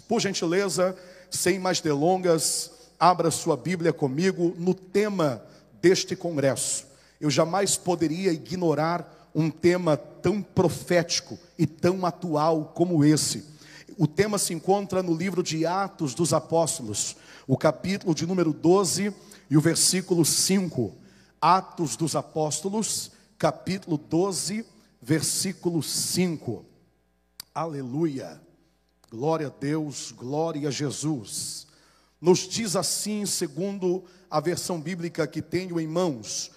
Por 0.00 0.20
gentileza, 0.20 0.96
sem 1.30 1.58
mais 1.58 1.80
delongas, 1.80 2.70
abra 2.98 3.30
sua 3.30 3.56
Bíblia 3.56 3.92
comigo 3.92 4.54
no 4.58 4.74
tema 4.74 5.42
deste 5.80 6.16
congresso. 6.16 6.86
Eu 7.20 7.30
jamais 7.30 7.76
poderia 7.76 8.32
ignorar 8.32 9.30
um 9.34 9.50
tema 9.50 9.96
tão 9.96 10.40
profético 10.40 11.38
e 11.58 11.66
tão 11.66 12.06
atual 12.06 12.72
como 12.74 13.04
esse. 13.04 13.44
O 13.96 14.06
tema 14.06 14.38
se 14.38 14.54
encontra 14.54 15.02
no 15.02 15.14
livro 15.14 15.42
de 15.42 15.66
Atos 15.66 16.14
dos 16.14 16.32
Apóstolos, 16.32 17.16
o 17.46 17.56
capítulo 17.56 18.14
de 18.14 18.26
número 18.26 18.52
12 18.52 19.14
e 19.50 19.56
o 19.56 19.60
versículo 19.60 20.24
5. 20.24 20.94
Atos 21.40 21.96
dos 21.96 22.16
Apóstolos, 22.16 23.12
capítulo 23.38 23.98
12, 23.98 24.64
versículo 25.02 25.82
5. 25.82 26.64
Aleluia. 27.54 28.43
Glória 29.10 29.46
a 29.48 29.50
Deus, 29.50 30.12
glória 30.12 30.68
a 30.68 30.70
Jesus. 30.70 31.66
Nos 32.20 32.40
diz 32.48 32.74
assim, 32.74 33.26
segundo 33.26 34.04
a 34.30 34.40
versão 34.40 34.80
bíblica 34.80 35.26
que 35.26 35.42
tenho 35.42 35.78
em 35.78 35.86
mãos: 35.86 36.50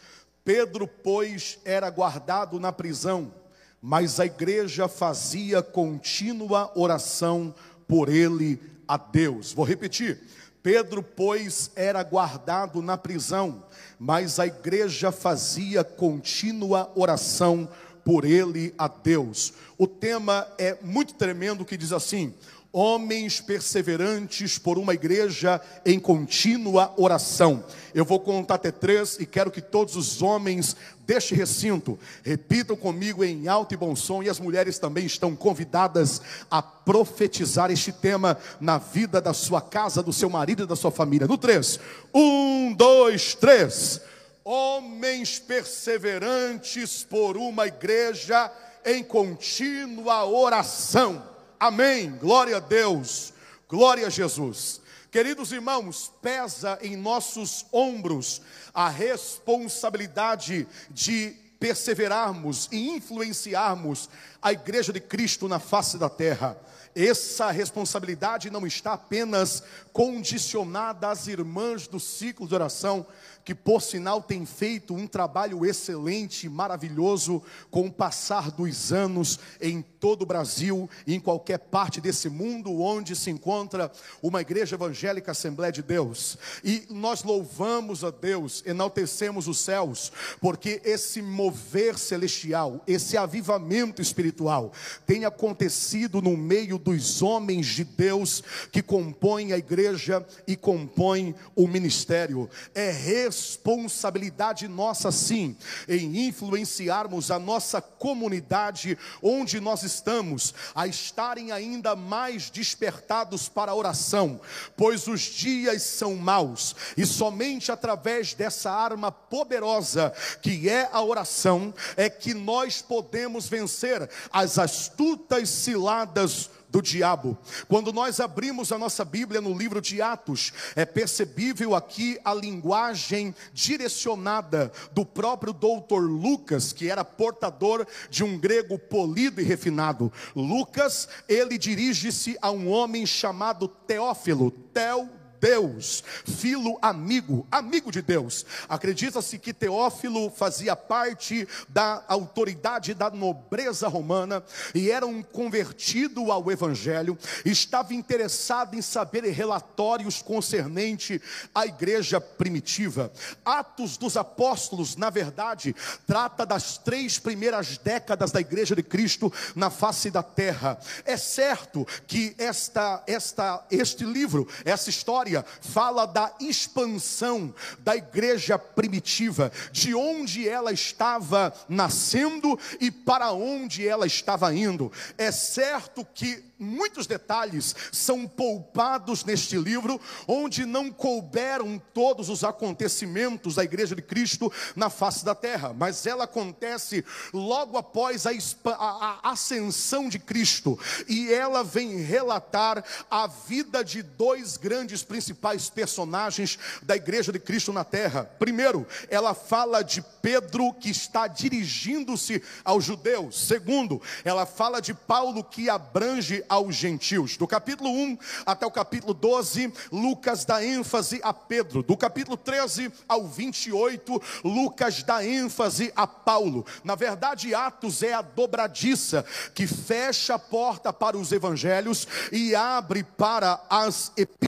Pedro, 0.44 0.88
pois, 0.88 1.60
era 1.66 1.90
guardado 1.90 2.60
na 2.60 2.72
prisão, 2.72 3.34
mas 3.82 4.20
a 4.20 4.26
igreja 4.26 4.88
fazia 4.88 5.62
contínua 5.62 6.72
oração 6.76 7.54
por 7.88 8.10
ele 8.10 8.60
a 8.88 8.98
Deus. 8.98 9.52
Vou 9.52 9.66
repetir. 9.66 10.20
Pedro, 10.64 11.02
pois, 11.04 11.72
era 11.76 12.04
guardado 12.04 12.82
na 12.82 12.98
prisão, 12.98 13.64
mas 14.00 14.40
a 14.40 14.48
igreja 14.48 15.12
fazia 15.12 15.84
contínua 15.84 16.92
oração 16.96 17.66
por 17.68 17.78
ele 18.26 18.74
a 18.78 18.88
Deus. 18.88 19.54
O 19.78 19.88
tema 19.88 20.48
é 20.58 20.78
muito 20.82 21.14
tremendo 21.14 21.66
que 21.66 21.78
diz 21.78 21.92
assim: 21.92 22.34
homens 22.72 23.42
perseverantes 23.42 24.58
por 24.58 24.78
uma 24.78 24.94
igreja 24.94 25.60
em 25.86 26.00
contínua 26.00 26.94
oração. 26.98 27.64
Eu 27.94 28.06
vou 28.06 28.20
contar 28.20 28.56
até 28.56 28.72
três 28.72 29.18
e 29.20 29.26
quero 29.26 29.50
que 29.50 29.62
todos 29.62 29.96
os 29.96 30.22
homens 30.22 30.76
deste 31.06 31.34
recinto 31.34 31.98
repitam 32.22 32.76
comigo 32.76 33.24
em 33.24 33.48
alto 33.48 33.74
e 33.74 33.78
bom 33.78 33.96
som, 33.96 34.22
e 34.22 34.30
as 34.30 34.40
mulheres 34.40 34.78
também 34.78 35.06
estão 35.06 35.36
convidadas 35.36 36.22
a 36.52 36.62
profetizar 36.62 37.72
este 37.72 37.92
tema 37.92 38.38
na 38.60 38.78
vida 38.78 39.20
da 39.20 39.34
sua 39.34 39.62
casa, 39.62 40.04
do 40.04 40.14
seu 40.14 40.30
marido 40.30 40.64
e 40.64 40.68
da 40.68 40.76
sua 40.76 40.92
família. 40.92 41.28
No 41.28 41.38
três: 41.38 41.80
um, 42.14 42.74
dois, 42.74 43.34
três 43.34 44.02
homens 44.50 45.40
perseverantes 45.40 47.04
por 47.04 47.36
uma 47.36 47.68
igreja 47.68 48.50
em 48.86 49.04
contínua 49.04 50.24
oração. 50.24 51.22
Amém. 51.60 52.12
Glória 52.12 52.56
a 52.56 52.60
Deus. 52.62 53.34
Glória 53.68 54.08
a 54.08 54.10
Jesus. 54.10 54.80
Queridos 55.12 55.52
irmãos, 55.52 56.14
pesa 56.22 56.80
em 56.82 56.96
nossos 56.96 57.66
ombros 57.74 58.42
a 58.74 58.88
responsabilidade 58.88 60.66
de 60.90 61.36
perseverarmos 61.60 62.70
e 62.72 62.88
influenciarmos 62.88 64.10
a 64.42 64.54
igreja 64.54 64.94
de 64.94 65.02
Cristo 65.02 65.50
na 65.50 65.60
face 65.60 65.98
da 65.98 66.10
terra. 66.10 66.58
Essa 66.96 67.52
responsabilidade 67.52 68.50
não 68.50 68.66
está 68.66 68.94
apenas 68.94 69.62
condicionada 69.94 71.10
às 71.10 71.28
irmãs 71.28 71.86
do 71.86 72.00
ciclo 72.00 72.48
de 72.48 72.56
oração, 72.56 73.06
que 73.48 73.56
por 73.56 73.82
sinal 73.82 74.22
tem 74.22 74.46
feito 74.46 74.94
um 74.94 75.08
trabalho 75.08 75.66
excelente, 75.66 76.50
maravilhoso, 76.50 77.42
com 77.72 77.86
o 77.86 77.92
passar 77.92 78.52
dos 78.52 78.92
anos 78.92 79.40
em 79.62 79.82
todo 79.82 80.24
o 80.24 80.26
Brasil 80.26 80.90
e 81.08 81.16
em 81.16 81.20
qualquer 81.22 81.58
parte 81.58 82.02
desse 82.02 82.28
mundo 82.28 82.82
onde 82.82 83.16
se 83.16 83.30
encontra 83.30 83.90
uma 84.22 84.42
igreja 84.42 84.76
evangélica 84.76 85.32
Assembleia 85.32 85.72
de 85.72 85.82
Deus. 85.82 86.38
E 86.62 86.84
nós 86.90 87.24
louvamos 87.24 88.04
a 88.04 88.12
Deus, 88.12 88.62
enaltecemos 88.66 89.48
os 89.48 89.60
céus, 89.60 90.12
porque 90.42 90.82
esse 90.84 91.22
mover 91.22 91.98
celestial, 91.98 92.84
esse 92.86 93.16
avivamento 93.16 94.02
espiritual 94.02 94.74
tem 95.06 95.24
acontecido 95.24 96.22
no 96.22 96.36
meio 96.36 96.78
dos 96.78 97.22
homens 97.22 97.68
de 97.68 97.86
Deus 97.86 98.44
que 98.74 98.82
compõem 98.82 99.54
a 99.54 99.58
igreja 99.58 100.26
e 100.46 100.58
compõem 100.58 101.34
o 101.56 101.66
ministério. 101.66 102.50
É 102.76 102.92
responsabilidade 103.38 104.68
nossa, 104.68 105.12
sim, 105.12 105.56
em 105.88 106.28
influenciarmos 106.28 107.30
a 107.30 107.38
nossa 107.38 107.82
comunidade 107.82 108.98
onde 109.22 109.60
nós 109.60 109.84
estamos, 109.84 110.54
a 110.74 110.88
estarem 110.88 111.52
ainda 111.52 111.96
mais 111.96 112.50
despertados 112.50 113.48
para 113.48 113.72
a 113.72 113.76
oração, 113.76 114.40
pois 114.76 115.08
os 115.08 115.22
dias 115.22 115.84
são 115.84 116.16
maus 116.16 116.76
e 116.96 117.06
somente 117.06 117.72
através 117.72 118.34
dessa 118.34 118.72
arma 118.72 119.12
poderosa 119.12 120.14
que 120.42 120.70
é 120.70 120.90
a 120.92 121.02
oração 121.02 121.74
é 121.96 122.10
que 122.10 122.34
nós 122.34 122.82
podemos 122.82 123.48
vencer 123.48 124.10
as 124.32 124.58
astutas 124.58 125.50
ciladas 125.50 126.50
do 126.78 126.82
diabo. 126.82 127.36
Quando 127.68 127.92
nós 127.92 128.20
abrimos 128.20 128.72
a 128.72 128.78
nossa 128.78 129.04
Bíblia 129.04 129.42
no 129.42 129.58
livro 129.58 129.82
de 129.82 130.00
Atos, 130.00 130.54
é 130.76 130.86
percebível 130.86 131.74
aqui 131.74 132.20
a 132.24 132.34
linguagem 132.36 133.34
direcionada 133.52 134.72
do 134.92 135.04
próprio 135.04 135.54
doutor 135.54 136.02
Lucas, 136.04 136.72
que 136.72 136.90
era 136.90 137.04
portador 137.04 137.88
de 138.12 138.24
um 138.24 138.38
grego 138.38 138.78
polido 138.78 139.42
e 139.42 139.44
refinado. 139.44 140.14
Lucas, 140.36 141.10
ele 141.28 141.58
dirige-se 141.58 142.38
a 142.42 142.52
um 142.52 142.70
homem 142.70 143.06
chamado 143.08 143.68
Teófilo, 143.68 144.52
Teo 144.52 145.17
Deus, 145.40 146.04
filo 146.26 146.78
amigo, 146.82 147.48
amigo 147.52 147.92
de 147.92 148.02
Deus. 148.02 148.46
Acredita-se 148.68 149.38
que 149.38 149.54
Teófilo 149.54 150.30
fazia 150.30 150.76
parte 150.76 151.48
da 151.68 152.04
autoridade 152.08 152.94
da 152.94 153.10
nobreza 153.10 153.88
romana 153.88 154.44
e 154.74 154.92
era 154.92 155.06
um 155.06 155.22
convertido 155.22 156.32
ao 156.32 156.52
evangelho, 156.52 157.18
estava 157.46 157.94
interessado 157.94 158.76
em 158.76 158.82
saber 158.82 159.24
relatórios 159.32 160.22
concernente 160.22 161.22
à 161.54 161.66
igreja 161.66 162.20
primitiva. 162.20 163.12
Atos 163.46 163.98
dos 163.98 164.18
Apóstolos, 164.18 164.96
na 164.96 165.10
verdade, 165.10 165.76
trata 166.06 166.46
das 166.46 166.78
três 166.78 167.20
primeiras 167.20 167.78
décadas 167.78 168.32
da 168.32 168.42
igreja 168.42 168.76
de 168.76 168.84
Cristo 168.84 169.32
na 169.56 169.70
face 169.70 170.10
da 170.10 170.24
terra. 170.24 170.80
É 171.06 171.18
certo 171.18 171.86
que 172.08 172.36
esta 172.38 173.04
esta 173.08 173.66
este 173.70 174.04
livro, 174.04 174.48
essa 174.66 174.90
história 174.90 175.27
fala 175.62 176.06
da 176.06 176.34
expansão 176.40 177.54
da 177.80 177.96
igreja 177.96 178.58
primitiva, 178.58 179.52
de 179.72 179.94
onde 179.94 180.48
ela 180.48 180.72
estava 180.72 181.54
nascendo 181.68 182.60
e 182.80 182.90
para 182.92 183.32
onde 183.32 183.88
ela 183.88 184.06
estava 184.06 184.54
indo. 184.54 184.92
É 185.18 185.32
certo 185.32 186.06
que 186.14 186.47
muitos 186.60 187.08
detalhes 187.08 187.76
são 187.92 188.28
poupados 188.28 189.24
neste 189.24 189.58
livro, 189.58 190.00
onde 190.28 190.66
não 190.66 190.92
couberam 190.92 191.82
todos 191.94 192.30
os 192.30 192.44
acontecimentos 192.44 193.56
da 193.56 193.64
igreja 193.64 193.96
de 193.96 194.02
Cristo 194.02 194.52
na 194.76 194.90
face 194.90 195.24
da 195.24 195.36
terra, 195.36 195.74
mas 195.74 196.06
ela 196.06 196.24
acontece 196.24 197.04
logo 197.34 197.78
após 197.78 198.26
a, 198.26 198.32
a, 198.66 199.20
a 199.24 199.32
ascensão 199.32 200.10
de 200.10 200.20
Cristo, 200.20 200.80
e 201.08 201.32
ela 201.32 201.64
vem 201.64 201.98
relatar 201.98 202.84
a 203.10 203.28
vida 203.28 203.84
de 203.84 204.02
dois 204.02 204.58
grandes 204.58 205.04
principais 205.04 205.70
personagens 205.70 206.58
da 206.82 206.96
igreja 206.96 207.32
de 207.32 207.40
Cristo 207.40 207.72
na 207.72 207.84
terra. 207.84 208.24
Primeiro, 208.40 208.86
ela 209.10 209.34
fala 209.34 209.84
de 209.84 210.02
Pedro 210.22 210.74
que 210.74 210.90
está 210.90 211.28
dirigindo-se 211.28 212.42
aos 212.64 212.84
judeus. 212.84 213.48
Segundo, 213.48 214.02
ela 214.24 214.46
fala 214.46 214.82
de 214.82 214.94
Paulo 214.94 215.44
que 215.44 215.70
abrange 215.70 216.44
aos 216.50 216.76
gentios. 216.76 217.38
Do 217.38 217.48
capítulo 217.48 217.90
1 217.90 218.18
até 218.46 218.66
o 218.66 218.72
capítulo 218.72 219.14
12, 219.14 219.74
Lucas 219.92 220.46
dá 220.46 220.64
ênfase 220.64 221.20
a 221.24 221.34
Pedro. 221.34 221.84
Do 221.84 221.96
capítulo 221.98 222.38
13 222.38 222.92
ao 223.08 223.28
28, 223.28 224.22
Lucas 224.44 225.04
dá 225.04 225.26
ênfase 225.26 225.92
a 225.96 226.08
Paulo. 226.08 226.66
Na 226.84 226.96
verdade, 226.96 227.54
Atos 227.54 228.04
é 228.04 228.14
a 228.14 228.22
dobradiça 228.22 229.26
que 229.54 229.68
fecha 229.68 230.36
a 230.36 230.40
porta 230.40 230.92
para 230.92 231.18
os 231.18 231.32
evangelhos 231.32 232.08
e 232.32 232.56
abre 232.56 233.04
para 233.04 233.62
as 233.70 234.12
epístolas 234.16 234.47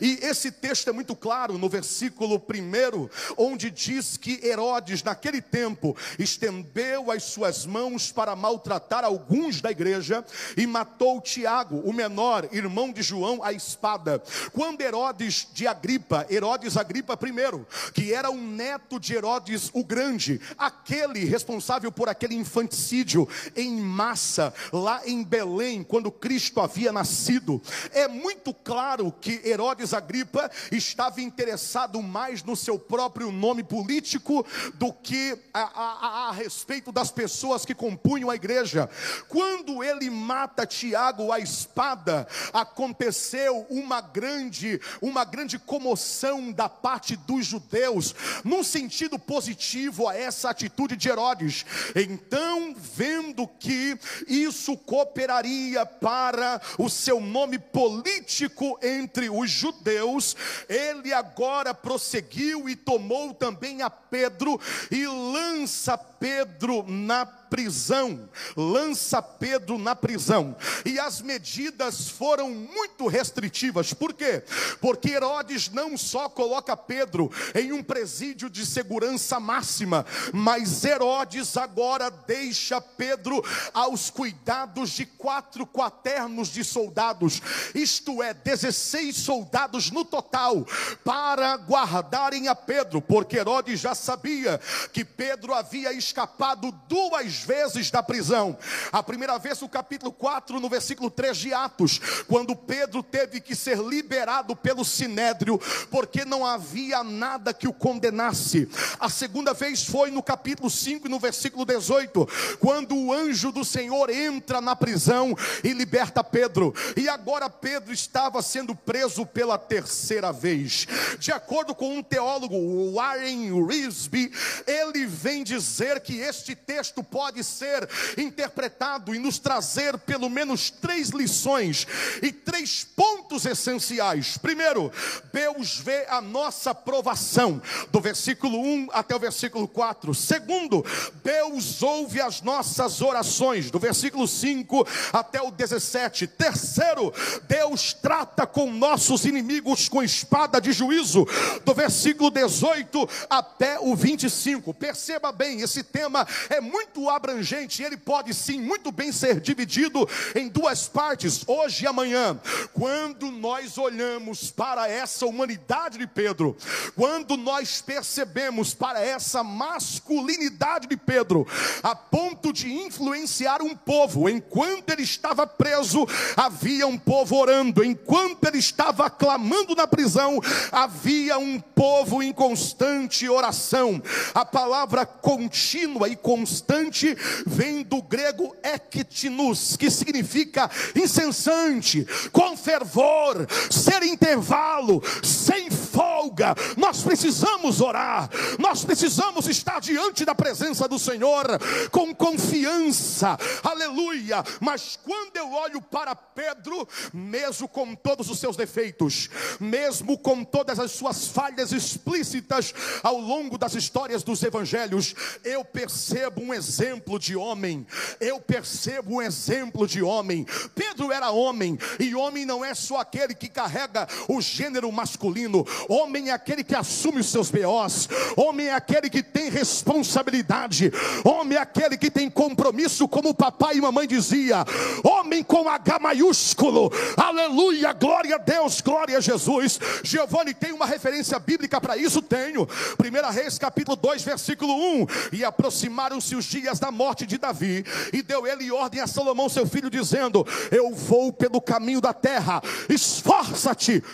E 0.00 0.18
esse 0.22 0.50
texto 0.50 0.88
é 0.88 0.92
muito 0.92 1.14
claro 1.14 1.58
no 1.58 1.68
versículo 1.68 2.36
1, 2.36 3.08
onde 3.36 3.70
diz 3.70 4.16
que 4.16 4.40
Herodes, 4.42 5.02
naquele 5.02 5.40
tempo, 5.40 5.96
estendeu 6.18 7.10
as 7.10 7.24
suas 7.24 7.66
mãos 7.66 8.10
para 8.10 8.34
maltratar 8.34 9.04
alguns 9.04 9.60
da 9.60 9.70
igreja 9.70 10.24
e 10.56 10.66
matou 10.66 11.20
Tiago, 11.20 11.80
o 11.84 11.92
menor, 11.92 12.48
irmão 12.50 12.90
de 12.92 13.02
João, 13.02 13.42
à 13.44 13.52
espada. 13.52 14.22
Quando 14.52 14.80
Herodes 14.80 15.46
de 15.52 15.66
Agripa, 15.66 16.26
Herodes 16.30 16.76
Agripa 16.76 17.18
I, 17.22 17.92
que 17.92 18.12
era 18.12 18.30
um 18.30 18.50
neto 18.50 18.98
de 18.98 19.14
Herodes 19.14 19.70
o 19.72 19.84
Grande, 19.84 20.40
aquele 20.58 21.24
responsável 21.24 21.92
por 21.92 22.08
aquele 22.08 22.34
infanticídio 22.34 23.28
em 23.54 23.80
massa, 23.80 24.52
lá 24.72 25.02
em 25.06 25.22
Belém, 25.22 25.84
quando 25.84 26.10
Cristo 26.10 26.60
havia 26.60 26.90
nascido, 26.90 27.62
é 27.92 28.08
muito 28.08 28.52
claro 28.52 29.09
que 29.10 29.40
Herodes 29.44 29.94
Agripa 29.94 30.50
estava 30.70 31.20
interessado 31.20 32.02
mais 32.02 32.42
no 32.42 32.56
seu 32.56 32.78
próprio 32.78 33.30
nome 33.32 33.62
político 33.62 34.44
do 34.74 34.92
que 34.92 35.38
a, 35.52 35.60
a, 35.60 36.28
a 36.28 36.32
respeito 36.32 36.92
das 36.92 37.10
pessoas 37.10 37.64
que 37.64 37.74
compunham 37.74 38.30
a 38.30 38.34
igreja. 38.34 38.88
Quando 39.28 39.82
ele 39.82 40.10
mata 40.10 40.66
Tiago 40.66 41.32
à 41.32 41.38
espada, 41.38 42.26
aconteceu 42.52 43.66
uma 43.70 44.00
grande, 44.00 44.80
uma 45.00 45.24
grande 45.24 45.58
comoção 45.58 46.52
da 46.52 46.68
parte 46.68 47.16
dos 47.16 47.46
judeus, 47.46 48.14
num 48.44 48.62
sentido 48.62 49.18
positivo 49.18 50.08
a 50.08 50.16
essa 50.16 50.50
atitude 50.50 50.96
de 50.96 51.08
Herodes. 51.08 51.64
Então, 51.94 52.74
vendo 52.76 53.46
que 53.46 53.98
isso 54.26 54.76
cooperaria 54.76 55.84
para 55.84 56.60
o 56.78 56.88
seu 56.88 57.20
nome 57.20 57.58
político 57.58 58.78
entre 59.00 59.28
os 59.30 59.50
judeus, 59.50 60.36
ele 60.68 61.12
agora 61.12 61.74
prosseguiu 61.74 62.68
e 62.68 62.76
tomou 62.76 63.34
também 63.34 63.82
a 63.82 63.90
Pedro 63.90 64.60
e 64.90 65.06
lança 65.06 65.98
Pedro 66.20 66.84
na 66.86 67.24
prisão, 67.50 68.28
lança 68.56 69.20
Pedro 69.20 69.76
na 69.76 69.96
prisão. 69.96 70.54
E 70.84 71.00
as 71.00 71.20
medidas 71.20 72.08
foram 72.08 72.50
muito 72.50 73.08
restritivas. 73.08 73.92
Por 73.92 74.12
quê? 74.12 74.44
Porque 74.80 75.10
Herodes 75.10 75.68
não 75.70 75.96
só 75.96 76.28
coloca 76.28 76.76
Pedro 76.76 77.30
em 77.54 77.72
um 77.72 77.82
presídio 77.82 78.48
de 78.48 78.64
segurança 78.64 79.40
máxima, 79.40 80.06
mas 80.32 80.84
Herodes 80.84 81.56
agora 81.56 82.10
deixa 82.10 82.80
Pedro 82.80 83.42
aos 83.74 84.10
cuidados 84.10 84.90
de 84.90 85.06
quatro 85.06 85.66
quaternos 85.66 86.48
de 86.48 86.62
soldados, 86.62 87.40
isto 87.74 88.22
é, 88.22 88.34
16 88.34 89.16
soldados 89.16 89.90
no 89.90 90.04
total, 90.04 90.66
para 91.02 91.56
guardarem 91.56 92.48
a 92.48 92.54
Pedro, 92.54 93.00
porque 93.00 93.38
Herodes 93.38 93.80
já 93.80 93.94
sabia 93.94 94.60
que 94.92 95.04
Pedro 95.04 95.54
havia 95.54 95.92
escapado 96.10 96.72
duas 96.88 97.36
vezes 97.36 97.90
da 97.90 98.02
prisão. 98.02 98.58
A 98.90 99.02
primeira 99.02 99.38
vez 99.38 99.60
no 99.60 99.68
capítulo 99.68 100.12
4, 100.12 100.58
no 100.58 100.68
versículo 100.68 101.08
3 101.08 101.36
de 101.36 101.54
Atos, 101.54 102.00
quando 102.26 102.56
Pedro 102.56 103.02
teve 103.02 103.40
que 103.40 103.54
ser 103.54 103.78
liberado 103.78 104.56
pelo 104.56 104.84
sinédrio, 104.84 105.58
porque 105.90 106.24
não 106.24 106.44
havia 106.44 107.04
nada 107.04 107.54
que 107.54 107.68
o 107.68 107.72
condenasse. 107.72 108.68
A 108.98 109.08
segunda 109.08 109.54
vez 109.54 109.84
foi 109.84 110.10
no 110.10 110.22
capítulo 110.22 110.68
5 110.68 111.06
e 111.06 111.10
no 111.10 111.20
versículo 111.20 111.64
18, 111.64 112.28
quando 112.58 112.96
o 112.96 113.12
anjo 113.12 113.52
do 113.52 113.64
Senhor 113.64 114.10
entra 114.10 114.60
na 114.60 114.74
prisão 114.74 115.36
e 115.62 115.72
liberta 115.72 116.24
Pedro. 116.24 116.74
E 116.96 117.08
agora 117.08 117.48
Pedro 117.48 117.92
estava 117.92 118.42
sendo 118.42 118.74
preso 118.74 119.24
pela 119.24 119.56
terceira 119.56 120.32
vez. 120.32 120.86
De 121.18 121.30
acordo 121.30 121.74
com 121.74 121.98
um 121.98 122.02
teólogo, 122.02 122.92
Warren 122.94 123.64
Risby, 123.66 124.32
ele 124.66 125.06
vem 125.06 125.44
dizer 125.44 125.99
que 126.00 126.18
este 126.18 126.54
texto 126.54 127.02
pode 127.02 127.44
ser 127.44 127.88
interpretado 128.16 129.14
e 129.14 129.18
nos 129.18 129.38
trazer 129.38 129.98
pelo 129.98 130.28
menos 130.28 130.70
três 130.70 131.10
lições 131.10 131.86
e 132.22 132.32
três 132.32 132.84
pontos 132.84 133.46
essenciais. 133.46 134.36
Primeiro, 134.36 134.92
Deus 135.32 135.78
vê 135.78 136.06
a 136.08 136.20
nossa 136.20 136.74
provação, 136.74 137.60
do 137.90 138.00
versículo 138.00 138.60
1 138.60 138.88
até 138.92 139.14
o 139.14 139.18
versículo 139.18 139.68
4. 139.68 140.14
Segundo, 140.14 140.84
Deus 141.22 141.82
ouve 141.82 142.20
as 142.20 142.42
nossas 142.42 143.00
orações, 143.00 143.70
do 143.70 143.78
versículo 143.78 144.26
5 144.26 144.86
até 145.12 145.40
o 145.42 145.50
17. 145.50 146.26
Terceiro, 146.26 147.12
Deus 147.48 147.92
trata 147.92 148.46
com 148.46 148.70
nossos 148.72 149.24
inimigos 149.24 149.88
com 149.88 150.02
espada 150.02 150.60
de 150.60 150.72
juízo, 150.72 151.26
do 151.64 151.74
versículo 151.74 152.30
18 152.30 153.08
até 153.28 153.78
o 153.78 153.94
25. 153.94 154.72
Perceba 154.74 155.32
bem, 155.32 155.60
esse 155.60 155.82
tema 155.90 156.26
é 156.48 156.60
muito 156.60 157.08
abrangente, 157.10 157.82
ele 157.82 157.96
pode 157.96 158.32
sim 158.32 158.60
muito 158.60 158.92
bem 158.92 159.12
ser 159.12 159.40
dividido 159.40 160.08
em 160.34 160.48
duas 160.48 160.88
partes, 160.88 161.42
hoje 161.46 161.84
e 161.84 161.86
amanhã. 161.86 162.40
Quando 162.72 163.30
nós 163.30 163.76
olhamos 163.76 164.50
para 164.50 164.88
essa 164.88 165.26
humanidade 165.26 165.98
de 165.98 166.06
Pedro, 166.06 166.56
quando 166.94 167.36
nós 167.36 167.82
percebemos 167.82 168.72
para 168.72 169.00
essa 169.00 169.42
masculinidade 169.42 170.86
de 170.86 170.96
Pedro, 170.96 171.46
a 171.82 171.94
ponto 171.94 172.52
de 172.52 172.72
influenciar 172.72 173.62
um 173.62 173.74
povo, 173.74 174.28
enquanto 174.28 174.90
ele 174.90 175.02
estava 175.02 175.46
preso, 175.46 176.06
havia 176.36 176.86
um 176.86 176.98
povo 176.98 177.36
orando, 177.36 177.84
enquanto 177.84 178.44
ele 178.46 178.58
estava 178.58 179.10
clamando 179.10 179.74
na 179.74 179.86
prisão, 179.86 180.40
havia 180.70 181.38
um 181.38 181.58
povo 181.58 182.22
em 182.22 182.32
constante 182.32 183.28
oração. 183.28 184.02
A 184.34 184.44
palavra 184.44 185.04
contínua 185.04 185.79
e 186.08 186.16
constante 186.16 187.16
vem 187.46 187.82
do 187.82 188.02
grego 188.02 188.54
ektinus, 188.62 189.76
que 189.76 189.90
significa 189.90 190.70
incessante, 190.94 192.06
com 192.32 192.56
fervor, 192.56 193.46
sem 193.70 194.12
intervalo, 194.12 195.02
sem 195.22 195.70
folga. 196.00 196.54
Nós 196.78 197.02
precisamos 197.02 197.82
orar, 197.82 198.30
nós 198.58 198.84
precisamos 198.84 199.46
estar 199.46 199.80
diante 199.80 200.24
da 200.24 200.34
presença 200.34 200.88
do 200.88 200.98
Senhor 200.98 201.46
com 201.90 202.14
confiança, 202.14 203.36
aleluia. 203.62 204.42
Mas 204.60 204.98
quando 205.02 205.36
eu 205.36 205.52
olho 205.52 205.82
para 205.82 206.14
Pedro, 206.14 206.88
mesmo 207.12 207.68
com 207.68 207.94
todos 207.94 208.30
os 208.30 208.38
seus 208.38 208.56
defeitos, 208.56 209.28
mesmo 209.60 210.16
com 210.16 210.42
todas 210.42 210.78
as 210.78 210.92
suas 210.92 211.26
falhas 211.26 211.70
explícitas 211.70 212.72
ao 213.02 213.18
longo 213.18 213.58
das 213.58 213.74
histórias 213.74 214.22
dos 214.22 214.42
evangelhos, 214.42 215.14
eu 215.44 215.62
percebo 215.64 216.40
um 216.40 216.54
exemplo 216.54 217.18
de 217.18 217.36
homem. 217.36 217.86
Eu 218.18 218.40
percebo 218.40 219.16
um 219.16 219.22
exemplo 219.22 219.86
de 219.86 220.02
homem. 220.02 220.46
Pedro 220.74 221.12
era 221.12 221.30
homem, 221.30 221.78
e 221.98 222.14
homem 222.14 222.46
não 222.46 222.64
é 222.64 222.74
só 222.74 222.98
aquele 222.98 223.34
que 223.34 223.48
carrega 223.48 224.08
o 224.28 224.40
gênero 224.40 224.90
masculino. 224.90 225.66
Homem 225.90 226.30
é 226.30 226.32
aquele 226.32 226.62
que 226.62 226.74
assume 226.76 227.18
os 227.18 227.26
seus 227.26 227.50
BOs. 227.50 228.08
Homem 228.36 228.68
é 228.68 228.74
aquele 228.74 229.10
que 229.10 229.24
tem 229.24 229.50
responsabilidade. 229.50 230.92
Homem 231.24 231.58
é 231.58 231.60
aquele 231.60 231.96
que 231.96 232.12
tem 232.12 232.30
compromisso, 232.30 233.08
como 233.08 233.30
o 233.30 233.34
papai 233.34 233.76
e 233.76 233.80
mamãe 233.80 234.06
dizia. 234.06 234.64
Homem 235.02 235.42
com 235.42 235.68
H 235.68 235.98
maiúsculo. 235.98 236.92
Aleluia, 237.16 237.92
glória 237.92 238.36
a 238.36 238.38
Deus, 238.38 238.80
glória 238.80 239.18
a 239.18 239.20
Jesus. 239.20 239.80
Giovanni 240.04 240.54
tem 240.54 240.70
uma 240.70 240.86
referência 240.86 241.36
bíblica 241.40 241.80
para 241.80 241.96
isso? 241.96 242.22
Tenho. 242.22 242.62
1 242.62 243.32
Reis 243.32 243.58
capítulo 243.58 243.96
2, 243.96 244.22
versículo 244.22 244.72
1. 245.02 245.06
E 245.32 245.44
aproximaram-se 245.44 246.36
os 246.36 246.44
dias 246.44 246.78
da 246.78 246.92
morte 246.92 247.26
de 247.26 247.36
Davi, 247.36 247.84
e 248.12 248.22
deu 248.22 248.46
ele 248.46 248.70
ordem 248.70 249.00
a 249.00 249.08
Salomão, 249.08 249.48
seu 249.48 249.66
filho, 249.66 249.90
dizendo: 249.90 250.46
Eu 250.70 250.94
vou 250.94 251.32
pelo 251.32 251.60
caminho 251.60 252.00
da 252.00 252.12
terra, 252.12 252.62
esforça-te, 252.88 254.04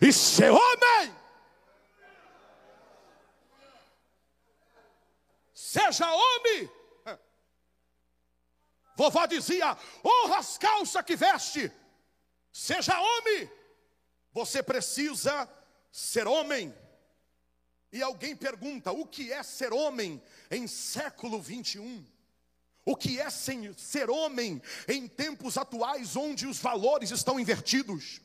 e 0.00 0.12
ser 0.12 0.50
homem. 0.50 1.14
Seja 5.54 6.10
homem. 6.10 6.70
Vovó 8.96 9.26
dizia: 9.26 9.76
honra 10.04 10.38
as 10.38 10.56
calças 10.56 11.04
que 11.04 11.16
veste. 11.16 11.70
Seja 12.52 13.00
homem. 13.00 13.50
Você 14.32 14.62
precisa 14.62 15.48
ser 15.90 16.26
homem. 16.26 16.74
E 17.92 18.02
alguém 18.02 18.36
pergunta: 18.36 18.92
o 18.92 19.06
que 19.06 19.32
é 19.32 19.42
ser 19.42 19.72
homem 19.72 20.22
em 20.50 20.66
século 20.66 21.40
21? 21.40 22.06
O 22.84 22.94
que 22.94 23.18
é 23.18 23.28
ser 23.30 24.10
homem 24.10 24.60
em 24.86 25.08
tempos 25.08 25.56
atuais 25.56 26.16
onde 26.16 26.46
os 26.46 26.58
valores 26.58 27.10
estão 27.10 27.40
invertidos? 27.40 28.20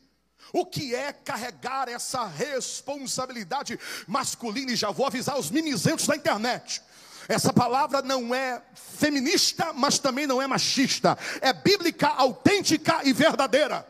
O 0.52 0.66
que 0.66 0.94
é 0.94 1.12
carregar 1.12 1.88
essa 1.88 2.24
responsabilidade 2.24 3.78
masculina? 4.06 4.72
E 4.72 4.76
já 4.76 4.90
vou 4.90 5.06
avisar 5.06 5.38
os 5.38 5.50
mimizentos 5.50 6.06
da 6.06 6.16
internet. 6.16 6.82
Essa 7.28 7.52
palavra 7.52 8.02
não 8.02 8.34
é 8.34 8.60
feminista, 8.74 9.72
mas 9.72 9.98
também 9.98 10.26
não 10.26 10.42
é 10.42 10.46
machista. 10.46 11.16
É 11.40 11.52
bíblica, 11.52 12.08
autêntica 12.08 13.02
e 13.04 13.12
verdadeira. 13.12 13.86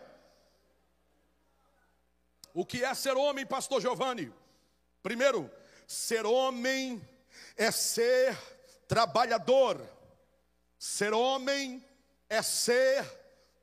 O 2.53 2.67
que 2.67 2.85
é 2.85 2.93
ser 2.95 3.17
homem, 3.17 3.47
pastor 3.47 3.81
Giovanni? 3.81 4.31
Primeiro, 5.03 5.51
ser 5.87 6.27
homem 6.27 7.01
é 7.57 7.71
ser 7.71 8.37
trabalhador. 8.87 9.81
Ser 10.79 11.15
homem 11.15 11.83
é 12.29 12.43
ser 12.43 13.05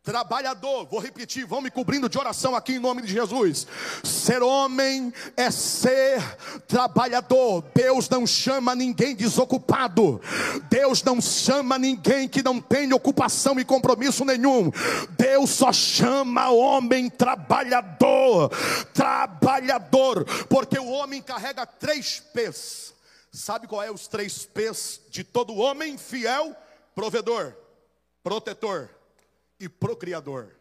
trabalhador. 0.08 0.86
Vou 0.86 1.02
repetir, 1.02 1.46
vão 1.46 1.60
me 1.60 1.70
cobrindo 1.70 2.08
de 2.08 2.18
oração 2.18 2.56
aqui 2.56 2.76
em 2.76 2.80
nome 2.80 3.02
de 3.02 3.12
Jesus. 3.12 3.68
Ser 4.06 4.42
homem 4.42 5.14
é 5.36 5.52
ser 5.52 6.24
trabalhador. 6.66 7.66
Deus 7.76 8.08
não 8.08 8.26
chama 8.26 8.74
ninguém 8.74 9.14
desocupado. 9.14 10.22
Deus 10.70 11.04
não 11.04 11.20
chama 11.20 11.78
ninguém 11.78 12.26
que 12.26 12.42
não 12.42 12.62
tem 12.62 12.94
ocupação 12.94 13.60
e 13.60 13.66
compromisso 13.66 14.24
nenhum. 14.24 14.72
Deus 15.18 15.50
só 15.50 15.74
chama 15.74 16.52
homem 16.52 17.10
trabalhador. 17.10 18.50
Trabalhador, 18.94 20.24
porque 20.48 20.80
o 20.80 20.88
homem 20.88 21.22
carrega 21.22 21.66
três 21.66 22.24
P's. 22.34 22.94
Sabe 23.30 23.68
qual 23.68 23.84
é 23.84 23.92
os 23.92 24.08
três 24.08 24.46
P's 24.46 25.02
de 25.10 25.26
todo 25.26 25.58
homem 25.58 25.98
fiel? 25.98 26.56
Provedor, 26.96 27.54
protetor 28.24 28.97
e 29.60 29.68
procriador. 29.68 30.56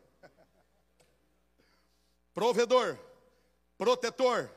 Provedor, 2.34 2.98
protetor 3.78 4.50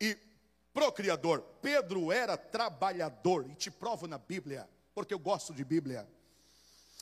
e 0.00 0.16
procriador. 0.72 1.40
Pedro 1.62 2.12
era 2.12 2.36
trabalhador, 2.36 3.46
e 3.48 3.54
te 3.54 3.70
provo 3.70 4.06
na 4.06 4.18
Bíblia, 4.18 4.68
porque 4.94 5.14
eu 5.14 5.18
gosto 5.18 5.54
de 5.54 5.64
Bíblia. 5.64 6.06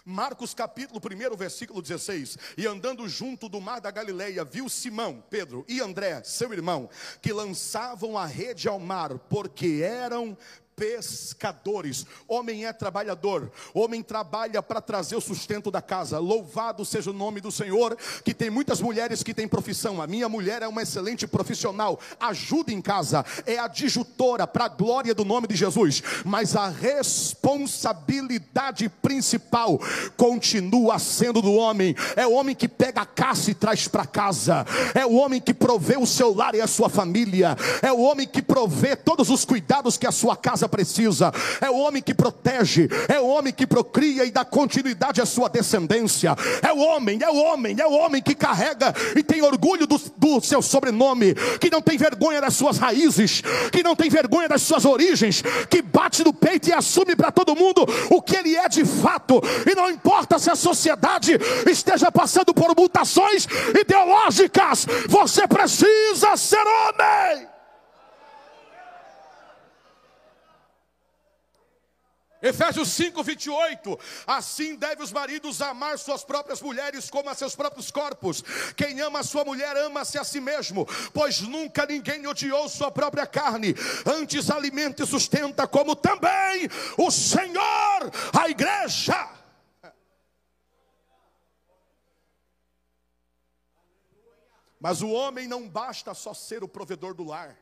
Marcos 0.05 0.53
capítulo 0.53 1.01
1, 1.01 1.37
versículo 1.37 1.81
16. 1.81 2.37
E 2.57 2.67
andando 2.67 3.09
junto 3.09 3.49
do 3.49 3.61
mar 3.61 3.81
da 3.81 3.91
Galileia, 3.91 4.45
viu 4.45 4.69
Simão, 4.69 5.23
Pedro 5.31 5.65
e 5.69 5.81
André, 5.81 6.23
seu 6.25 6.53
irmão, 6.53 6.91
que 7.21 7.33
lançavam 7.33 8.19
a 8.19 8.27
rede 8.27 8.67
ao 8.69 8.81
mar, 8.81 9.17
porque 9.17 9.81
eram 9.85 10.37
pescadores. 10.76 12.07
Homem 12.26 12.67
é 12.67 12.73
trabalhador, 12.73 13.52
homem 13.75 14.02
trabalha 14.02 14.61
para 14.62 14.81
trazer 14.81 15.14
o 15.17 15.21
sustento 15.21 15.71
da 15.71 15.83
casa. 15.83 16.19
Louvado 16.19 16.83
seja 16.85 17.11
o 17.11 17.14
nome 17.14 17.41
do 17.41 17.52
Senhor, 17.52 17.97
que 18.25 18.35
tem 18.35 18.50
muitas 18.50 18.81
mulheres 18.81 19.23
que 19.23 19.33
têm 19.35 19.47
profissão. 19.47 20.02
A 20.02 20.07
minha 20.07 20.29
mulher 20.29 20.62
é 20.62 20.69
uma 20.69 20.83
excelente 20.83 21.26
profissional, 21.26 22.00
ajuda 22.19 22.73
em 22.73 22.81
casa, 22.81 23.23
é 23.47 23.59
adjutora 23.59 24.47
para 24.47 24.64
a 24.64 24.69
glória 24.69 25.14
do 25.14 25.25
nome 25.25 25.47
de 25.47 25.57
Jesus. 25.57 26.02
Mas 26.25 26.57
a 26.57 26.69
responsabilidade 26.69 28.88
principal 28.88 29.79
continua 30.17 30.99
sendo 30.99 31.43
do 31.43 31.52
homem. 31.52 31.95
É 32.17 32.26
o 32.26 32.33
homem 32.33 32.55
que 32.55 32.69
pega 32.69 33.02
a 33.02 33.07
caça 33.07 33.50
e 33.50 33.55
traz 33.55 33.88
para 33.88 34.07
casa. 34.07 34.64
É 34.95 35.07
o 35.07 35.14
homem 35.14 35.41
que 35.41 35.55
provê 35.55 35.97
o 35.97 36.07
seu 36.07 36.35
lar 36.35 36.55
e 36.55 36.61
a 36.61 36.67
sua 36.67 36.88
família. 36.88 37.57
É 37.83 37.93
o 37.93 38.00
homem 38.00 38.26
que 38.26 38.43
provê 38.43 38.97
todos 38.97 39.31
os 39.31 39.45
cuidados 39.45 39.97
que 39.97 40.07
a 40.07 40.12
sua 40.12 40.37
casa 40.37 40.62
casa 40.62 40.69
precisa, 40.69 41.33
é 41.61 41.71
o 41.71 41.76
homem 41.76 42.02
que 42.02 42.14
protege, 42.14 42.88
é 43.09 43.19
o 43.19 43.26
homem 43.26 43.52
que 43.52 43.66
procria 43.66 44.25
e 44.25 44.31
dá 44.31 44.45
continuidade 44.45 45.21
à 45.21 45.26
sua 45.26 45.49
descendência, 45.49 46.37
é 46.62 46.73
o 46.73 46.78
homem, 46.78 47.19
é 47.23 47.28
o 47.28 47.37
homem, 47.37 47.76
é 47.78 47.87
o 47.87 47.92
homem 47.92 48.23
que 48.23 48.35
carrega 48.35 48.95
e 49.16 49.23
tem 49.23 49.42
orgulho 49.42 49.87
do, 49.87 50.00
do 50.16 50.40
seu 50.40 50.62
sobrenome, 50.62 51.35
que 51.61 51.71
não 51.71 51.83
tem 51.83 51.99
vergonha 51.99 52.40
das 52.40 52.54
suas 52.54 52.78
raízes, 52.78 53.42
que 53.73 53.83
não 53.83 53.97
tem 53.97 54.09
vergonha 54.09 54.49
das 54.49 54.62
suas 54.62 54.85
origens, 54.85 55.42
que 55.69 55.83
bate 55.83 56.23
no 56.23 56.33
peito 56.33 56.69
e 56.69 56.73
assume 56.73 57.16
para 57.16 57.33
todo 57.33 57.57
mundo 57.57 57.85
o 58.11 58.23
que 58.23 58.37
ele 58.37 58.57
é 58.57 58.69
de 58.69 58.85
fato, 58.85 59.40
e 59.69 59.75
não 59.75 59.90
importa 59.90 60.38
se 60.38 60.50
a 60.50 60.57
sociedade 60.57 61.38
esteja 61.69 62.12
passando 62.12 62.54
por 62.54 62.75
mutações 62.76 63.49
ideológicas, 63.78 64.87
você 65.09 65.47
precisa 65.49 66.37
ser 66.37 66.62
homem. 66.62 67.51
Efésios 72.42 72.88
5, 72.88 73.22
28. 73.22 73.99
Assim 74.26 74.75
deve 74.75 75.02
os 75.02 75.12
maridos 75.12 75.62
amar 75.62 75.99
suas 75.99 76.25
próprias 76.25 76.61
mulheres 76.61 77.08
como 77.08 77.30
a 77.30 77.34
seus 77.34 77.54
próprios 77.54 77.90
corpos. 77.90 78.42
Quem 78.76 79.00
ama 79.00 79.20
a 79.20 79.22
sua 79.22 79.44
mulher, 79.44 79.76
ama-se 79.76 80.18
a 80.18 80.25
si 80.25 80.40
mesmo, 80.40 80.84
pois 81.14 81.40
nunca 81.40 81.87
ninguém 81.87 82.26
odiou 82.26 82.68
sua 82.68 82.90
própria 82.90 83.26
carne, 83.26 83.75
antes 84.04 84.50
alimenta 84.50 85.04
e 85.04 85.06
sustenta, 85.06 85.68
como 85.68 85.94
também 85.94 86.68
o 86.99 87.11
Senhor, 87.11 88.11
a 88.32 88.49
igreja. 88.49 89.30
Mas 94.80 95.00
o 95.00 95.11
homem 95.11 95.46
não 95.46 95.68
basta 95.68 96.12
só 96.12 96.34
ser 96.34 96.64
o 96.64 96.68
provedor 96.68 97.14
do 97.14 97.22
lar. 97.22 97.56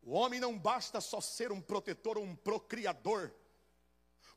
O 0.00 0.12
homem 0.12 0.38
não 0.38 0.56
basta 0.56 1.00
só 1.00 1.20
ser 1.20 1.50
um 1.50 1.60
protetor 1.60 2.16
ou 2.16 2.22
um 2.22 2.36
procriador. 2.36 3.32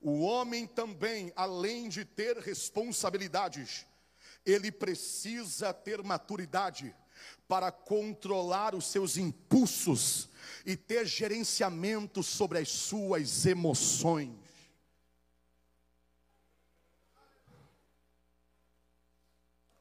O 0.01 0.21
homem 0.21 0.67
também, 0.67 1.31
além 1.35 1.89
de 1.89 2.05
ter 2.05 2.37
responsabilidades, 2.37 3.85
ele 4.45 4.71
precisa 4.71 5.73
ter 5.73 6.03
maturidade 6.03 6.95
para 7.47 7.71
controlar 7.71 8.75
os 8.75 8.85
seus 8.87 9.17
impulsos 9.17 10.29
e 10.65 10.75
ter 10.75 11.05
gerenciamento 11.05 12.21
sobre 12.21 12.59
as 12.59 12.69
suas 12.69 13.45
emoções. 13.45 14.35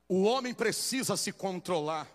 O 0.09 0.23
homem 0.23 0.55
precisa 0.55 1.17
se 1.17 1.33
controlar. 1.33 2.09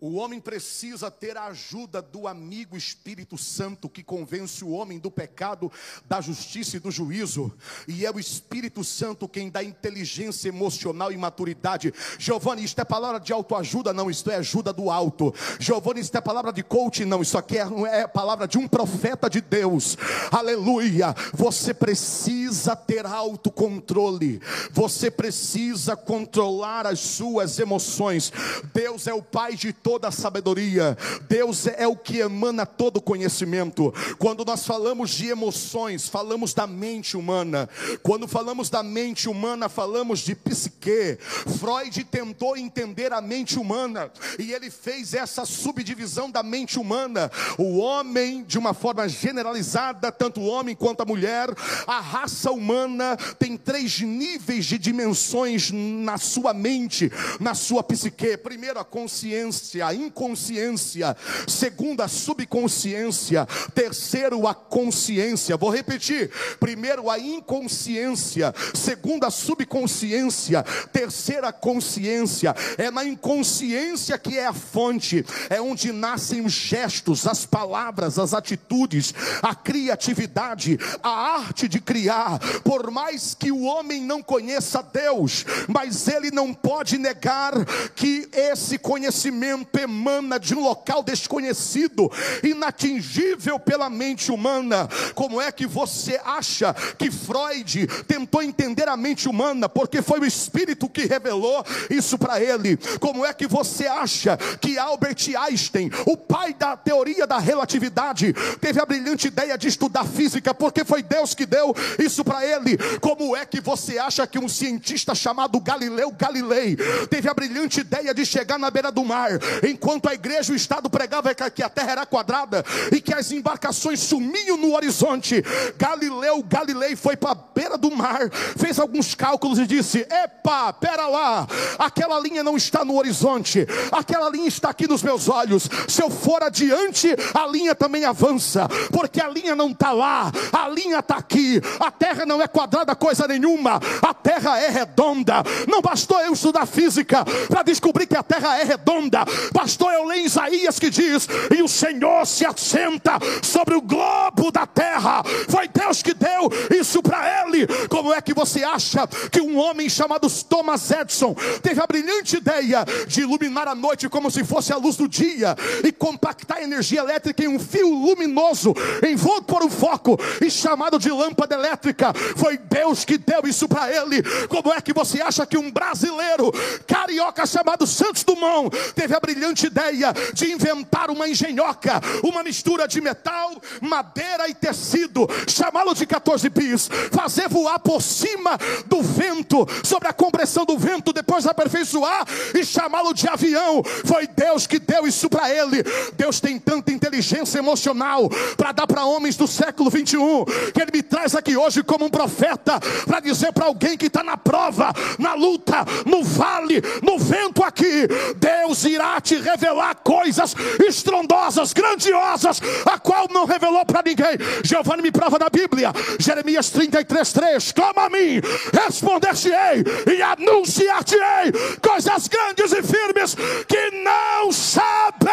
O 0.00 0.16
homem 0.16 0.40
precisa 0.40 1.08
ter 1.08 1.36
a 1.36 1.44
ajuda 1.44 2.02
do 2.02 2.26
amigo 2.26 2.76
Espírito 2.76 3.38
Santo 3.38 3.88
que 3.88 4.02
convence 4.02 4.64
o 4.64 4.70
homem 4.70 4.98
do 4.98 5.08
pecado, 5.08 5.70
da 6.06 6.20
justiça 6.20 6.76
e 6.76 6.80
do 6.80 6.90
juízo. 6.90 7.52
E 7.86 8.04
é 8.04 8.10
o 8.10 8.18
Espírito 8.18 8.82
Santo 8.82 9.28
quem 9.28 9.48
dá 9.48 9.62
inteligência 9.62 10.48
emocional 10.48 11.12
e 11.12 11.16
maturidade. 11.16 11.94
Giovanni, 12.18 12.64
isto 12.64 12.80
é 12.80 12.84
palavra 12.84 13.20
de 13.20 13.32
autoajuda? 13.32 13.92
Não, 13.92 14.10
isto 14.10 14.30
é 14.32 14.34
ajuda 14.34 14.72
do 14.72 14.90
alto. 14.90 15.32
Giovanni, 15.60 16.00
isto 16.00 16.18
é 16.18 16.20
palavra 16.20 16.52
de 16.52 16.64
coach? 16.64 17.04
Não, 17.04 17.22
isso 17.22 17.38
aqui 17.38 17.56
é, 17.56 18.00
é 18.00 18.06
palavra 18.06 18.48
de 18.48 18.58
um 18.58 18.66
profeta 18.66 19.30
de 19.30 19.40
Deus. 19.40 19.96
Aleluia. 20.30 21.14
Você 21.32 21.72
precisa 21.72 22.74
ter 22.74 23.06
autocontrole. 23.06 24.42
Você 24.72 25.08
precisa 25.08 25.96
controlar 25.96 26.84
as 26.84 26.98
suas 26.98 27.60
emoções. 27.60 28.32
Deus 28.74 29.06
é 29.06 29.14
o 29.14 29.22
Pai 29.22 29.54
de 29.54 29.72
toda 29.84 30.08
a 30.08 30.10
sabedoria, 30.10 30.96
Deus 31.28 31.66
é 31.66 31.86
o 31.86 31.94
que 31.94 32.20
emana 32.20 32.64
todo 32.64 33.02
conhecimento. 33.02 33.92
Quando 34.18 34.42
nós 34.42 34.66
falamos 34.66 35.10
de 35.10 35.28
emoções, 35.28 36.08
falamos 36.08 36.54
da 36.54 36.66
mente 36.66 37.18
humana. 37.18 37.68
Quando 38.02 38.26
falamos 38.26 38.70
da 38.70 38.82
mente 38.82 39.28
humana, 39.28 39.68
falamos 39.68 40.20
de 40.20 40.34
psique. 40.34 41.18
Freud 41.60 42.02
tentou 42.04 42.56
entender 42.56 43.12
a 43.12 43.20
mente 43.20 43.58
humana 43.58 44.10
e 44.38 44.54
ele 44.54 44.70
fez 44.70 45.12
essa 45.12 45.44
subdivisão 45.44 46.30
da 46.30 46.42
mente 46.42 46.78
humana. 46.78 47.30
O 47.58 47.76
homem, 47.76 48.42
de 48.42 48.58
uma 48.58 48.72
forma 48.72 49.06
generalizada, 49.06 50.10
tanto 50.10 50.40
o 50.40 50.46
homem 50.46 50.74
quanto 50.74 51.02
a 51.02 51.06
mulher, 51.06 51.50
a 51.86 52.00
raça 52.00 52.50
humana 52.50 53.18
tem 53.38 53.54
três 53.54 54.00
níveis 54.00 54.64
de 54.64 54.78
dimensões 54.78 55.70
na 55.70 56.16
sua 56.16 56.54
mente, 56.54 57.12
na 57.38 57.52
sua 57.52 57.82
psique. 57.82 58.38
Primeiro, 58.38 58.78
a 58.78 58.84
consciência 58.84 59.73
a 59.82 59.94
inconsciência, 59.94 61.16
segundo 61.46 62.02
a 62.02 62.08
subconsciência, 62.08 63.46
terceiro 63.74 64.46
a 64.46 64.54
consciência. 64.54 65.56
Vou 65.56 65.70
repetir: 65.70 66.30
primeiro 66.58 67.10
a 67.10 67.18
inconsciência, 67.18 68.54
segundo 68.74 69.24
a 69.24 69.30
subconsciência, 69.30 70.62
terceira 70.92 71.48
a 71.48 71.52
consciência. 71.52 72.54
É 72.78 72.90
na 72.90 73.04
inconsciência 73.04 74.18
que 74.18 74.38
é 74.38 74.46
a 74.46 74.52
fonte, 74.52 75.24
é 75.50 75.60
onde 75.60 75.92
nascem 75.92 76.44
os 76.44 76.52
gestos, 76.52 77.26
as 77.26 77.44
palavras, 77.44 78.18
as 78.18 78.34
atitudes, 78.34 79.14
a 79.42 79.54
criatividade, 79.54 80.78
a 81.02 81.10
arte 81.10 81.68
de 81.68 81.80
criar. 81.80 82.38
Por 82.62 82.90
mais 82.90 83.34
que 83.34 83.50
o 83.50 83.62
homem 83.62 84.02
não 84.02 84.22
conheça 84.22 84.82
Deus, 84.82 85.44
mas 85.68 86.08
ele 86.08 86.30
não 86.30 86.52
pode 86.52 86.98
negar 86.98 87.52
que 87.94 88.28
esse 88.32 88.78
conhecimento 88.78 89.63
vento 89.64 89.78
emana 89.78 90.38
de 90.38 90.54
um 90.54 90.60
local 90.60 91.02
desconhecido, 91.02 92.10
inatingível 92.42 93.58
pela 93.58 93.88
mente 93.88 94.30
humana. 94.30 94.88
Como 95.14 95.40
é 95.40 95.50
que 95.50 95.66
você 95.66 96.20
acha 96.24 96.74
que 96.98 97.10
Freud 97.10 97.86
tentou 98.06 98.42
entender 98.42 98.88
a 98.88 98.96
mente 98.96 99.28
humana? 99.28 99.68
Porque 99.68 100.02
foi 100.02 100.20
o 100.20 100.24
Espírito 100.24 100.88
que 100.88 101.06
revelou 101.06 101.64
isso 101.90 102.18
para 102.18 102.40
ele. 102.40 102.76
Como 103.00 103.24
é 103.24 103.32
que 103.32 103.46
você 103.46 103.86
acha 103.86 104.36
que 104.60 104.78
Albert 104.78 105.34
Einstein, 105.38 105.90
o 106.06 106.16
pai 106.16 106.54
da 106.54 106.76
teoria 106.76 107.26
da 107.26 107.38
relatividade, 107.38 108.32
teve 108.60 108.80
a 108.80 108.86
brilhante 108.86 109.28
ideia 109.28 109.56
de 109.56 109.68
estudar 109.68 110.04
física? 110.04 110.54
Porque 110.54 110.84
foi 110.84 111.02
Deus 111.02 111.34
que 111.34 111.46
deu 111.46 111.74
isso 111.98 112.24
para 112.24 112.44
ele. 112.44 112.76
Como 113.00 113.36
é 113.36 113.44
que 113.44 113.60
você 113.60 113.98
acha 113.98 114.26
que 114.26 114.38
um 114.38 114.48
cientista 114.48 115.14
chamado 115.14 115.60
Galileu 115.60 116.10
Galilei 116.10 116.76
teve 117.08 117.28
a 117.28 117.34
brilhante 117.34 117.80
ideia 117.80 118.14
de 118.14 118.24
chegar 118.24 118.58
na 118.58 118.70
beira 118.70 118.90
do 118.90 119.04
mar, 119.04 119.30
enquanto 119.62 120.08
a 120.08 120.14
igreja 120.14 120.52
e 120.52 120.54
o 120.54 120.56
Estado 120.56 120.88
pregava 120.90 121.34
que 121.34 121.62
a 121.62 121.68
terra 121.68 121.92
era 121.92 122.06
quadrada 122.06 122.64
e 122.92 123.00
que 123.00 123.14
as 123.14 123.30
embarcações 123.32 124.00
sumiam 124.00 124.56
no 124.56 124.74
horizonte? 124.74 125.42
Galileu 125.76 126.42
Galilei 126.42 126.96
foi 126.96 127.16
para 127.16 127.32
a 127.32 127.34
beira 127.34 127.76
do 127.76 127.90
mar, 127.90 128.30
fez 128.56 128.78
alguns 128.78 129.14
cálculos 129.14 129.58
e 129.58 129.66
disse: 129.66 130.06
Epa, 130.10 130.72
pera 130.72 131.06
lá, 131.06 131.46
aquela 131.78 132.18
linha 132.18 132.42
não 132.42 132.56
está 132.56 132.84
no 132.84 132.96
horizonte, 132.96 133.66
aquela 133.90 134.28
linha 134.30 134.48
está 134.48 134.70
aqui 134.70 134.88
nos 134.88 135.02
meus 135.02 135.28
olhos. 135.28 135.68
Se 135.88 136.02
eu 136.02 136.10
for 136.10 136.42
adiante, 136.42 137.08
a 137.34 137.46
linha 137.46 137.74
também 137.74 138.04
avança, 138.04 138.68
porque 138.92 139.20
a 139.20 139.28
linha 139.28 139.54
não 139.54 139.70
está 139.70 139.92
lá, 139.92 140.30
a 140.52 140.68
linha 140.68 140.98
está 140.98 141.16
aqui. 141.16 141.60
A 141.80 141.90
terra 141.90 142.24
não 142.24 142.40
é 142.40 142.46
quadrada 142.46 142.94
coisa 142.94 143.26
nenhuma, 143.26 143.80
a 144.02 144.14
terra 144.14 144.58
é 144.58 144.68
redonda. 144.68 145.42
Não 145.68 145.80
bastou 145.80 146.20
eu 146.20 146.32
estudar 146.32 146.66
física 146.66 147.24
para 147.48 147.62
descobrir 147.62 148.06
que 148.06 148.16
a 148.16 148.22
terra 148.22 148.58
é 148.58 148.64
redonda, 148.64 149.24
bastou 149.52 149.90
eu 149.90 150.04
ler 150.04 150.18
Isaías 150.18 150.78
que 150.78 150.90
diz: 150.90 151.28
E 151.54 151.62
o 151.62 151.68
Senhor 151.68 152.26
se 152.26 152.44
assenta 152.44 153.18
sobre 153.42 153.74
o 153.74 153.80
globo 153.80 154.50
da 154.50 154.66
terra. 154.66 155.22
Foi 155.48 155.68
Deus 155.68 156.02
que 156.02 156.14
deu 156.14 156.50
isso 156.78 157.02
para 157.02 157.42
ele. 157.42 157.66
Como 157.88 158.12
é 158.12 158.20
que 158.20 158.34
você 158.34 158.64
acha 158.64 159.06
que 159.30 159.40
um 159.40 159.58
homem 159.58 159.88
chamado 159.88 160.28
Thomas 160.44 160.90
Edison 160.90 161.34
teve 161.62 161.80
a 161.80 161.86
brilhante 161.86 162.36
ideia 162.36 162.84
de 163.06 163.22
iluminar 163.22 163.68
a 163.68 163.74
noite 163.74 164.08
como 164.08 164.30
se 164.30 164.44
fosse 164.44 164.72
a 164.72 164.76
luz 164.76 164.96
do 164.96 165.08
dia 165.08 165.56
e 165.82 165.92
compactar 165.92 166.58
a 166.58 166.62
energia 166.62 167.00
elétrica 167.00 167.44
em 167.44 167.48
um 167.48 167.58
fio 167.58 167.88
luminoso 167.88 168.74
envolto 169.06 169.44
por 169.44 169.62
um 169.62 169.70
foco 169.70 170.18
e 170.40 170.50
chamado 170.50 170.98
de 170.98 171.10
lâmpada 171.10 171.54
elétrica? 171.54 172.12
Foi 172.36 172.58
Deus 172.58 173.04
que 173.04 173.18
deu 173.18 173.42
isso 173.44 173.68
para 173.68 173.90
ele. 173.94 174.22
Como 174.48 174.72
é 174.72 174.80
que 174.80 174.92
você 174.92 175.20
acha 175.20 175.46
que 175.46 175.58
um 175.58 175.70
brasileiro 175.70 176.52
carioca 176.86 177.46
chamado 177.46 177.86
Santos 177.86 178.24
Dumont 178.24 178.70
teve 178.94 179.14
a 179.14 179.20
brilhante 179.20 179.33
ideia 179.66 180.12
de 180.32 180.52
inventar 180.52 181.10
uma 181.10 181.28
engenhoca, 181.28 182.00
uma 182.22 182.42
mistura 182.42 182.86
de 182.86 183.00
metal, 183.00 183.52
madeira 183.80 184.48
e 184.48 184.54
tecido, 184.54 185.28
chamá-lo 185.48 185.94
de 185.94 186.06
14 186.06 186.48
bis, 186.48 186.88
fazer 187.12 187.48
voar 187.48 187.78
por 187.78 188.02
cima 188.02 188.58
do 188.86 189.02
vento, 189.02 189.66
sobre 189.82 190.08
a 190.08 190.12
compressão 190.12 190.64
do 190.64 190.78
vento, 190.78 191.12
depois 191.12 191.46
aperfeiçoar 191.46 192.26
e 192.54 192.64
chamá-lo 192.64 193.12
de 193.12 193.28
avião. 193.28 193.82
Foi 194.04 194.26
Deus 194.26 194.66
que 194.66 194.78
deu 194.78 195.06
isso 195.06 195.28
para 195.28 195.50
ele. 195.50 195.82
Deus 196.14 196.40
tem 196.40 196.58
tanta 196.58 196.92
inteligência 196.92 197.58
emocional 197.58 198.28
para 198.56 198.72
dar 198.72 198.86
para 198.86 199.04
homens 199.04 199.36
do 199.36 199.46
século 199.46 199.90
21 199.90 200.44
que 200.72 200.80
ele 200.80 200.90
me 200.92 201.02
traz 201.02 201.34
aqui 201.34 201.56
hoje 201.56 201.82
como 201.82 202.06
um 202.06 202.10
profeta 202.10 202.80
para 203.06 203.20
dizer 203.20 203.52
para 203.52 203.66
alguém 203.66 203.96
que 203.96 204.06
está 204.06 204.22
na 204.22 204.36
prova, 204.36 204.92
na 205.18 205.34
luta, 205.34 205.84
no 206.06 206.22
vale, 206.22 206.82
no 207.02 207.18
vento 207.18 207.62
aqui, 207.62 208.08
Deus 208.36 208.84
irá 208.84 209.16
te 209.24 209.36
revelar 209.36 209.96
coisas 210.04 210.54
estrondosas, 210.86 211.72
grandiosas, 211.72 212.60
a 212.84 212.98
qual 212.98 213.26
não 213.30 213.46
revelou 213.46 213.84
para 213.84 214.02
ninguém. 214.04 214.36
Giovanni 214.62 215.02
me 215.02 215.10
prova 215.10 215.38
na 215.38 215.48
Bíblia, 215.48 215.92
Jeremias 216.20 216.70
33, 216.70 217.32
3: 217.32 217.72
Clama 217.72 218.04
a 218.04 218.10
mim, 218.10 218.40
responder-te-ei 218.72 219.82
e 220.14 220.22
anunciar-te-ei 220.22 221.52
coisas 221.80 222.28
grandes 222.28 222.72
e 222.72 222.82
firmes 222.82 223.34
que 223.66 223.90
não 224.02 224.52
sabem. 224.52 225.32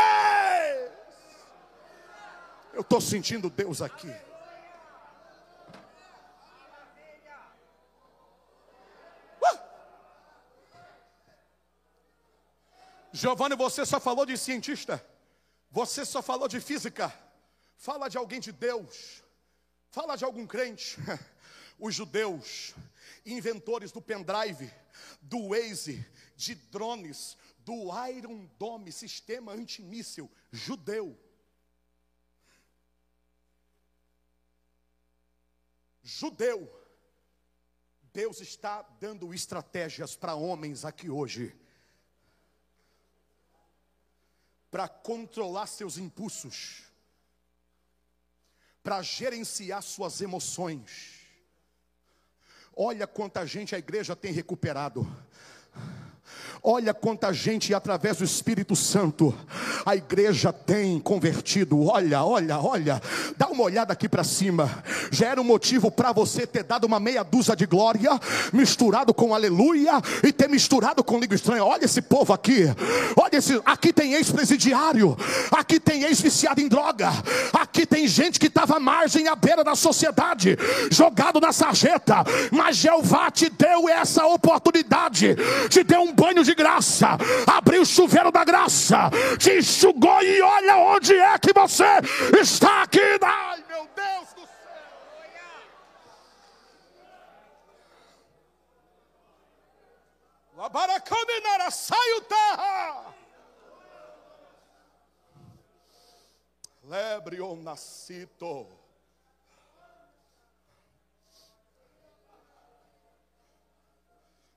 Eu 2.74 2.82
estou 2.82 3.02
sentindo 3.02 3.50
Deus 3.50 3.82
aqui. 3.82 4.10
Giovanni, 13.14 13.56
você 13.56 13.86
só 13.86 14.00
falou 14.00 14.26
de 14.26 14.38
cientista, 14.38 15.06
você 15.70 16.06
só 16.06 16.22
falou 16.22 16.48
de 16.48 16.62
física, 16.62 17.14
fala 17.76 18.08
de 18.08 18.18
alguém 18.18 18.40
de 18.40 18.54
Deus, 18.54 19.22
fala 19.90 20.16
de 20.16 20.24
algum 20.24 20.48
crente. 20.48 20.98
Os 21.78 21.96
judeus, 21.96 22.76
inventores 23.26 23.92
do 23.92 24.00
pendrive, 24.00 24.72
do 25.20 25.50
Waze, 25.50 26.06
de 26.36 26.54
drones, 26.54 27.36
do 27.60 27.74
Iron 28.08 28.48
Dome, 28.60 28.92
sistema 28.92 29.52
antimíssil, 29.52 30.32
judeu. 30.52 31.20
Judeu. 36.04 36.72
Deus 38.14 38.42
está 38.42 38.84
dando 39.00 39.34
estratégias 39.34 40.16
para 40.16 40.36
homens 40.36 40.86
aqui 40.86 41.10
hoje 41.10 41.60
para 44.72 44.88
controlar 44.88 45.68
seus 45.68 45.98
impulsos, 45.98 46.84
para 48.82 49.02
gerenciar 49.02 49.84
suas 49.84 50.22
emoções. 50.22 51.20
Olha 52.74 53.06
quanta 53.06 53.46
gente 53.46 53.76
a 53.76 53.78
igreja 53.78 54.16
tem 54.16 54.32
recuperado. 54.32 55.06
Olha 56.64 56.94
quanta 56.94 57.34
gente, 57.34 57.74
através 57.74 58.18
do 58.18 58.24
Espírito 58.24 58.76
Santo, 58.76 59.36
a 59.84 59.96
igreja 59.96 60.54
tem 60.54 61.00
convertido. 61.00 61.88
Olha, 61.88 62.24
olha, 62.24 62.60
olha. 62.60 63.02
Dá 63.36 63.48
uma 63.48 63.64
olhada 63.64 63.94
aqui 63.94 64.08
para 64.08 64.24
cima. 64.24 64.70
Já 65.10 65.30
era 65.30 65.42
um 65.42 65.44
motivo 65.44 65.90
para 65.90 66.12
você 66.12 66.46
ter 66.46 66.64
dado 66.64 66.84
uma 66.84 67.00
meia 67.00 67.24
dúzia 67.24 67.56
de 67.56 67.66
glória, 67.66 68.12
misturado 68.54 69.12
com 69.12 69.34
aleluia 69.34 69.94
e 70.24 70.32
ter 70.32 70.48
misturado 70.48 71.04
com 71.04 71.20
língua 71.20 71.34
estranha. 71.34 71.66
Olha 71.66 71.86
esse 71.86 72.00
povo 72.00 72.32
aqui. 72.32 72.66
Olha 73.18 73.38
esse. 73.38 73.60
Aqui 73.66 73.92
tem 73.92 74.14
ex-presidiário. 74.14 75.18
Aqui 75.52 75.80
tem 75.80 76.04
ex-viciado 76.04 76.62
em 76.62 76.68
droga. 76.68 77.10
Aqui 77.54 77.88
tem 77.88 78.08
gente 78.08 78.40
que 78.40 78.46
estava 78.46 78.78
à 78.78 78.80
margem 78.80 79.28
à 79.28 79.36
beira 79.36 79.64
da 79.64 79.74
sociedade, 79.74 80.56
jogado 80.92 81.40
na 81.40 81.52
sarjeta. 81.52 82.18
Mas 82.52 82.78
Jeová 82.78 83.32
te 83.32 83.50
deu 83.50 83.90
essa 83.90 84.28
oportunidade, 84.28 85.36
te 85.68 85.84
deu 85.84 86.02
um 86.02 86.14
banho 86.14 86.44
de 86.44 86.51
de 86.52 86.56
graça, 86.56 87.18
abriu 87.48 87.82
o 87.82 87.86
chuveiro 87.86 88.32
da 88.32 88.44
graça, 88.44 89.10
te 89.40 89.58
enxugou 89.58 90.22
e 90.22 90.42
olha 90.42 90.78
onde 90.78 91.16
é 91.16 91.40
que 91.40 91.54
você 91.54 91.86
está 92.40 92.84
aqui. 92.84 93.00
Ai, 93.24 93.64
meu 93.68 93.88
Deus 93.96 94.34
do 94.34 94.42
céu. 94.42 94.52
Labaracaminara, 100.58 101.72
saio 101.72 102.22
terra. 102.22 103.16
Lebrion 106.84 107.56
nascito. 107.56 108.68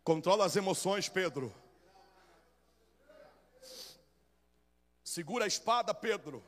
Controla 0.02 0.44
as 0.44 0.56
emoções, 0.56 1.08
Pedro. 1.08 1.63
Segura 5.14 5.44
a 5.44 5.46
espada, 5.46 5.94
Pedro. 5.94 6.44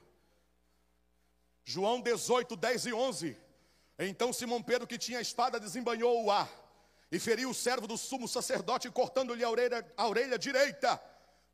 João 1.64 2.00
18, 2.00 2.57
10 2.57 2.87
e 2.87 2.92
11. 2.92 3.37
Então 3.96 4.33
Simão 4.33 4.61
Pedro, 4.61 4.88
que 4.88 4.98
tinha 4.98 5.20
a 5.20 5.22
espada, 5.22 5.61
desembanhou 5.61 6.24
o 6.24 6.33
ar 6.33 6.50
e 7.12 7.20
feriu 7.20 7.50
o 7.50 7.55
servo 7.55 7.87
do 7.87 7.96
sumo 7.96 8.26
sacerdote, 8.26 8.90
cortando-lhe 8.90 9.44
a 9.44 9.48
orelha, 9.48 9.87
a 9.96 10.09
orelha 10.09 10.37
direita. 10.37 11.00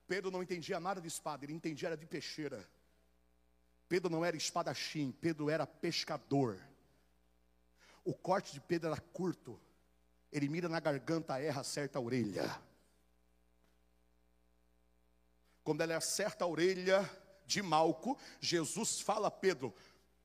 Pedro 0.09 0.31
não 0.31 0.43
entendia 0.43 0.81
nada 0.81 1.03
de 1.03 1.09
espada, 1.09 1.45
ele 1.45 1.53
entendia 1.53 1.89
era 1.89 1.99
de 1.99 2.07
peixeira. 2.07 2.67
Pedro 3.91 4.09
não 4.11 4.25
era 4.25 4.35
espadachim, 4.35 5.13
Pedro 5.13 5.51
era 5.51 5.67
pescador. 5.67 6.59
O 8.03 8.15
corte 8.15 8.55
de 8.55 8.61
Pedro 8.61 8.91
era 8.91 9.01
curto, 9.13 9.61
ele 10.33 10.49
mira 10.49 10.67
na 10.67 10.81
garganta, 10.81 11.39
erra, 11.39 11.61
acerta 11.61 11.99
a 11.99 12.03
orelha. 12.03 12.72
Quando 15.63 15.81
ela 15.81 15.97
acerta 15.97 16.45
a 16.45 16.49
orelha 16.49 17.09
de 17.47 17.63
Malco, 17.63 18.19
Jesus 18.41 19.01
fala 19.01 19.29
a 19.29 19.31
Pedro: 19.31 19.75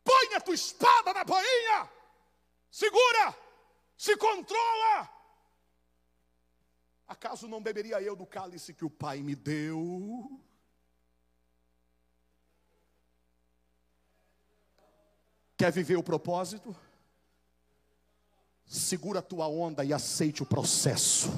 põe 0.04 0.36
a 0.36 0.42
tua 0.42 0.56
espada 0.56 1.14
na 1.14 1.24
bainha, 1.24 1.90
segura, 2.72 3.36
se 3.98 4.16
controla. 4.18 5.10
Acaso 7.08 7.48
não 7.48 7.62
beberia 7.62 8.02
eu 8.02 8.16
do 8.16 8.26
cálice 8.26 8.74
que 8.74 8.84
o 8.84 8.90
Pai 8.90 9.22
me 9.22 9.34
deu? 9.34 10.42
Quer 15.58 15.72
viver 15.72 15.96
o 15.96 16.04
propósito? 16.04 16.76
Segura 18.66 19.20
a 19.20 19.24
tua 19.24 19.48
onda 19.48 19.86
e 19.86 19.94
aceite 19.94 20.44
o 20.44 20.46
processo. 20.46 21.30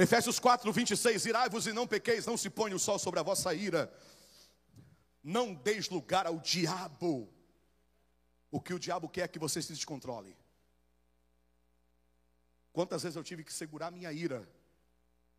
Efésios 0.00 0.38
4, 0.38 0.72
26, 0.72 1.26
irai-vos 1.26 1.66
e 1.66 1.74
não 1.74 1.86
pequeis, 1.86 2.24
não 2.24 2.34
se 2.34 2.48
põe 2.48 2.72
o 2.72 2.78
sol 2.78 2.98
sobre 2.98 3.20
a 3.20 3.22
vossa 3.22 3.52
ira. 3.52 3.92
Não 5.22 5.52
deis 5.52 5.90
lugar 5.90 6.26
ao 6.26 6.38
diabo. 6.38 7.30
O 8.50 8.62
que 8.62 8.72
o 8.72 8.78
diabo 8.78 9.10
quer 9.10 9.24
é 9.24 9.28
que 9.28 9.38
você 9.38 9.60
se 9.60 9.74
descontrole. 9.74 10.34
Quantas 12.72 13.02
vezes 13.02 13.14
eu 13.14 13.22
tive 13.22 13.44
que 13.44 13.52
segurar 13.52 13.90
minha 13.90 14.10
ira 14.10 14.48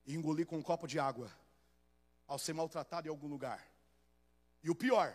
e 0.05 0.13
engolir 0.13 0.45
com 0.45 0.59
um 0.59 0.61
copo 0.61 0.85
de 0.85 0.99
água 0.99 1.31
ao 2.27 2.37
ser 2.37 2.53
maltratado 2.53 3.07
em 3.07 3.09
algum 3.09 3.27
lugar. 3.27 3.67
E 4.63 4.69
o 4.69 4.75
pior, 4.75 5.11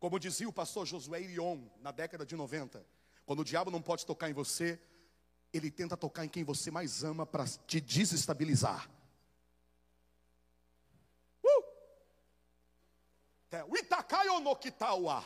como 0.00 0.18
dizia 0.18 0.48
o 0.48 0.52
pastor 0.52 0.84
Josué 0.84 1.22
Irion 1.22 1.64
na 1.80 1.92
década 1.92 2.26
de 2.26 2.34
90, 2.34 2.84
quando 3.24 3.38
o 3.38 3.44
diabo 3.44 3.70
não 3.70 3.80
pode 3.80 4.04
tocar 4.04 4.28
em 4.28 4.32
você, 4.32 4.80
ele 5.54 5.70
tenta 5.70 5.96
tocar 5.96 6.24
em 6.24 6.28
quem 6.28 6.42
você 6.42 6.68
mais 6.70 7.04
ama 7.04 7.24
para 7.24 7.44
te 7.66 7.80
desestabilizar. 7.80 8.90
Uh! 11.44 11.64
No 14.42 14.56
Kitawa. 14.56 15.24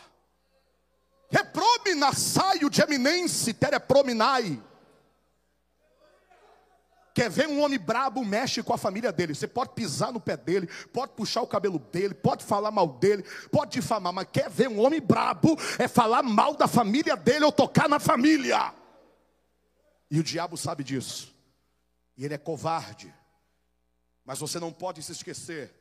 Repromina 1.31 2.13
saio 2.13 2.69
de 2.69 2.83
eminência, 2.83 3.55
tereprominai. 3.55 4.63
Quer 7.15 7.31
ver 7.31 7.49
um 7.49 7.63
homem 7.63 7.79
brabo, 7.79 8.25
mexe 8.25 8.63
com 8.63 8.73
a 8.73 8.79
família 8.79 9.11
dele. 9.11 9.35
Você 9.35 9.49
pode 9.49 9.71
pisar 9.71 10.13
no 10.13 10.21
pé 10.21 10.37
dele, 10.37 10.69
pode 10.93 11.13
puxar 11.13 11.43
o 11.43 11.47
cabelo 11.47 11.79
dele, 11.79 12.15
pode 12.15 12.45
falar 12.45 12.71
mal 12.71 12.87
dele, 12.87 13.25
pode 13.51 13.73
difamar, 13.73 14.13
mas 14.13 14.29
quer 14.31 14.49
ver 14.49 14.69
um 14.69 14.79
homem 14.79 15.01
brabo, 15.01 15.59
é 15.79 15.89
falar 15.89 16.23
mal 16.23 16.55
da 16.55 16.69
família 16.69 17.17
dele 17.17 17.45
ou 17.45 17.51
tocar 17.51 17.89
na 17.89 17.99
família. 17.99 18.78
E 20.11 20.19
o 20.19 20.25
diabo 20.25 20.57
sabe 20.57 20.83
disso. 20.83 21.35
E 22.17 22.25
ele 22.25 22.35
é 22.35 22.39
covarde. 22.39 23.15
Mas 24.25 24.39
você 24.39 24.59
não 24.59 24.73
pode 24.73 25.03
se 25.03 25.13
esquecer. 25.13 25.75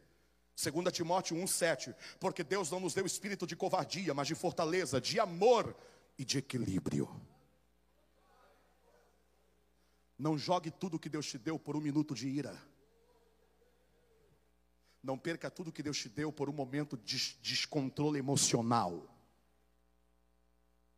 2 0.55 0.91
Timóteo 0.91 1.37
1,7. 1.37 1.95
Porque 2.19 2.43
Deus 2.43 2.69
não 2.69 2.79
nos 2.79 2.93
deu 2.93 3.05
espírito 3.05 3.47
de 3.47 3.55
covardia, 3.55 4.13
mas 4.13 4.27
de 4.27 4.35
fortaleza, 4.35 4.99
de 4.99 5.19
amor 5.19 5.75
e 6.17 6.25
de 6.25 6.39
equilíbrio. 6.39 7.09
Não 10.17 10.37
jogue 10.37 10.71
tudo 10.71 10.99
que 10.99 11.09
Deus 11.09 11.27
te 11.27 11.37
deu 11.37 11.59
por 11.59 11.75
um 11.75 11.81
minuto 11.81 12.15
de 12.15 12.27
ira. 12.27 12.59
Não 15.01 15.17
perca 15.17 15.49
tudo 15.49 15.71
que 15.71 15.83
Deus 15.83 15.97
te 15.97 16.09
deu 16.09 16.33
por 16.33 16.49
um 16.49 16.53
momento 16.53 16.97
de 16.97 17.37
descontrole 17.41 18.19
emocional. 18.19 19.07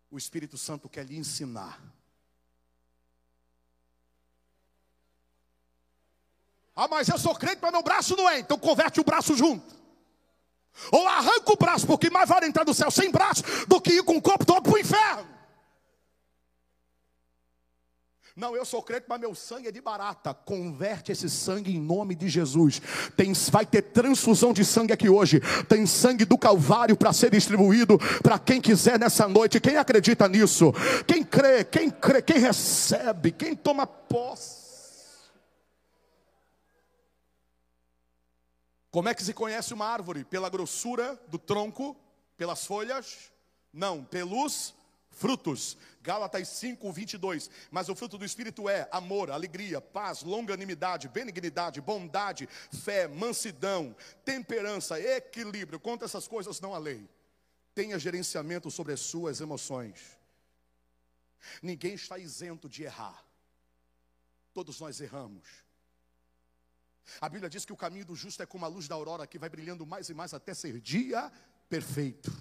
O 0.10 0.18
Espírito 0.18 0.58
Santo 0.58 0.89
quer 0.89 1.06
lhe 1.06 1.18
ensinar 1.18 1.80
Ah, 6.82 6.88
mas 6.89 7.10
eu 7.10 7.18
sou 7.18 7.36
crente, 7.36 7.58
mas 7.62 7.74
meu 7.74 7.84
braço 7.84 8.15
não 8.15 8.30
é. 8.30 8.39
Então 8.39 8.58
converte 8.58 9.02
o 9.02 9.04
braço 9.04 9.36
junto. 9.36 9.76
Ou 10.94 11.06
arranca 11.10 11.52
o 11.52 11.58
braço, 11.58 11.86
porque 11.86 12.10
mais 12.10 12.30
vale 12.30 12.46
entrar 12.46 12.65
no 12.65 12.74
céu 12.74 12.89
sem 12.89 13.12
braço 13.12 13.44
do 13.68 13.82
que 13.82 13.92
ir 13.92 14.04
com 14.04 14.15
o 14.15 14.22
corpo 14.22 14.46
todo 14.46 14.62
para 14.62 14.74
o 14.74 14.78
inferno. 14.78 15.28
Não, 18.34 18.56
eu 18.56 18.63
sou 18.63 18.82
crente, 18.82 19.08
mas 19.10 19.20
meu 19.20 19.36
sangue 19.36 19.68
é 19.68 19.72
de 19.74 19.82
barata. 19.82 20.34
Converte 20.34 21.12
esse 21.12 21.30
sangue 21.30 21.76
em 21.76 21.82
nome 21.82 22.15
de 22.15 22.30
Jesus. 22.30 22.82
Tem, 23.18 23.34
vai 23.52 23.65
ter 23.65 23.82
transfusão 23.82 24.54
de 24.54 24.63
sangue 24.63 24.94
aqui 24.94 25.10
hoje. 25.10 25.42
Tem 25.68 25.86
sangue 25.86 26.24
do 26.24 26.38
Calvário 26.38 26.96
para 26.96 27.12
ser 27.12 27.30
distribuído 27.30 28.00
para 28.24 28.39
quem 28.39 28.62
quiser 28.62 28.98
nessa 28.98 29.28
noite. 29.28 29.60
Quem 29.60 29.76
acredita 29.76 30.30
nisso? 30.30 30.72
Quem 31.06 31.26
crê, 31.26 31.65
quem 31.65 31.89
crê, 31.89 32.22
quem 32.22 32.38
recebe, 32.38 33.34
quem 33.34 33.54
toma 33.54 33.86
posse. 33.86 34.59
Como 38.91 39.08
é 39.08 39.13
que 39.13 39.23
se 39.23 39.34
conhece 39.34 39.73
uma 39.73 39.86
árvore? 39.86 40.25
Pela 40.25 40.49
grossura 40.49 41.19
do 41.28 41.38
tronco, 41.38 41.95
pelas 42.36 42.65
folhas? 42.65 43.32
Não, 43.71 44.04
pelos 44.04 44.73
frutos. 45.12 45.78
Gálatas 46.02 46.47
5, 46.47 46.91
22. 46.91 47.49
Mas 47.69 47.89
o 47.89 47.95
fruto 47.95 48.17
do 48.17 48.25
Espírito 48.25 48.67
é 48.67 48.88
amor, 48.91 49.30
alegria, 49.30 49.80
paz, 49.80 50.23
longanimidade, 50.23 51.08
benignidade, 51.08 51.82
bondade, 51.82 52.47
fé, 52.84 53.08
mansidão, 53.08 53.95
temperança, 54.25 54.99
equilíbrio. 54.99 55.80
Conta 55.80 56.06
essas 56.06 56.28
coisas 56.28 56.60
não 56.60 56.73
a 56.73 56.80
lei. 56.80 57.08
Tenha 57.75 57.99
gerenciamento 57.99 58.71
sobre 58.71 58.93
as 58.93 59.02
suas 59.02 59.39
emoções. 59.39 60.17
Ninguém 61.62 61.93
está 61.93 62.17
isento 62.17 62.67
de 62.67 62.84
errar. 62.84 63.23
Todos 64.54 64.80
nós 64.80 64.99
erramos. 64.99 65.47
A 67.22 67.30
Bíblia 67.30 67.50
diz 67.50 67.65
que 67.65 67.74
o 67.74 67.78
caminho 67.78 68.06
do 68.06 68.15
justo 68.15 68.41
é 68.43 68.45
como 68.45 68.65
a 68.65 68.67
luz 68.67 68.88
da 68.88 68.95
aurora 68.95 69.28
que 69.28 69.39
vai 69.39 69.50
brilhando 69.50 69.86
mais 69.86 70.10
e 70.10 70.13
mais 70.13 70.34
até 70.34 70.54
ser 70.54 70.80
dia 70.80 71.32
perfeito. 71.69 72.32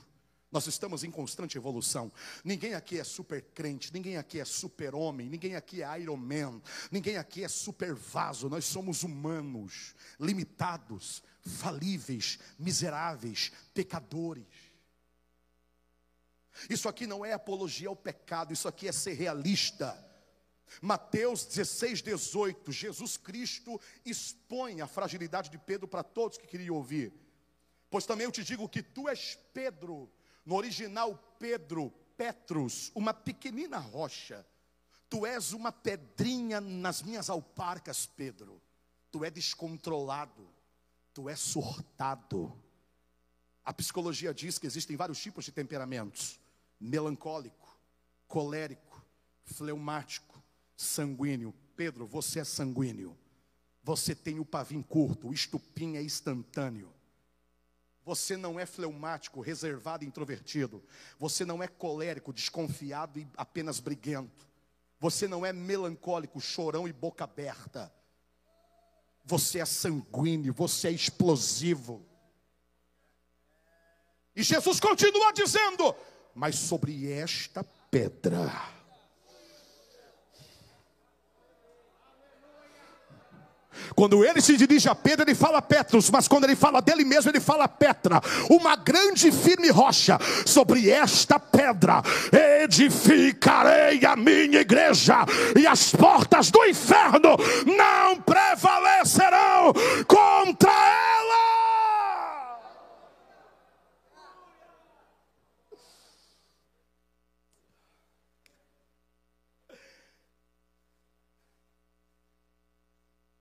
Nós 0.50 0.66
estamos 0.66 1.04
em 1.04 1.11
constante 1.11 1.59
evolução. 1.59 2.11
Ninguém 2.42 2.74
aqui 2.74 2.98
é 2.98 3.04
super 3.04 3.42
crente, 3.54 3.92
ninguém 3.92 4.16
aqui 4.16 4.40
é 4.40 4.44
super 4.46 4.94
homem, 4.94 5.28
ninguém 5.28 5.54
aqui 5.54 5.83
é 5.83 6.00
Iron 6.00 6.16
Man, 6.16 6.62
ninguém 6.90 7.18
aqui 7.18 7.44
é 7.44 7.48
super 7.48 7.94
vaso. 7.94 8.48
Nós 8.48 8.64
somos 8.64 9.02
humanos, 9.02 9.94
limitados, 10.18 11.22
falíveis, 11.42 12.38
miseráveis, 12.59 13.52
pecadores. 13.74 14.46
Isso 16.68 16.88
aqui 16.88 17.07
não 17.07 17.24
é 17.24 17.35
apologia 17.35 17.88
ao 17.88 17.96
pecado, 17.96 18.52
isso 18.52 18.66
aqui 18.66 18.88
é 18.88 18.92
ser 18.92 19.12
realista. 19.12 20.02
Mateus 20.81 21.44
16, 21.44 22.02
18, 22.02 22.72
Jesus 22.72 23.16
Cristo 23.16 23.81
expõe 24.04 24.81
a 24.81 24.87
fragilidade 24.87 25.50
de 25.50 25.59
Pedro 25.59 25.88
para 25.88 26.02
todos 26.02 26.38
que 26.38 26.46
queriam 26.46 26.76
ouvir. 26.76 27.12
Pois 27.90 28.04
também 28.04 28.24
eu 28.24 28.33
te 28.33 28.44
digo 28.44 28.68
que 28.68 28.83
tu 28.83 29.09
és 29.09 29.38
Pedro, 29.52 30.11
no 30.44 30.54
original 30.54 31.16
Pedro, 31.38 31.90
Petrus, 32.16 32.90
uma 32.94 33.14
pequenina 33.14 33.78
rocha. 33.78 34.46
Tu 35.09 35.24
és 35.24 35.52
uma 35.52 35.72
pedrinha 35.72 36.61
nas 36.61 37.02
minhas 37.02 37.31
alparcas, 37.31 38.07
Pedro. 38.07 38.61
Tu 39.11 39.24
é 39.24 39.31
descontrolado, 39.31 40.48
tu 41.14 41.28
é 41.28 41.37
surtado. 41.37 42.52
A 43.64 43.72
psicologia 43.72 44.35
diz 44.35 44.59
que 44.59 44.66
existem 44.66 44.96
vários 44.96 45.18
tipos 45.18 45.46
de 45.46 45.52
temperamentos: 45.52 46.38
melancólico, 46.78 47.78
colérico, 48.26 49.02
fleumático 49.44 50.27
sanguíneo. 50.78 51.52
Pedro, 51.76 52.06
você 52.06 52.40
é 52.40 52.44
sanguíneo. 52.44 53.16
Você 53.82 54.14
tem 54.14 54.38
o 54.38 54.44
pavim 54.44 54.82
curto, 54.82 55.28
o 55.28 55.32
estupim 55.32 55.96
é 55.96 56.02
instantâneo. 56.02 56.92
Você 58.04 58.36
não 58.36 58.58
é 58.58 58.64
fleumático, 58.64 59.40
reservado 59.40 60.04
e 60.04 60.06
introvertido. 60.06 60.82
Você 61.18 61.44
não 61.44 61.62
é 61.62 61.68
colérico, 61.68 62.32
desconfiado 62.32 63.18
e 63.18 63.28
apenas 63.36 63.80
briguento. 63.80 64.48
Você 64.98 65.28
não 65.28 65.44
é 65.44 65.52
melancólico, 65.52 66.40
chorão 66.40 66.88
e 66.88 66.92
boca 66.92 67.24
aberta. 67.24 67.92
Você 69.24 69.58
é 69.58 69.64
sanguíneo, 69.66 70.54
você 70.54 70.88
é 70.88 70.92
explosivo. 70.92 72.04
E 74.34 74.42
Jesus 74.42 74.80
continua 74.80 75.32
dizendo: 75.32 75.94
Mas 76.34 76.56
sobre 76.56 77.10
esta 77.12 77.62
pedra 77.90 78.77
Quando 83.94 84.24
ele 84.24 84.40
se 84.40 84.56
dirige 84.56 84.88
a 84.88 84.94
Pedro, 84.94 85.24
ele 85.24 85.34
fala 85.34 85.60
Petros, 85.60 86.10
mas 86.10 86.28
quando 86.28 86.44
ele 86.44 86.56
fala 86.56 86.80
dele 86.80 87.04
mesmo, 87.04 87.30
ele 87.30 87.40
fala 87.40 87.68
Petra, 87.68 88.20
uma 88.50 88.76
grande 88.76 89.28
e 89.28 89.32
firme 89.32 89.70
rocha. 89.70 90.18
Sobre 90.44 90.90
esta 90.90 91.38
pedra 91.38 92.02
edificarei 92.62 94.04
a 94.04 94.16
minha 94.16 94.60
igreja, 94.60 95.26
e 95.56 95.66
as 95.66 95.90
portas 95.90 96.50
do 96.50 96.64
inferno 96.64 97.36
não 97.66 98.16
prevalecerão 98.20 99.72
contra 100.06 100.70
ela. 100.70 101.47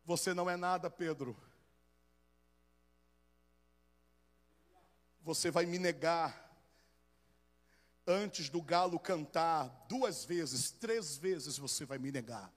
Você 0.08 0.34
não 0.34 0.50
é 0.50 0.58
nada, 0.58 0.90
Pedro. 0.90 1.38
você 5.28 5.52
vai 5.52 5.66
me 5.66 5.78
negar 5.78 6.50
antes 8.08 8.48
do 8.48 8.62
galo 8.62 8.98
cantar 8.98 9.86
duas 9.90 10.24
vezes, 10.24 10.72
três 10.72 11.18
vezes 11.18 11.58
você 11.58 11.84
vai 11.84 11.98
me 11.98 12.14
negar. 12.14 12.50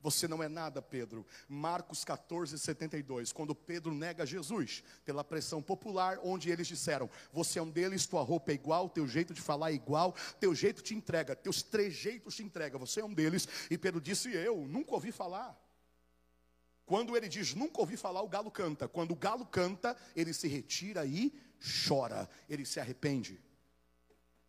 Você 0.00 0.28
não 0.28 0.40
é 0.40 0.48
nada, 0.48 0.80
Pedro. 0.80 1.26
Marcos 1.48 2.04
14, 2.04 2.56
72. 2.56 3.32
Quando 3.32 3.52
Pedro 3.52 3.92
nega 3.92 4.24
Jesus, 4.24 4.84
pela 5.04 5.24
pressão 5.24 5.60
popular, 5.60 6.20
onde 6.22 6.52
eles 6.52 6.68
disseram: 6.68 7.10
Você 7.32 7.58
é 7.58 7.62
um 7.62 7.68
deles, 7.68 8.06
tua 8.06 8.22
roupa 8.22 8.52
é 8.52 8.54
igual, 8.54 8.88
teu 8.88 9.08
jeito 9.08 9.34
de 9.34 9.40
falar 9.40 9.72
é 9.72 9.74
igual, 9.74 10.14
teu 10.38 10.54
jeito 10.54 10.82
te 10.82 10.94
entrega, 10.94 11.34
teus 11.34 11.64
trejeitos 11.64 12.36
te 12.36 12.44
entrega. 12.44 12.78
Você 12.78 13.00
é 13.00 13.04
um 13.04 13.12
deles. 13.12 13.48
E 13.68 13.76
Pedro 13.76 14.00
disse: 14.00 14.32
Eu 14.32 14.68
nunca 14.68 14.94
ouvi 14.94 15.10
falar. 15.10 15.58
Quando 16.88 17.14
ele 17.14 17.28
diz 17.28 17.54
nunca 17.54 17.82
ouvi 17.82 17.98
falar, 17.98 18.22
o 18.22 18.28
galo 18.28 18.50
canta. 18.50 18.88
Quando 18.88 19.10
o 19.10 19.14
galo 19.14 19.44
canta, 19.44 19.94
ele 20.16 20.32
se 20.32 20.48
retira 20.48 21.04
e 21.04 21.30
chora, 21.86 22.26
ele 22.48 22.64
se 22.64 22.80
arrepende. 22.80 23.38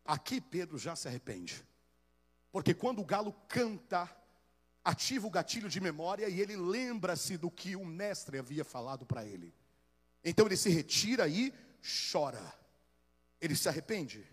Aqui 0.06 0.40
Pedro 0.40 0.78
já 0.78 0.96
se 0.96 1.10
arrepende. 1.10 1.62
Porque 2.50 2.74
quando 2.74 3.02
o 3.02 3.06
galo 3.06 3.34
canta, 3.50 4.10
ativa 4.86 5.28
o 5.28 5.30
gatilho 5.30 5.68
de 5.68 5.82
memória 5.82 6.30
e 6.30 6.40
ele 6.40 6.56
lembra-se 6.56 7.36
do 7.36 7.52
que 7.52 7.76
o 7.76 7.84
mestre 7.84 8.40
havia 8.40 8.64
falado 8.64 9.06
para 9.06 9.26
ele. 9.26 9.54
Então 10.24 10.46
ele 10.46 10.56
se 10.56 10.70
retira 10.70 11.28
e 11.28 11.54
chora. 12.10 12.54
Ele 13.42 13.54
se 13.54 13.68
arrepende. 13.68 14.26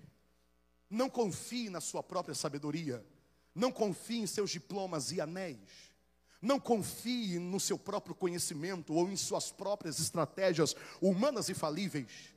Não 0.88 1.10
confie 1.10 1.68
na 1.68 1.80
sua 1.80 2.04
própria 2.04 2.36
sabedoria. 2.36 3.04
Não 3.52 3.72
confie 3.72 4.20
em 4.20 4.28
seus 4.28 4.52
diplomas 4.52 5.10
e 5.10 5.20
anéis. 5.20 5.95
Não 6.40 6.60
confie 6.60 7.38
no 7.38 7.58
seu 7.58 7.78
próprio 7.78 8.14
conhecimento 8.14 8.92
ou 8.92 9.08
em 9.08 9.16
suas 9.16 9.50
próprias 9.50 9.98
estratégias 9.98 10.74
humanas 11.00 11.48
e 11.48 11.54
falíveis. 11.54 12.34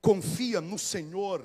Confia 0.00 0.60
no 0.60 0.78
Senhor 0.78 1.44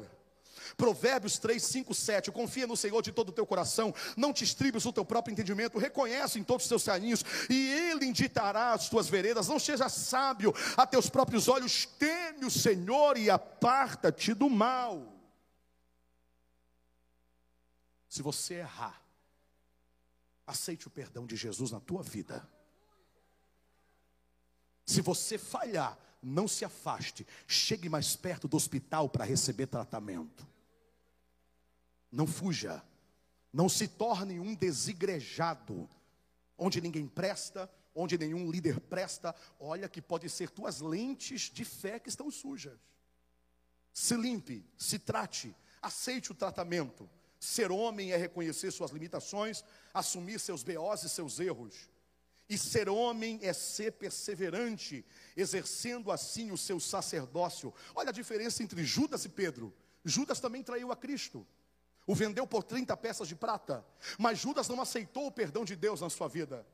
Provérbios 0.77 1.37
3, 1.37 1.61
5, 1.61 1.93
7. 1.93 2.31
Confia 2.31 2.67
no 2.67 2.77
Senhor 2.77 3.01
de 3.01 3.11
todo 3.11 3.29
o 3.29 3.33
teu 3.33 3.45
coração, 3.45 3.93
não 4.15 4.33
te 4.33 4.43
estribes 4.43 4.85
o 4.85 4.93
teu 4.93 5.05
próprio 5.05 5.31
entendimento, 5.31 5.77
reconhece 5.77 6.39
em 6.39 6.43
todos 6.43 6.65
os 6.65 6.69
teus 6.69 6.83
caminhos, 6.83 7.23
e 7.49 7.71
Ele 7.71 8.05
inditará 8.05 8.73
as 8.73 8.89
tuas 8.89 9.07
veredas. 9.07 9.47
Não 9.47 9.59
seja 9.59 9.89
sábio 9.89 10.53
a 10.77 10.85
teus 10.85 11.09
próprios 11.09 11.47
olhos, 11.47 11.85
teme 11.85 12.45
o 12.45 12.51
Senhor 12.51 13.17
e 13.17 13.29
aparta-te 13.29 14.33
do 14.33 14.49
mal. 14.49 15.11
Se 18.07 18.21
você 18.21 18.55
errar, 18.55 19.02
aceite 20.45 20.87
o 20.87 20.91
perdão 20.91 21.25
de 21.25 21.35
Jesus 21.35 21.71
na 21.71 21.79
tua 21.79 22.03
vida. 22.03 22.47
Se 24.85 25.01
você 25.01 25.37
falhar, 25.37 25.97
não 26.21 26.47
se 26.47 26.65
afaste, 26.65 27.25
chegue 27.47 27.89
mais 27.89 28.15
perto 28.15 28.47
do 28.47 28.57
hospital 28.57 29.09
para 29.09 29.25
receber 29.25 29.67
tratamento. 29.67 30.47
Não 32.11 32.27
fuja. 32.27 32.83
Não 33.51 33.69
se 33.69 33.87
torne 33.87 34.39
um 34.39 34.55
desigrejado, 34.55 35.87
onde 36.57 36.81
ninguém 36.81 37.07
presta, 37.07 37.69
onde 37.93 38.17
nenhum 38.17 38.49
líder 38.49 38.79
presta. 38.79 39.35
Olha 39.59 39.87
que 39.87 40.01
pode 40.01 40.29
ser 40.29 40.49
tuas 40.49 40.81
lentes 40.81 41.43
de 41.43 41.63
fé 41.63 41.99
que 41.99 42.09
estão 42.09 42.31
sujas. 42.31 42.79
Se 43.93 44.15
limpe, 44.15 44.65
se 44.75 44.97
trate, 44.97 45.55
aceite 45.81 46.31
o 46.31 46.35
tratamento. 46.35 47.07
Ser 47.43 47.73
homem 47.73 48.13
é 48.13 48.15
reconhecer 48.15 48.71
suas 48.71 48.91
limitações, 48.91 49.65
assumir 49.93 50.39
seus 50.39 50.63
BOs 50.63 51.03
e 51.03 51.09
seus 51.09 51.41
erros. 51.41 51.89
E 52.47 52.57
ser 52.57 52.87
homem 52.87 53.37
é 53.41 53.51
ser 53.51 53.91
perseverante, 53.91 55.05
exercendo 55.35 56.09
assim 56.09 56.51
o 56.51 56.57
seu 56.57 56.79
sacerdócio. 56.79 57.73
Olha 57.93 58.11
a 58.11 58.13
diferença 58.13 58.63
entre 58.63 58.85
Judas 58.85 59.25
e 59.25 59.29
Pedro. 59.29 59.73
Judas 60.05 60.39
também 60.39 60.63
traiu 60.63 60.89
a 60.89 60.95
Cristo. 60.95 61.45
O 62.07 62.15
vendeu 62.15 62.47
por 62.47 62.63
30 62.63 62.95
peças 62.95 63.27
de 63.27 63.35
prata. 63.35 63.85
Mas 64.17 64.39
Judas 64.39 64.69
não 64.69 64.79
aceitou 64.79 65.27
o 65.27 65.31
perdão 65.31 65.65
de 65.65 65.75
Deus 65.75 65.99
na 65.99 66.09
sua 66.09 66.29
vida. 66.29 66.65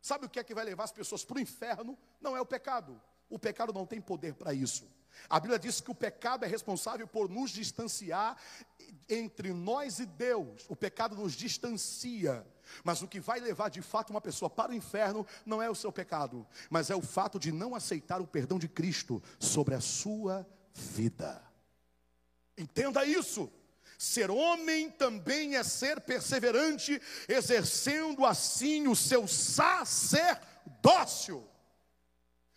Sabe 0.00 0.24
o 0.24 0.30
que 0.30 0.38
é 0.38 0.44
que 0.44 0.54
vai 0.54 0.64
levar 0.64 0.84
as 0.84 0.92
pessoas 0.92 1.22
para 1.22 1.36
o 1.36 1.40
inferno? 1.40 1.98
Não 2.18 2.34
é 2.34 2.40
o 2.40 2.46
pecado. 2.46 2.98
O 3.28 3.38
pecado 3.38 3.74
não 3.74 3.84
tem 3.84 4.00
poder 4.00 4.32
para 4.32 4.54
isso. 4.54 4.90
A 5.28 5.40
Bíblia 5.40 5.58
diz 5.58 5.80
que 5.80 5.90
o 5.90 5.94
pecado 5.94 6.44
é 6.44 6.48
responsável 6.48 7.06
por 7.06 7.28
nos 7.28 7.50
distanciar 7.50 8.36
entre 9.08 9.52
nós 9.52 9.98
e 9.98 10.06
Deus. 10.06 10.64
O 10.68 10.76
pecado 10.76 11.16
nos 11.16 11.32
distancia. 11.32 12.46
Mas 12.82 13.02
o 13.02 13.08
que 13.08 13.20
vai 13.20 13.40
levar 13.40 13.68
de 13.68 13.82
fato 13.82 14.10
uma 14.10 14.20
pessoa 14.20 14.48
para 14.48 14.72
o 14.72 14.74
inferno 14.74 15.26
não 15.44 15.62
é 15.62 15.68
o 15.68 15.74
seu 15.74 15.92
pecado, 15.92 16.46
mas 16.70 16.90
é 16.90 16.96
o 16.96 17.02
fato 17.02 17.38
de 17.38 17.52
não 17.52 17.74
aceitar 17.74 18.20
o 18.20 18.26
perdão 18.26 18.58
de 18.58 18.68
Cristo 18.68 19.22
sobre 19.38 19.74
a 19.74 19.80
sua 19.80 20.46
vida. 20.72 21.42
Entenda 22.56 23.04
isso. 23.04 23.52
Ser 23.98 24.30
homem 24.30 24.90
também 24.90 25.56
é 25.56 25.62
ser 25.62 26.00
perseverante, 26.00 27.00
exercendo 27.28 28.24
assim 28.24 28.88
o 28.88 28.96
seu 28.96 29.28
sacerdócio. 29.28 30.42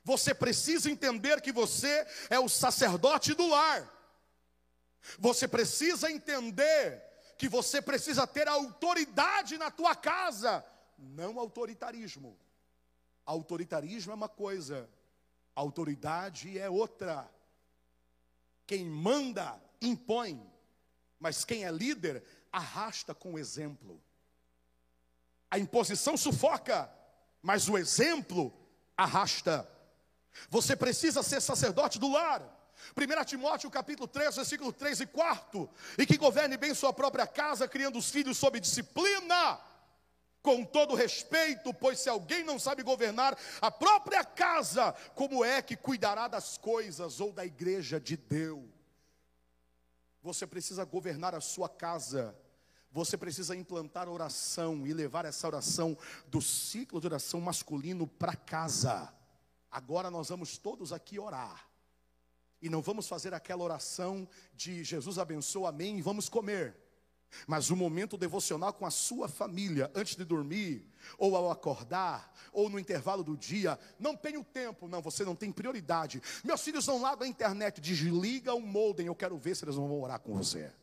Você 0.07 0.33
precisa 0.33 0.89
entender 0.89 1.41
que 1.41 1.51
você 1.51 2.07
é 2.29 2.39
o 2.39 2.47
sacerdote 2.47 3.33
do 3.33 3.45
lar. 3.45 3.93
Você 5.19 5.49
precisa 5.49 6.09
entender 6.09 7.03
que 7.37 7.49
você 7.49 7.81
precisa 7.81 8.25
ter 8.25 8.47
autoridade 8.47 9.57
na 9.57 9.69
tua 9.69 9.93
casa, 9.93 10.65
não 10.97 11.37
autoritarismo. 11.37 12.39
Autoritarismo 13.25 14.13
é 14.13 14.15
uma 14.15 14.29
coisa, 14.29 14.89
autoridade 15.53 16.57
é 16.57 16.69
outra. 16.69 17.29
Quem 18.65 18.85
manda 18.85 19.61
impõe. 19.81 20.41
Mas 21.19 21.43
quem 21.43 21.65
é 21.65 21.71
líder 21.71 22.23
arrasta 22.49 23.13
com 23.13 23.33
o 23.33 23.39
exemplo. 23.39 24.01
A 25.51 25.59
imposição 25.59 26.15
sufoca, 26.15 26.89
mas 27.41 27.67
o 27.67 27.77
exemplo 27.77 28.53
arrasta. 28.95 29.69
Você 30.49 30.75
precisa 30.75 31.23
ser 31.23 31.41
sacerdote 31.41 31.99
do 31.99 32.11
lar. 32.11 32.41
1 32.95 33.25
Timóteo 33.25 33.69
capítulo 33.69 34.07
3, 34.07 34.35
versículo 34.35 34.71
3 34.71 35.01
e 35.01 35.05
4. 35.07 35.69
E 35.97 36.05
que 36.05 36.17
governe 36.17 36.57
bem 36.57 36.73
sua 36.73 36.93
própria 36.93 37.27
casa, 37.27 37.67
criando 37.67 37.97
os 37.97 38.09
filhos 38.09 38.37
sob 38.37 38.59
disciplina, 38.59 39.59
com 40.41 40.63
todo 40.63 40.95
respeito, 40.95 41.73
pois 41.73 41.99
se 41.99 42.07
alguém 42.07 42.43
não 42.43 42.57
sabe 42.57 42.81
governar 42.83 43.37
a 43.59 43.69
própria 43.69 44.23
casa, 44.23 44.93
como 45.13 45.43
é 45.43 45.61
que 45.61 45.75
cuidará 45.75 46.27
das 46.27 46.57
coisas 46.57 47.19
ou 47.19 47.33
da 47.33 47.45
igreja 47.45 47.99
de 47.99 48.15
Deus? 48.15 48.63
Você 50.21 50.47
precisa 50.47 50.85
governar 50.85 51.35
a 51.35 51.41
sua 51.41 51.67
casa. 51.67 52.35
Você 52.91 53.17
precisa 53.17 53.55
implantar 53.55 54.07
oração 54.07 54.87
e 54.87 54.93
levar 54.93 55.25
essa 55.25 55.45
oração 55.47 55.97
do 56.27 56.41
ciclo 56.41 56.99
de 56.99 57.07
oração 57.07 57.41
masculino 57.41 58.07
para 58.07 58.35
casa. 58.35 59.13
Agora 59.77 60.09
nós 60.09 60.29
vamos 60.29 60.57
todos 60.57 60.91
aqui 60.91 61.19
orar. 61.19 61.69
E 62.59 62.67
não 62.67 62.81
vamos 62.81 63.07
fazer 63.07 63.31
aquela 63.31 63.63
oração 63.63 64.27
de 64.55 64.83
Jesus 64.83 65.19
abençoa, 65.19 65.69
amém, 65.69 65.99
e 65.99 66.01
vamos 66.01 66.27
comer. 66.27 66.75
Mas 67.45 67.69
o 67.69 67.75
um 67.75 67.77
momento 67.77 68.17
devocional 68.17 68.73
com 68.73 68.87
a 68.87 68.89
sua 68.89 69.27
família, 69.27 69.91
antes 69.93 70.15
de 70.15 70.25
dormir, 70.25 70.91
ou 71.15 71.35
ao 71.35 71.51
acordar, 71.51 72.33
ou 72.51 72.71
no 72.71 72.79
intervalo 72.79 73.23
do 73.23 73.37
dia, 73.37 73.77
não 73.99 74.17
tenho 74.17 74.43
tempo, 74.43 74.87
não, 74.87 74.99
você 74.99 75.23
não 75.23 75.35
tem 75.35 75.51
prioridade. 75.51 76.23
Meus 76.43 76.61
filhos 76.63 76.87
vão 76.87 76.99
lá 76.99 77.15
na 77.15 77.27
internet, 77.27 77.79
desliga 77.79 78.55
o 78.55 78.59
molden, 78.59 79.05
eu 79.05 79.15
quero 79.15 79.37
ver 79.37 79.55
se 79.55 79.63
eles 79.63 79.75
vão 79.75 80.01
orar 80.01 80.19
com 80.19 80.33
você. 80.33 80.73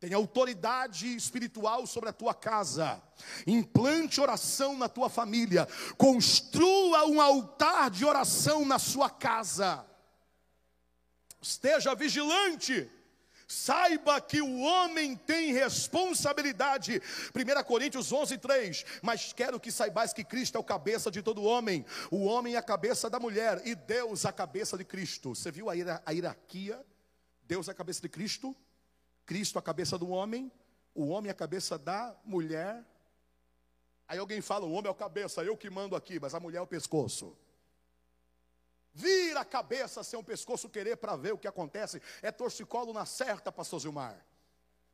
Tem 0.00 0.14
autoridade 0.14 1.14
espiritual 1.14 1.86
sobre 1.86 2.08
a 2.08 2.12
tua 2.12 2.32
casa. 2.32 3.02
Implante 3.46 4.20
oração 4.20 4.76
na 4.76 4.88
tua 4.88 5.08
família. 5.08 5.66
Construa 5.96 7.06
um 7.06 7.20
altar 7.20 7.90
de 7.90 8.04
oração 8.04 8.64
na 8.64 8.78
sua 8.78 9.10
casa. 9.10 9.84
Esteja 11.40 11.94
vigilante 11.94 12.90
Saiba 13.50 14.20
que 14.20 14.42
o 14.42 14.60
homem 14.60 15.16
tem 15.16 15.54
responsabilidade. 15.54 17.00
1 17.34 17.64
Coríntios 17.64 18.12
11, 18.12 18.36
3. 18.36 18.84
Mas 19.02 19.32
quero 19.32 19.58
que 19.58 19.72
saibais 19.72 20.12
que 20.12 20.22
Cristo 20.22 20.56
é 20.56 20.60
o 20.60 20.64
cabeça 20.64 21.10
de 21.10 21.22
todo 21.22 21.42
homem. 21.42 21.82
O 22.10 22.26
homem 22.26 22.56
é 22.56 22.58
a 22.58 22.62
cabeça 22.62 23.08
da 23.08 23.18
mulher 23.18 23.62
e 23.64 23.74
Deus 23.74 24.26
a 24.26 24.32
cabeça 24.32 24.76
de 24.76 24.84
Cristo. 24.84 25.34
Você 25.34 25.50
viu 25.50 25.70
a, 25.70 25.72
hierarquia? 25.74 26.78
Deus 27.44 27.68
é 27.68 27.70
a 27.70 27.74
cabeça 27.74 28.02
de 28.02 28.10
Cristo. 28.10 28.54
Cristo 29.28 29.58
a 29.58 29.62
cabeça 29.62 29.98
do 29.98 30.08
homem. 30.08 30.50
O 30.94 31.08
homem 31.08 31.30
a 31.30 31.34
cabeça 31.34 31.78
da 31.78 32.16
mulher. 32.24 32.82
Aí 34.08 34.18
alguém 34.18 34.40
fala: 34.40 34.64
o 34.64 34.72
homem 34.72 34.88
é 34.88 34.90
a 34.90 34.94
cabeça, 34.94 35.44
eu 35.44 35.54
que 35.54 35.68
mando 35.68 35.94
aqui, 35.94 36.18
mas 36.18 36.34
a 36.34 36.40
mulher 36.40 36.58
é 36.58 36.62
o 36.62 36.66
pescoço. 36.66 37.36
Vira 38.94 39.40
a 39.40 39.44
cabeça 39.44 40.02
sem 40.02 40.18
o 40.18 40.24
pescoço 40.24 40.70
querer 40.70 40.96
para 40.96 41.14
ver 41.14 41.34
o 41.34 41.38
que 41.38 41.46
acontece. 41.46 42.00
É 42.22 42.32
torcicolo 42.32 42.94
na 42.94 43.04
certa, 43.04 43.52
pastor 43.52 43.80
Zilmar. 43.80 44.16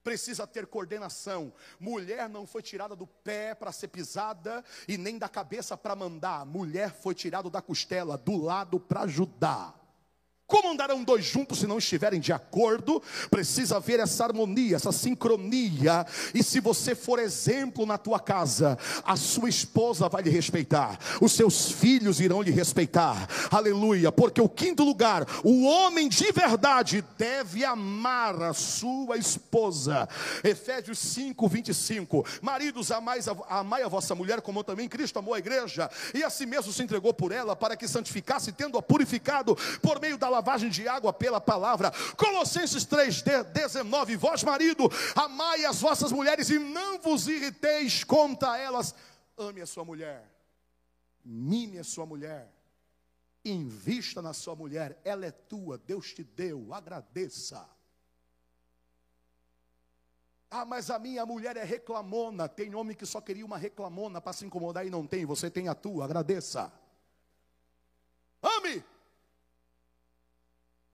Precisa 0.02 0.48
ter 0.48 0.66
coordenação. 0.66 1.52
Mulher 1.78 2.28
não 2.28 2.44
foi 2.44 2.60
tirada 2.60 2.96
do 2.96 3.06
pé 3.06 3.54
para 3.54 3.70
ser 3.70 3.88
pisada 3.88 4.64
e 4.88 4.98
nem 4.98 5.16
da 5.16 5.28
cabeça 5.28 5.76
para 5.76 5.94
mandar. 5.94 6.44
Mulher 6.44 6.92
foi 6.92 7.14
tirada 7.14 7.48
da 7.48 7.62
costela, 7.62 8.18
do 8.18 8.36
lado 8.36 8.80
para 8.80 9.02
ajudar. 9.02 9.83
Como 10.46 10.70
andarão 10.70 11.02
dois 11.02 11.24
juntos 11.24 11.60
se 11.60 11.66
não 11.66 11.78
estiverem 11.78 12.20
de 12.20 12.30
acordo? 12.30 13.02
Precisa 13.30 13.78
haver 13.78 13.98
essa 13.98 14.24
harmonia, 14.24 14.76
essa 14.76 14.92
sincronia. 14.92 16.04
E 16.34 16.42
se 16.42 16.60
você 16.60 16.94
for 16.94 17.18
exemplo 17.18 17.86
na 17.86 17.96
tua 17.96 18.20
casa, 18.20 18.78
a 19.04 19.16
sua 19.16 19.48
esposa 19.48 20.06
vai 20.06 20.22
lhe 20.22 20.28
respeitar, 20.28 20.98
os 21.20 21.32
seus 21.32 21.70
filhos 21.70 22.20
irão 22.20 22.42
lhe 22.42 22.50
respeitar. 22.50 23.26
Aleluia, 23.50 24.12
porque 24.12 24.40
o 24.40 24.48
quinto 24.48 24.84
lugar, 24.84 25.26
o 25.42 25.64
homem 25.64 26.10
de 26.10 26.30
verdade 26.30 27.02
deve 27.16 27.64
amar 27.64 28.42
a 28.42 28.52
sua 28.52 29.16
esposa. 29.16 30.06
Efésios 30.42 30.98
5, 30.98 31.48
25. 31.48 32.26
Maridos, 32.42 32.90
a, 32.90 33.02
amai 33.48 33.82
a 33.82 33.88
vossa 33.88 34.14
mulher, 34.14 34.42
como 34.42 34.62
também 34.62 34.90
Cristo 34.90 35.18
amou 35.18 35.32
a 35.32 35.38
igreja, 35.38 35.90
e 36.12 36.22
assim 36.22 36.44
mesmo 36.44 36.70
se 36.70 36.82
entregou 36.82 37.14
por 37.14 37.32
ela, 37.32 37.56
para 37.56 37.76
que 37.76 37.88
santificasse, 37.88 38.52
tendo-a 38.52 38.82
purificado 38.82 39.56
por 39.80 39.98
meio 39.98 40.18
da 40.18 40.33
lavagem 40.34 40.68
de 40.68 40.86
água 40.88 41.12
pela 41.12 41.40
palavra. 41.40 41.92
Colossenses 42.16 42.84
3, 42.84 43.22
19. 43.22 44.16
Vós, 44.16 44.42
marido, 44.42 44.90
amai 45.14 45.64
as 45.64 45.80
vossas 45.80 46.12
mulheres 46.12 46.50
e 46.50 46.58
não 46.58 46.98
vos 46.98 47.28
irriteis 47.28 48.04
contra 48.04 48.58
elas. 48.58 48.94
Ame 49.36 49.60
a 49.60 49.66
sua 49.66 49.84
mulher, 49.84 50.30
mime 51.24 51.78
a 51.78 51.84
sua 51.84 52.06
mulher, 52.06 52.52
invista 53.44 54.22
na 54.22 54.32
sua 54.32 54.54
mulher, 54.54 55.00
ela 55.04 55.26
é 55.26 55.30
tua, 55.30 55.78
Deus 55.78 56.12
te 56.12 56.22
deu, 56.22 56.72
agradeça. 56.72 57.68
Ah, 60.50 60.64
mas 60.64 60.88
a 60.88 61.00
minha 61.00 61.26
mulher 61.26 61.56
é 61.56 61.64
reclamona. 61.64 62.48
Tem 62.48 62.72
homem 62.76 62.94
que 62.94 63.04
só 63.04 63.20
queria 63.20 63.44
uma 63.44 63.58
reclamona 63.58 64.20
para 64.20 64.32
se 64.32 64.46
incomodar 64.46 64.86
e 64.86 64.90
não 64.90 65.04
tem. 65.04 65.26
Você 65.26 65.50
tem 65.50 65.66
a 65.66 65.74
tua, 65.74 66.04
agradeça. 66.04 66.72
Ame. 68.40 68.84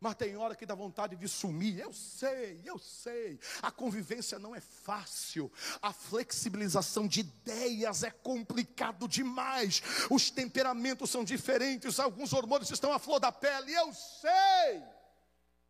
Mas 0.01 0.15
tem 0.15 0.35
hora 0.35 0.57
que 0.57 0.65
dá 0.65 0.75
vontade 0.75 1.15
de 1.15 1.29
sumir. 1.29 1.79
Eu 1.79 1.93
sei, 1.93 2.63
eu 2.65 2.79
sei. 2.79 3.39
A 3.61 3.71
convivência 3.71 4.39
não 4.39 4.55
é 4.55 4.61
fácil. 4.61 5.53
A 5.83 5.93
flexibilização 5.93 7.07
de 7.07 7.21
ideias 7.21 8.03
é 8.03 8.11
complicado 8.11 9.07
demais. 9.07 9.83
Os 10.11 10.31
temperamentos 10.31 11.11
são 11.11 11.23
diferentes. 11.23 12.01
Alguns 12.01 12.33
hormônios 12.33 12.71
estão 12.71 12.95
à 12.95 12.99
flor 12.99 13.21
da 13.21 13.31
pele. 13.31 13.75
Eu 13.75 13.93
sei. 13.93 14.83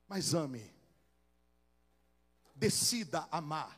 Mas 0.07 0.33
ame. 0.33 0.73
Decida 2.55 3.27
amar. 3.33 3.77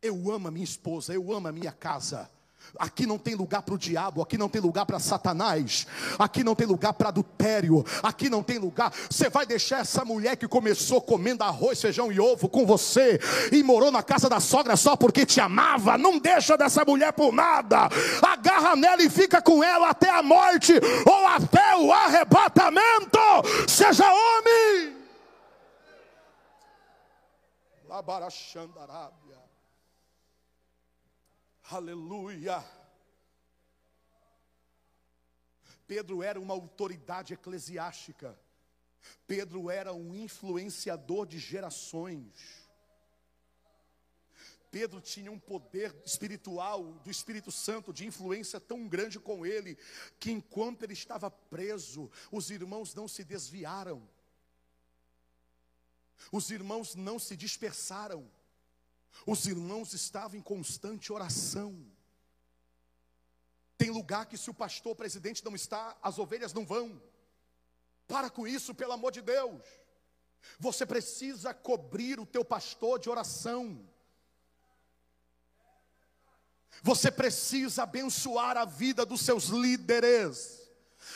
Eu 0.00 0.30
amo 0.30 0.46
a 0.46 0.50
minha 0.52 0.62
esposa, 0.62 1.12
eu 1.12 1.32
amo 1.32 1.48
a 1.48 1.52
minha 1.52 1.72
casa. 1.72 2.30
Aqui 2.78 3.06
não 3.06 3.18
tem 3.18 3.34
lugar 3.34 3.62
para 3.62 3.74
o 3.74 3.78
diabo, 3.78 4.20
aqui 4.20 4.36
não 4.36 4.48
tem 4.48 4.60
lugar 4.60 4.84
para 4.84 4.98
Satanás, 4.98 5.86
aqui 6.18 6.44
não 6.44 6.54
tem 6.54 6.66
lugar 6.66 6.92
para 6.92 7.08
adultério, 7.08 7.84
aqui 8.02 8.28
não 8.28 8.42
tem 8.42 8.58
lugar. 8.58 8.92
Você 9.10 9.30
vai 9.30 9.46
deixar 9.46 9.80
essa 9.80 10.04
mulher 10.04 10.36
que 10.36 10.46
começou 10.46 11.00
comendo 11.00 11.42
arroz, 11.42 11.80
feijão 11.80 12.12
e 12.12 12.20
ovo 12.20 12.48
com 12.48 12.66
você 12.66 13.18
e 13.50 13.62
morou 13.62 13.90
na 13.90 14.02
casa 14.02 14.28
da 14.28 14.40
sogra 14.40 14.76
só 14.76 14.94
porque 14.94 15.24
te 15.24 15.40
amava? 15.40 15.96
Não 15.96 16.18
deixa 16.18 16.56
dessa 16.56 16.84
mulher 16.84 17.12
por 17.12 17.32
nada. 17.32 17.88
Agarra 18.20 18.76
nela 18.76 19.02
e 19.02 19.08
fica 19.08 19.40
com 19.40 19.64
ela 19.64 19.90
até 19.90 20.10
a 20.10 20.22
morte 20.22 20.74
ou 21.06 21.26
até 21.26 21.76
o 21.76 21.92
arrebatamento. 21.92 23.18
Seja 23.66 24.04
homem. 24.04 24.96
Labarachandarábia. 27.88 29.25
Aleluia. 31.68 32.64
Pedro 35.86 36.22
era 36.22 36.40
uma 36.40 36.54
autoridade 36.54 37.34
eclesiástica. 37.34 38.38
Pedro 39.26 39.68
era 39.70 39.92
um 39.92 40.14
influenciador 40.14 41.26
de 41.26 41.38
gerações. 41.38 42.66
Pedro 44.70 45.00
tinha 45.00 45.32
um 45.32 45.38
poder 45.38 45.94
espiritual 46.04 46.84
do 47.02 47.10
Espírito 47.10 47.50
Santo 47.50 47.92
de 47.92 48.06
influência 48.06 48.60
tão 48.60 48.86
grande 48.86 49.18
com 49.18 49.44
ele, 49.44 49.76
que 50.20 50.30
enquanto 50.30 50.82
ele 50.82 50.92
estava 50.92 51.30
preso, 51.30 52.10
os 52.30 52.50
irmãos 52.50 52.94
não 52.94 53.08
se 53.08 53.24
desviaram, 53.24 54.08
os 56.30 56.50
irmãos 56.50 56.94
não 56.94 57.18
se 57.18 57.36
dispersaram, 57.36 58.30
os 59.24 59.46
irmãos 59.46 59.92
estavam 59.92 60.38
em 60.38 60.42
constante 60.42 61.12
oração. 61.12 61.86
Tem 63.78 63.90
lugar 63.90 64.26
que 64.26 64.36
se 64.36 64.50
o 64.50 64.54
pastor 64.54 64.92
o 64.92 64.96
presidente 64.96 65.44
não 65.44 65.54
está, 65.54 65.96
as 66.02 66.18
ovelhas 66.18 66.52
não 66.52 66.64
vão. 66.64 67.00
Para 68.08 68.30
com 68.30 68.46
isso, 68.46 68.74
pelo 68.74 68.92
amor 68.92 69.12
de 69.12 69.20
Deus. 69.20 69.62
Você 70.58 70.86
precisa 70.86 71.52
cobrir 71.52 72.18
o 72.18 72.26
teu 72.26 72.44
pastor 72.44 72.98
de 72.98 73.10
oração. 73.10 73.86
Você 76.82 77.10
precisa 77.10 77.82
abençoar 77.82 78.56
a 78.56 78.64
vida 78.64 79.04
dos 79.04 79.22
seus 79.22 79.46
líderes. 79.46 80.65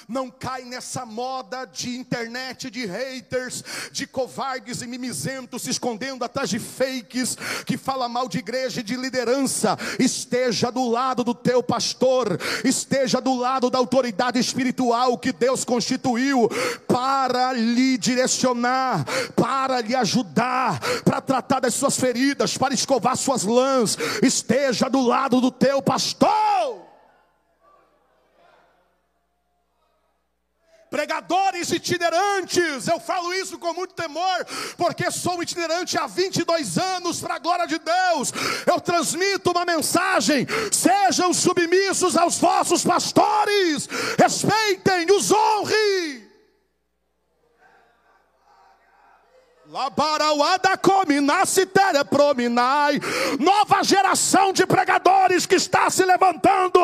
Não 0.08 0.30
cai 0.30 0.64
nessa 0.64 1.06
moda 1.06 1.64
de 1.64 1.96
internet, 1.96 2.70
de 2.70 2.86
haters, 2.86 3.62
de 3.92 4.06
covardes 4.06 4.82
e 4.82 4.86
mimizentos 4.86 5.62
se 5.62 5.70
escondendo 5.70 6.24
atrás 6.24 6.50
de 6.50 6.58
fakes 6.58 7.36
que 7.64 7.76
fala 7.76 8.08
mal 8.08 8.28
de 8.28 8.38
igreja 8.38 8.80
e 8.80 8.82
de 8.82 8.96
liderança. 8.96 9.78
Esteja 9.98 10.70
do 10.70 10.88
lado 10.88 11.22
do 11.22 11.34
teu 11.34 11.62
pastor, 11.62 12.38
esteja 12.64 13.20
do 13.20 13.34
lado 13.34 13.70
da 13.70 13.78
autoridade 13.78 14.38
espiritual 14.38 15.18
que 15.18 15.32
Deus 15.32 15.64
constituiu 15.64 16.48
para 16.86 17.52
lhe 17.52 17.96
direcionar, 17.98 19.04
para 19.36 19.80
lhe 19.80 19.94
ajudar, 19.94 20.80
para 21.04 21.20
tratar 21.20 21.60
das 21.60 21.74
suas 21.74 21.96
feridas, 21.96 22.56
para 22.56 22.74
escovar 22.74 23.16
suas 23.16 23.44
lãs. 23.44 23.96
Esteja 24.22 24.88
do 24.88 25.00
lado 25.00 25.40
do 25.40 25.50
teu 25.50 25.80
pastor. 25.82 26.89
Pregadores 30.90 31.70
itinerantes. 31.70 32.88
Eu 32.88 32.98
falo 32.98 33.32
isso 33.32 33.56
com 33.58 33.72
muito 33.72 33.94
temor, 33.94 34.44
porque 34.76 35.10
sou 35.10 35.42
itinerante 35.42 35.96
há 35.96 36.06
22 36.06 36.76
anos, 36.76 37.20
para 37.20 37.36
a 37.36 37.38
glória 37.38 37.66
de 37.66 37.78
Deus. 37.78 38.32
Eu 38.66 38.80
transmito 38.80 39.52
uma 39.52 39.64
mensagem: 39.64 40.46
sejam 40.72 41.32
submissos 41.32 42.16
aos 42.16 42.36
vossos 42.38 42.84
pastores, 42.84 43.88
respeitem, 44.18 45.06
os 45.12 45.30
honre. 52.58 53.00
Nova 53.38 53.84
geração 53.84 54.52
de 54.52 54.66
pregadores 54.66 55.46
que 55.46 55.54
está 55.54 55.88
se 55.88 56.04
levantando, 56.04 56.80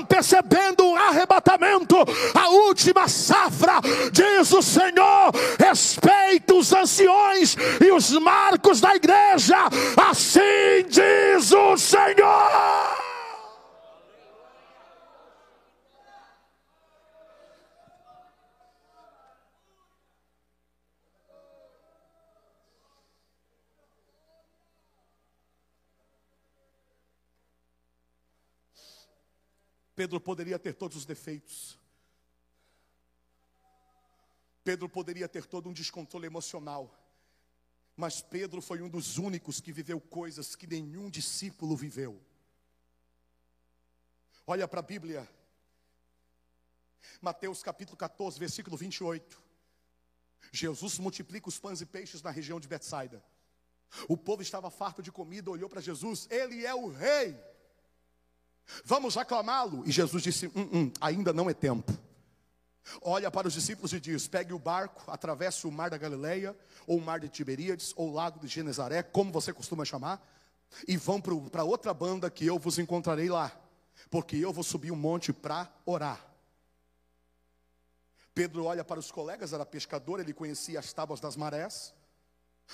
antecedendo 0.00 0.82
o 0.86 0.96
arrebatamento, 0.96 1.94
a 2.34 2.48
última 2.48 3.06
safra, 3.06 3.80
diz 4.10 4.50
o 4.50 4.62
Senhor. 4.62 5.30
Respeita 5.58 6.54
os 6.54 6.72
anciões 6.72 7.54
e 7.78 7.92
os 7.92 8.10
marcos 8.12 8.80
da 8.80 8.96
igreja, 8.96 9.58
assim 10.10 10.86
diz 10.88 11.52
o 11.52 11.76
Senhor. 11.76 12.91
Pedro 29.94 30.20
poderia 30.20 30.58
ter 30.58 30.74
todos 30.74 30.96
os 30.96 31.04
defeitos. 31.04 31.78
Pedro 34.64 34.88
poderia 34.88 35.28
ter 35.28 35.44
todo 35.44 35.68
um 35.68 35.72
descontrole 35.72 36.26
emocional. 36.26 36.98
Mas 37.96 38.22
Pedro 38.22 38.62
foi 38.62 38.80
um 38.80 38.88
dos 38.88 39.18
únicos 39.18 39.60
que 39.60 39.72
viveu 39.72 40.00
coisas 40.00 40.56
que 40.56 40.66
nenhum 40.66 41.10
discípulo 41.10 41.76
viveu. 41.76 42.20
Olha 44.46 44.66
para 44.66 44.80
a 44.80 44.82
Bíblia. 44.82 45.28
Mateus 47.20 47.62
capítulo 47.62 47.96
14, 47.96 48.38
versículo 48.38 48.76
28. 48.76 49.42
Jesus 50.50 50.98
multiplica 50.98 51.48
os 51.48 51.58
pães 51.58 51.80
e 51.80 51.86
peixes 51.86 52.22
na 52.22 52.30
região 52.30 52.58
de 52.58 52.68
Betsaida. 52.68 53.22
O 54.08 54.16
povo 54.16 54.42
estava 54.42 54.70
farto 54.70 55.02
de 55.02 55.12
comida, 55.12 55.50
olhou 55.50 55.68
para 55.68 55.80
Jesus, 55.80 56.26
ele 56.30 56.64
é 56.64 56.74
o 56.74 56.88
rei. 56.88 57.38
Vamos 58.84 59.16
aclamá-lo. 59.16 59.82
E 59.86 59.92
Jesus 59.92 60.22
disse: 60.22 60.46
hum, 60.48 60.68
hum, 60.72 60.92
ainda 61.00 61.32
não 61.32 61.48
é 61.48 61.54
tempo. 61.54 61.92
Olha 63.00 63.30
para 63.30 63.48
os 63.48 63.54
discípulos 63.54 63.92
e 63.92 64.00
diz: 64.00 64.26
pegue 64.26 64.52
o 64.52 64.58
barco, 64.58 65.10
atravesse 65.10 65.66
o 65.66 65.70
mar 65.70 65.90
da 65.90 65.98
Galileia, 65.98 66.56
ou 66.86 66.98
o 66.98 67.02
mar 67.02 67.20
de 67.20 67.28
Tiberíades, 67.28 67.92
ou 67.96 68.10
o 68.10 68.12
lago 68.12 68.40
de 68.40 68.48
Genezaré, 68.48 69.02
como 69.02 69.32
você 69.32 69.52
costuma 69.52 69.84
chamar, 69.84 70.20
e 70.86 70.96
vão 70.96 71.20
para 71.20 71.64
outra 71.64 71.94
banda 71.94 72.30
que 72.30 72.46
eu 72.46 72.58
vos 72.58 72.78
encontrarei 72.78 73.28
lá, 73.28 73.52
porque 74.10 74.36
eu 74.36 74.52
vou 74.52 74.64
subir 74.64 74.90
um 74.90 74.96
monte 74.96 75.32
para 75.32 75.72
orar. 75.86 76.32
Pedro 78.34 78.64
olha 78.64 78.82
para 78.82 78.98
os 78.98 79.10
colegas, 79.10 79.52
era 79.52 79.66
pescador, 79.66 80.18
ele 80.18 80.32
conhecia 80.32 80.78
as 80.78 80.92
tábuas 80.92 81.20
das 81.20 81.36
marés. 81.36 81.94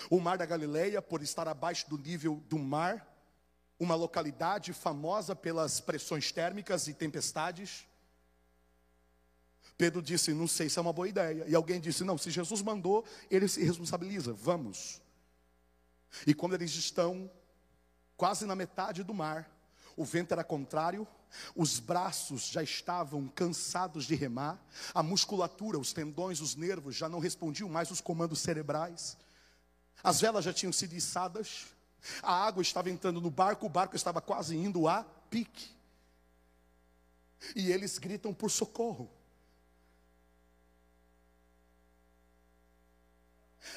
O 0.09 0.21
mar 0.21 0.39
da 0.39 0.47
Galileia, 0.47 1.03
por 1.03 1.23
estar 1.23 1.49
abaixo 1.49 1.89
do 1.89 1.99
nível 1.99 2.37
do 2.49 2.59
mar, 2.59 3.18
uma 3.79 3.95
localidade 3.95 4.73
famosa 4.73 5.37
pelas 5.37 5.81
pressões 5.81 6.33
térmicas 6.33 6.89
e 6.89 6.95
tempestades. 6.95 7.87
Pedro 9.77 10.03
disse: 10.03 10.35
Não 10.35 10.49
sei 10.49 10.69
se 10.69 10.79
é 10.79 10.83
uma 10.83 10.93
boa 10.93 11.09
ideia. 11.09 11.45
E 11.47 11.55
alguém 11.55 11.81
disse: 11.81 12.03
Não, 12.03 12.19
se 12.19 12.31
Jesus 12.31 12.63
mandou, 12.63 13.05
ele 13.31 13.47
se 13.47 13.63
responsabiliza, 13.63 14.33
vamos. 14.33 15.01
E 16.27 16.35
quando 16.35 16.55
eles 16.55 16.75
estão 16.75 17.31
quase 18.17 18.45
na 18.47 18.57
metade 18.57 19.05
do 19.05 19.15
mar, 19.15 19.49
o 19.97 20.05
vento 20.05 20.33
era 20.33 20.43
contrário, 20.43 21.07
os 21.55 21.79
braços 21.79 22.49
já 22.49 22.63
estavam 22.63 23.29
cansados 23.29 24.07
de 24.07 24.15
remar, 24.15 24.61
a 24.95 25.03
musculatura, 25.03 25.79
os 25.79 25.93
tendões, 25.93 26.41
os 26.41 26.55
nervos 26.57 26.97
já 26.97 27.09
não 27.09 27.19
respondiam 27.19 27.69
mais 27.69 27.91
os 27.91 28.01
comandos 28.01 28.41
cerebrais, 28.41 29.17
as 30.03 30.21
velas 30.21 30.45
já 30.45 30.53
tinham 30.53 30.73
sido 30.73 30.95
içadas, 30.95 31.67
a 32.23 32.33
água 32.33 32.63
estava 32.63 32.91
entrando 32.91 33.21
no 33.21 33.31
barco, 33.31 33.67
o 33.67 33.71
barco 33.71 33.97
estava 33.97 34.21
quase 34.21 34.57
indo 34.57 34.89
a 34.89 35.05
pique, 35.31 35.71
e 37.55 37.71
eles 37.71 37.99
gritam 37.99 38.33
por 38.33 38.51
socorro. 38.51 39.11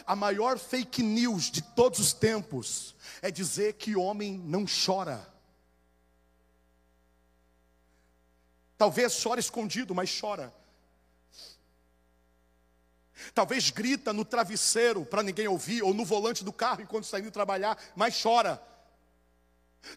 A 0.06 0.16
maior 0.16 0.58
fake 0.58 1.04
news 1.04 1.52
de 1.52 1.62
todos 1.62 2.00
os 2.00 2.14
tempos 2.14 2.96
é 3.22 3.30
dizer 3.30 3.74
que 3.74 3.96
homem 3.96 4.38
não 4.38 4.66
chora. 4.66 5.32
Talvez 8.78 9.14
chore 9.14 9.40
escondido, 9.40 9.94
mas 9.94 10.18
chora. 10.20 10.54
Talvez 13.34 13.70
grita 13.70 14.12
no 14.14 14.26
travesseiro 14.26 15.06
para 15.06 15.24
ninguém 15.24 15.48
ouvir, 15.48 15.84
ou 15.84 15.94
no 15.94 16.06
volante 16.06 16.44
do 16.44 16.54
carro 16.54 16.82
enquanto 16.82 17.06
está 17.06 17.20
indo 17.20 17.32
trabalhar, 17.32 17.78
mas 17.96 18.20
chora. 18.22 18.62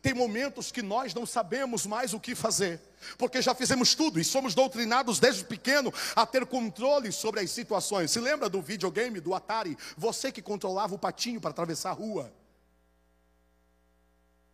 Tem 0.00 0.14
momentos 0.14 0.72
que 0.72 0.82
nós 0.82 1.12
não 1.12 1.26
sabemos 1.26 1.84
mais 1.84 2.14
o 2.14 2.20
que 2.20 2.34
fazer, 2.34 2.80
porque 3.18 3.42
já 3.42 3.54
fizemos 3.54 3.94
tudo 3.94 4.18
e 4.18 4.24
somos 4.24 4.54
doutrinados 4.54 5.18
desde 5.18 5.44
pequeno 5.44 5.92
a 6.16 6.24
ter 6.24 6.46
controle 6.46 7.12
sobre 7.12 7.40
as 7.40 7.50
situações. 7.50 8.10
Se 8.10 8.18
lembra 8.18 8.48
do 8.48 8.62
videogame 8.62 9.20
do 9.20 9.34
Atari? 9.34 9.76
Você 9.96 10.32
que 10.32 10.40
controlava 10.40 10.94
o 10.94 10.98
patinho 10.98 11.40
para 11.40 11.50
atravessar 11.50 11.90
a 11.90 11.94
rua. 11.94 12.32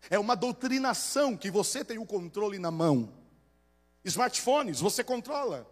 É 0.08 0.18
uma 0.18 0.34
doutrinação 0.34 1.36
que 1.36 1.50
você 1.50 1.84
tem 1.84 1.98
o 1.98 2.06
controle 2.06 2.58
na 2.58 2.70
mão. 2.70 3.12
Smartphones, 4.04 4.80
você 4.80 5.04
controla. 5.04 5.68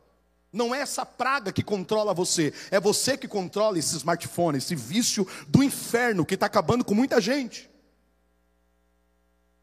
Não 0.58 0.74
é 0.74 0.80
essa 0.80 1.06
praga 1.06 1.52
que 1.52 1.62
controla 1.62 2.12
você, 2.12 2.52
é 2.72 2.80
você 2.80 3.16
que 3.16 3.28
controla 3.28 3.78
esse 3.78 3.96
smartphone, 3.96 4.58
esse 4.58 4.74
vício 4.74 5.24
do 5.46 5.62
inferno 5.62 6.26
que 6.26 6.34
está 6.34 6.46
acabando 6.46 6.84
com 6.84 6.94
muita 6.94 7.20
gente. 7.20 7.70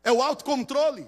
É 0.01 0.09
o 0.09 0.23
autocontrole. 0.23 1.05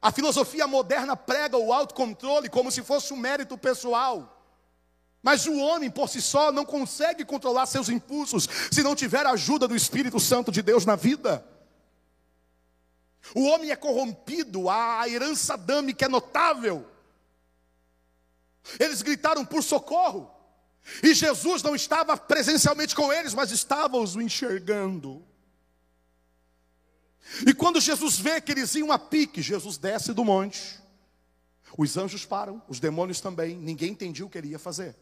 A 0.00 0.12
filosofia 0.12 0.64
moderna 0.68 1.16
prega 1.16 1.56
o 1.56 1.72
autocontrole 1.72 2.48
como 2.48 2.70
se 2.70 2.84
fosse 2.84 3.12
um 3.12 3.16
mérito 3.16 3.58
pessoal. 3.58 4.46
Mas 5.20 5.46
o 5.46 5.58
homem 5.58 5.90
por 5.90 6.08
si 6.08 6.22
só 6.22 6.52
não 6.52 6.64
consegue 6.64 7.24
controlar 7.24 7.66
seus 7.66 7.88
impulsos 7.88 8.48
se 8.70 8.80
não 8.84 8.94
tiver 8.94 9.26
a 9.26 9.32
ajuda 9.32 9.66
do 9.66 9.74
Espírito 9.74 10.20
Santo 10.20 10.52
de 10.52 10.62
Deus 10.62 10.86
na 10.86 10.94
vida. 10.94 11.44
O 13.34 13.42
homem 13.48 13.72
é 13.72 13.76
corrompido, 13.76 14.70
a 14.70 15.08
herança 15.08 15.54
adâmica 15.54 16.04
é 16.04 16.08
notável. 16.08 16.91
Eles 18.78 19.02
gritaram 19.02 19.44
por 19.44 19.62
socorro. 19.62 20.30
E 21.02 21.14
Jesus 21.14 21.62
não 21.62 21.74
estava 21.74 22.16
presencialmente 22.16 22.94
com 22.94 23.12
eles, 23.12 23.34
mas 23.34 23.50
estava 23.50 23.96
os 23.96 24.16
enxergando. 24.16 25.24
E 27.46 27.54
quando 27.54 27.80
Jesus 27.80 28.18
vê 28.18 28.40
que 28.40 28.52
eles 28.52 28.74
iam 28.74 28.90
a 28.90 28.98
pique, 28.98 29.40
Jesus 29.40 29.78
desce 29.78 30.12
do 30.12 30.24
monte. 30.24 30.80
Os 31.78 31.96
anjos 31.96 32.24
param, 32.26 32.60
os 32.68 32.80
demônios 32.80 33.20
também, 33.20 33.56
ninguém 33.56 33.92
entendia 33.92 34.26
o 34.26 34.28
que 34.28 34.36
ele 34.36 34.48
ia 34.48 34.58
fazer. 34.58 34.94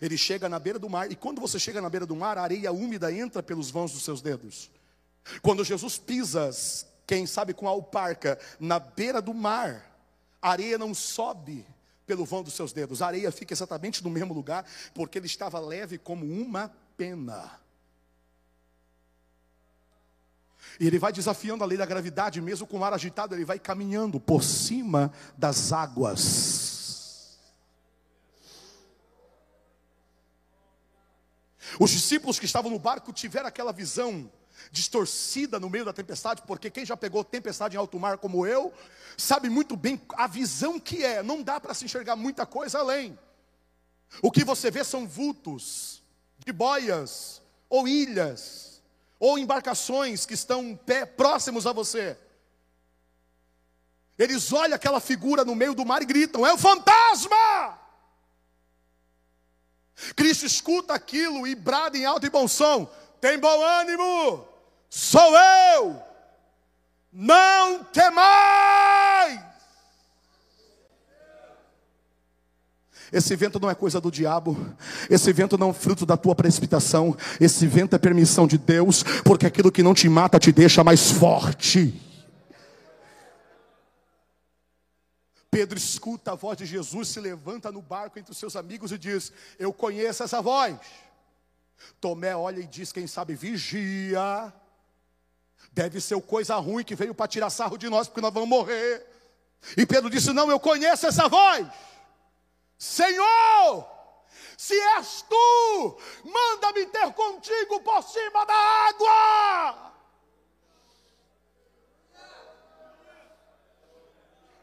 Ele 0.00 0.16
chega 0.16 0.48
na 0.48 0.58
beira 0.58 0.78
do 0.78 0.88
mar, 0.88 1.10
e 1.10 1.16
quando 1.16 1.40
você 1.40 1.58
chega 1.58 1.80
na 1.80 1.90
beira 1.90 2.06
do 2.06 2.16
mar, 2.16 2.38
a 2.38 2.42
areia 2.42 2.72
úmida 2.72 3.12
entra 3.12 3.42
pelos 3.42 3.70
vãos 3.70 3.92
dos 3.92 4.02
seus 4.02 4.20
dedos. 4.20 4.70
Quando 5.40 5.64
Jesus 5.64 5.98
pisa 5.98 6.50
quem 7.06 7.26
sabe 7.26 7.52
com 7.52 7.68
a 7.68 7.70
alparca, 7.70 8.38
na 8.58 8.78
beira 8.78 9.20
do 9.20 9.34
mar, 9.34 9.96
a 10.40 10.50
areia 10.50 10.78
não 10.78 10.94
sobe 10.94 11.66
pelo 12.12 12.26
vão 12.26 12.42
dos 12.42 12.52
seus 12.52 12.74
dedos, 12.74 13.00
a 13.00 13.06
areia 13.06 13.32
fica 13.32 13.54
exatamente 13.54 14.04
no 14.04 14.10
mesmo 14.10 14.34
lugar, 14.34 14.66
porque 14.92 15.18
ele 15.18 15.24
estava 15.24 15.58
leve 15.58 15.96
como 15.96 16.26
uma 16.26 16.70
pena. 16.94 17.58
E 20.78 20.86
ele 20.86 20.98
vai 20.98 21.10
desafiando 21.10 21.64
a 21.64 21.66
lei 21.66 21.78
da 21.78 21.86
gravidade, 21.86 22.38
mesmo 22.42 22.66
com 22.66 22.76
o 22.76 22.80
mar 22.80 22.92
agitado, 22.92 23.34
ele 23.34 23.46
vai 23.46 23.58
caminhando 23.58 24.20
por 24.20 24.44
cima 24.44 25.10
das 25.38 25.72
águas. 25.72 27.38
Os 31.80 31.90
discípulos 31.90 32.38
que 32.38 32.44
estavam 32.44 32.70
no 32.70 32.78
barco 32.78 33.10
tiveram 33.10 33.48
aquela 33.48 33.72
visão 33.72 34.30
distorcida 34.72 35.60
no 35.60 35.68
meio 35.68 35.84
da 35.84 35.92
tempestade, 35.92 36.42
porque 36.46 36.70
quem 36.70 36.86
já 36.86 36.96
pegou 36.96 37.22
tempestade 37.22 37.76
em 37.76 37.78
alto 37.78 38.00
mar 38.00 38.16
como 38.16 38.46
eu, 38.46 38.72
sabe 39.18 39.50
muito 39.50 39.76
bem 39.76 40.00
a 40.14 40.26
visão 40.26 40.80
que 40.80 41.04
é, 41.04 41.22
não 41.22 41.42
dá 41.42 41.60
para 41.60 41.74
se 41.74 41.84
enxergar 41.84 42.16
muita 42.16 42.46
coisa 42.46 42.78
além. 42.78 43.16
O 44.22 44.30
que 44.30 44.42
você 44.42 44.70
vê 44.70 44.82
são 44.82 45.06
vultos 45.06 46.02
de 46.38 46.52
boias 46.52 47.42
ou 47.68 47.86
ilhas 47.86 48.82
ou 49.20 49.38
embarcações 49.38 50.24
que 50.24 50.32
estão 50.32 50.74
pé, 50.74 51.04
próximos 51.04 51.66
a 51.66 51.72
você. 51.72 52.16
Eles 54.18 54.52
olham 54.54 54.74
aquela 54.74 55.00
figura 55.00 55.44
no 55.44 55.54
meio 55.54 55.74
do 55.74 55.84
mar 55.84 56.00
e 56.00 56.06
gritam: 56.06 56.46
"É 56.46 56.52
o 56.52 56.58
fantasma!" 56.58 57.78
Cristo 60.16 60.46
escuta 60.46 60.94
aquilo 60.94 61.46
e 61.46 61.54
brada 61.54 61.98
em 61.98 62.06
alto 62.06 62.26
e 62.26 62.30
bom 62.30 62.48
som: 62.48 62.86
"Tem 63.20 63.38
bom 63.38 63.62
ânimo! 63.62 64.51
Sou 64.94 65.34
eu, 65.34 66.02
não 67.10 67.82
temais. 67.84 69.40
Esse 73.10 73.34
vento 73.34 73.58
não 73.58 73.70
é 73.70 73.74
coisa 73.74 74.02
do 74.02 74.10
diabo, 74.10 74.54
esse 75.08 75.32
vento 75.32 75.56
não 75.56 75.70
é 75.70 75.72
fruto 75.72 76.04
da 76.04 76.16
tua 76.16 76.34
precipitação, 76.34 77.16
esse 77.40 77.66
vento 77.66 77.96
é 77.96 77.98
permissão 77.98 78.46
de 78.46 78.58
Deus, 78.58 79.02
porque 79.24 79.46
aquilo 79.46 79.72
que 79.72 79.82
não 79.82 79.94
te 79.94 80.10
mata 80.10 80.38
te 80.38 80.52
deixa 80.52 80.84
mais 80.84 81.10
forte. 81.10 81.98
Pedro 85.50 85.78
escuta 85.78 86.32
a 86.32 86.34
voz 86.34 86.58
de 86.58 86.66
Jesus, 86.66 87.08
se 87.08 87.20
levanta 87.20 87.72
no 87.72 87.80
barco 87.80 88.18
entre 88.18 88.32
os 88.32 88.38
seus 88.38 88.56
amigos 88.56 88.92
e 88.92 88.98
diz: 88.98 89.32
Eu 89.58 89.72
conheço 89.72 90.22
essa 90.22 90.42
voz. 90.42 90.76
Tomé 91.98 92.36
olha 92.36 92.60
e 92.60 92.66
diz: 92.66 92.92
Quem 92.92 93.06
sabe 93.06 93.34
vigia. 93.34 94.52
Deve 95.72 96.00
ser 96.00 96.20
coisa 96.22 96.54
ruim 96.56 96.84
que 96.84 96.94
veio 96.94 97.14
para 97.14 97.26
tirar 97.26 97.48
sarro 97.48 97.78
de 97.78 97.88
nós, 97.88 98.06
porque 98.06 98.20
nós 98.20 98.32
vamos 98.32 98.48
morrer. 98.48 99.06
E 99.76 99.86
Pedro 99.86 100.10
disse: 100.10 100.32
Não, 100.32 100.50
eu 100.50 100.60
conheço 100.60 101.06
essa 101.06 101.28
voz. 101.28 101.66
Senhor, 102.76 103.86
se 104.56 104.74
és 104.74 105.22
tu, 105.22 105.98
manda-me 106.24 106.86
ter 106.86 107.12
contigo 107.14 107.80
por 107.80 108.02
cima 108.02 108.44
da 108.44 108.54
água. 108.54 109.91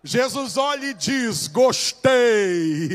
Jesus 0.03 0.55
olha 0.55 0.85
e 0.85 0.93
diz: 0.93 1.47
Gostei. 1.47 2.89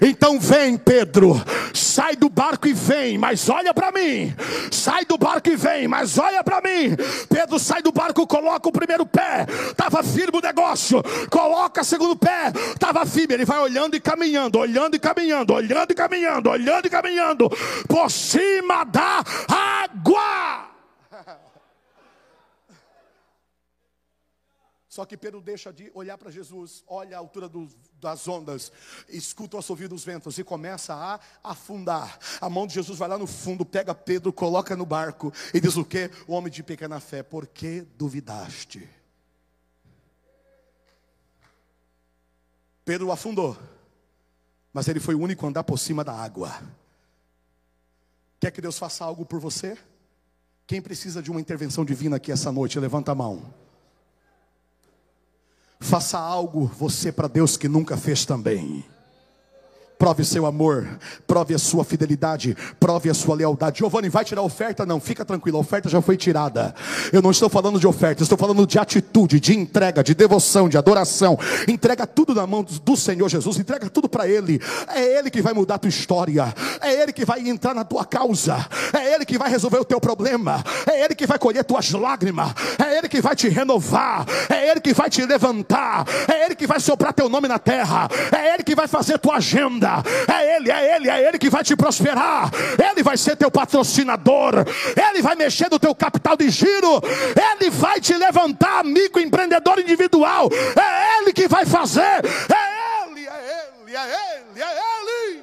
Então 0.00 0.38
vem, 0.38 0.76
Pedro, 0.76 1.34
sai 1.74 2.14
do 2.14 2.28
barco 2.28 2.68
e 2.68 2.72
vem, 2.72 3.18
mas 3.18 3.48
olha 3.48 3.74
para 3.74 3.90
mim. 3.90 4.32
Sai 4.70 5.04
do 5.04 5.18
barco 5.18 5.48
e 5.48 5.56
vem, 5.56 5.88
mas 5.88 6.18
olha 6.18 6.44
para 6.44 6.60
mim. 6.60 6.96
Pedro 7.28 7.58
sai 7.58 7.82
do 7.82 7.90
barco, 7.90 8.26
coloca 8.26 8.68
o 8.68 8.72
primeiro 8.72 9.04
pé, 9.04 9.46
estava 9.70 10.04
firme 10.04 10.38
o 10.38 10.40
negócio. 10.40 11.02
Coloca 11.28 11.82
o 11.82 11.84
segundo 11.84 12.14
pé, 12.14 12.52
estava 12.72 13.04
firme. 13.04 13.34
Ele 13.34 13.44
vai 13.44 13.58
olhando 13.58 13.96
e 13.96 14.00
caminhando, 14.00 14.58
olhando 14.58 14.94
e 14.94 15.00
caminhando, 15.00 15.52
olhando 15.52 15.90
e 15.90 15.94
caminhando, 15.94 16.48
olhando 16.50 16.86
e 16.86 16.90
caminhando 16.90 17.50
por 17.88 18.08
cima 18.08 18.84
da 18.84 19.24
água. 19.48 20.71
Só 24.92 25.06
que 25.06 25.16
Pedro 25.16 25.40
deixa 25.40 25.72
de 25.72 25.90
olhar 25.94 26.18
para 26.18 26.30
Jesus, 26.30 26.84
olha 26.86 27.16
a 27.16 27.18
altura 27.18 27.48
do, 27.48 27.66
das 27.98 28.28
ondas, 28.28 28.70
escuta 29.08 29.56
o 29.56 29.58
assovio 29.58 29.88
dos 29.88 30.04
ventos 30.04 30.36
e 30.36 30.44
começa 30.44 30.92
a 30.94 31.18
afundar. 31.42 32.18
A 32.38 32.50
mão 32.50 32.66
de 32.66 32.74
Jesus 32.74 32.98
vai 32.98 33.08
lá 33.08 33.16
no 33.16 33.26
fundo, 33.26 33.64
pega 33.64 33.94
Pedro, 33.94 34.30
coloca 34.34 34.76
no 34.76 34.84
barco 34.84 35.32
e 35.54 35.60
diz 35.62 35.78
o 35.78 35.84
que? 35.86 36.10
O 36.28 36.34
homem 36.34 36.52
de 36.52 36.62
pequena 36.62 37.00
fé, 37.00 37.22
por 37.22 37.46
que 37.46 37.86
duvidaste? 37.96 38.86
Pedro 42.84 43.10
afundou. 43.10 43.56
mas 44.74 44.88
ele 44.88 45.00
foi 45.00 45.14
o 45.14 45.20
único 45.20 45.46
a 45.46 45.48
andar 45.48 45.64
por 45.64 45.78
cima 45.78 46.04
da 46.04 46.12
água. 46.12 46.52
Quer 48.38 48.50
que 48.50 48.60
Deus 48.60 48.78
faça 48.78 49.06
algo 49.06 49.24
por 49.24 49.40
você? 49.40 49.78
Quem 50.66 50.82
precisa 50.82 51.22
de 51.22 51.30
uma 51.30 51.40
intervenção 51.40 51.82
divina 51.82 52.16
aqui 52.16 52.30
essa 52.30 52.52
noite, 52.52 52.78
levanta 52.78 53.12
a 53.12 53.14
mão. 53.14 53.61
Faça 55.82 56.16
algo 56.16 56.70
você 56.78 57.10
para 57.10 57.28
Deus 57.28 57.56
que 57.56 57.68
nunca 57.68 57.96
fez 57.96 58.24
também 58.24 58.84
prove 60.02 60.24
seu 60.24 60.46
amor, 60.46 60.98
prove 61.28 61.54
a 61.54 61.58
sua 61.58 61.84
fidelidade, 61.84 62.56
prove 62.80 63.08
a 63.08 63.14
sua 63.14 63.36
lealdade. 63.36 63.78
Giovanni, 63.78 64.08
vai 64.08 64.24
tirar 64.24 64.40
a 64.40 64.44
oferta? 64.44 64.84
Não, 64.84 64.98
fica 64.98 65.24
tranquilo, 65.24 65.58
a 65.58 65.60
oferta 65.60 65.88
já 65.88 66.02
foi 66.02 66.16
tirada. 66.16 66.74
Eu 67.12 67.22
não 67.22 67.30
estou 67.30 67.48
falando 67.48 67.78
de 67.78 67.86
oferta, 67.86 68.20
estou 68.20 68.36
falando 68.36 68.66
de 68.66 68.80
atitude, 68.80 69.38
de 69.38 69.56
entrega, 69.56 70.02
de 70.02 70.12
devoção, 70.12 70.68
de 70.68 70.76
adoração. 70.76 71.38
Entrega 71.68 72.04
tudo 72.04 72.34
na 72.34 72.44
mão 72.48 72.64
do 72.64 72.96
Senhor 72.96 73.28
Jesus, 73.28 73.56
entrega 73.58 73.88
tudo 73.88 74.08
para 74.08 74.26
Ele. 74.26 74.60
É 74.92 75.18
Ele 75.18 75.30
que 75.30 75.40
vai 75.40 75.52
mudar 75.54 75.76
a 75.76 75.78
tua 75.78 75.88
história, 75.88 76.52
é 76.80 77.00
Ele 77.00 77.12
que 77.12 77.24
vai 77.24 77.38
entrar 77.48 77.72
na 77.72 77.84
tua 77.84 78.04
causa, 78.04 78.66
é 78.92 79.14
Ele 79.14 79.24
que 79.24 79.38
vai 79.38 79.48
resolver 79.50 79.78
o 79.78 79.84
teu 79.84 80.00
problema, 80.00 80.64
é 80.84 81.04
Ele 81.04 81.14
que 81.14 81.28
vai 81.28 81.38
colher 81.38 81.62
tuas 81.62 81.92
lágrimas, 81.92 82.52
é 82.76 82.98
Ele 82.98 83.08
que 83.08 83.20
vai 83.22 83.36
te 83.36 83.48
renovar, 83.48 84.26
é 84.48 84.68
Ele 84.68 84.80
que 84.80 84.92
vai 84.92 85.08
te 85.08 85.24
levantar, 85.24 86.04
é 86.26 86.44
Ele 86.46 86.56
que 86.56 86.66
vai 86.66 86.80
soprar 86.80 87.12
teu 87.12 87.28
nome 87.28 87.46
na 87.46 87.60
terra, 87.60 88.08
é 88.36 88.52
Ele 88.52 88.64
que 88.64 88.74
vai 88.74 88.88
fazer 88.88 89.16
tua 89.16 89.36
agenda. 89.36 89.91
É 90.00 90.56
Ele, 90.56 90.70
é 90.70 90.96
Ele, 90.96 91.10
é 91.10 91.28
Ele 91.28 91.38
que 91.38 91.50
vai 91.50 91.62
te 91.62 91.76
prosperar. 91.76 92.50
Ele 92.90 93.02
vai 93.02 93.16
ser 93.16 93.36
teu 93.36 93.50
patrocinador. 93.50 94.64
Ele 94.96 95.22
vai 95.22 95.34
mexer 95.34 95.70
no 95.70 95.78
teu 95.78 95.94
capital 95.94 96.36
de 96.36 96.48
giro. 96.50 97.00
Ele 97.60 97.70
vai 97.70 98.00
te 98.00 98.14
levantar, 98.14 98.80
amigo 98.80 99.18
empreendedor 99.18 99.78
individual. 99.78 100.48
É 100.52 101.18
Ele 101.18 101.32
que 101.32 101.48
vai 101.48 101.66
fazer. 101.66 102.00
É 102.00 103.06
Ele, 103.06 103.26
é 103.26 103.66
Ele, 103.84 103.96
é 103.96 104.36
Ele, 104.38 104.62
é 104.62 104.78
Ele. 105.00 105.42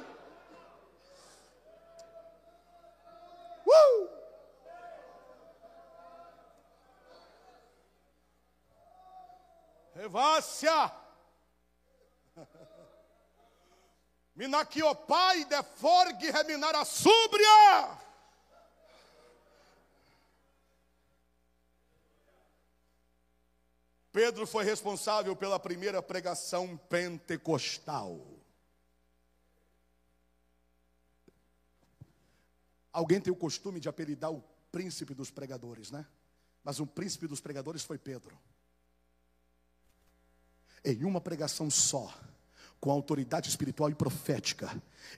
Uh! 3.66 4.08
Revácia. 9.94 10.99
Minaquiopai 14.40 15.44
de 15.44 15.62
forgue 15.62 16.30
reminar 16.30 16.74
a 16.74 16.82
súbria. 16.82 17.98
Pedro 24.10 24.46
foi 24.46 24.64
responsável 24.64 25.36
pela 25.36 25.60
primeira 25.60 26.02
pregação 26.02 26.74
pentecostal. 26.88 28.18
Alguém 32.90 33.20
tem 33.20 33.30
o 33.30 33.36
costume 33.36 33.78
de 33.78 33.90
apelidar 33.90 34.32
o 34.32 34.42
príncipe 34.72 35.12
dos 35.12 35.30
pregadores, 35.30 35.90
né? 35.90 36.06
Mas 36.64 36.80
o 36.80 36.86
príncipe 36.86 37.26
dos 37.26 37.42
pregadores 37.42 37.82
foi 37.82 37.98
Pedro. 37.98 38.40
Em 40.82 41.04
uma 41.04 41.20
pregação 41.20 41.68
só, 41.68 42.10
com 42.80 42.90
autoridade 42.90 43.48
espiritual 43.48 43.90
e 43.90 43.94
profética. 43.94 44.70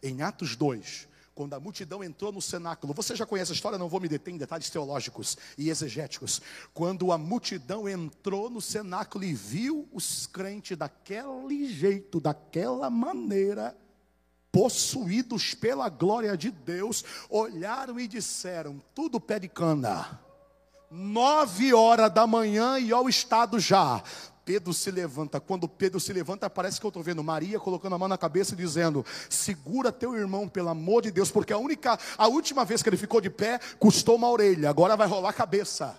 Em 0.03 0.23
Atos 0.23 0.57
2, 0.57 1.09
quando 1.35 1.55
a 1.55 1.61
multidão 1.61 2.05
entrou 2.05 2.31
no 2.31 2.43
cenáculo, 2.43 2.93
você 2.93 3.17
já 3.17 3.25
conhece 3.25 3.53
a 3.53 3.55
história, 3.55 3.79
não 3.79 3.89
vou 3.89 4.01
me 4.01 4.09
deter 4.09 4.35
em 4.35 4.37
detalhes 4.37 4.69
teológicos 4.69 5.39
e 5.57 5.71
exegéticos. 5.71 6.43
Quando 6.75 7.11
a 7.11 7.17
multidão 7.17 7.89
entrou 7.89 8.51
no 8.51 8.61
cenáculo 8.61 9.25
e 9.25 9.33
viu 9.33 9.89
os 9.93 10.27
crentes 10.27 10.77
daquele 10.77 11.73
jeito, 11.73 12.21
daquela 12.21 12.91
maneira, 12.91 13.75
possuídos 14.51 15.55
pela 15.55 15.89
glória 15.89 16.37
de 16.37 16.51
Deus, 16.51 17.03
olharam 17.31 17.99
e 17.99 18.07
disseram: 18.07 18.83
tudo 18.95 19.19
pé 19.19 19.39
de 19.39 19.49
cana. 19.49 20.21
Nove 20.91 21.73
horas 21.73 22.13
da 22.13 22.27
manhã 22.27 22.79
e 22.79 22.93
ao 22.93 23.09
estado 23.09 23.59
já. 23.59 24.03
Pedro 24.45 24.73
se 24.73 24.91
levanta. 24.91 25.41
Quando 25.41 25.69
Pedro 25.69 26.01
se 26.01 26.13
levanta, 26.13 26.51
parece 26.51 26.81
que 26.81 26.87
eu 26.87 26.89
estou 26.89 27.03
vendo 27.03 27.23
Maria 27.23 27.61
colocando 27.61 27.95
a 27.95 27.99
mão 27.99 28.09
na 28.09 28.19
cabeça 28.19 28.55
e 28.55 28.57
dizendo: 28.57 29.05
Segura 29.29 29.93
teu 29.93 30.17
irmão, 30.17 30.49
pelo 30.49 30.69
amor 30.69 31.03
de 31.03 31.11
Deus, 31.11 31.31
porque 31.31 31.53
a 31.53 31.59
única, 31.59 31.99
a 32.19 32.27
última 32.27 32.65
vez 32.65 32.83
que 32.83 32.89
ele 32.89 32.97
ficou 32.97 33.21
de 33.21 33.31
pé, 33.31 33.61
custou 33.79 34.17
uma 34.17 34.31
orelha, 34.31 34.69
agora 34.69 34.97
vai 34.97 35.07
rolar 35.07 35.31
a 35.31 35.35
cabeça. 35.35 35.97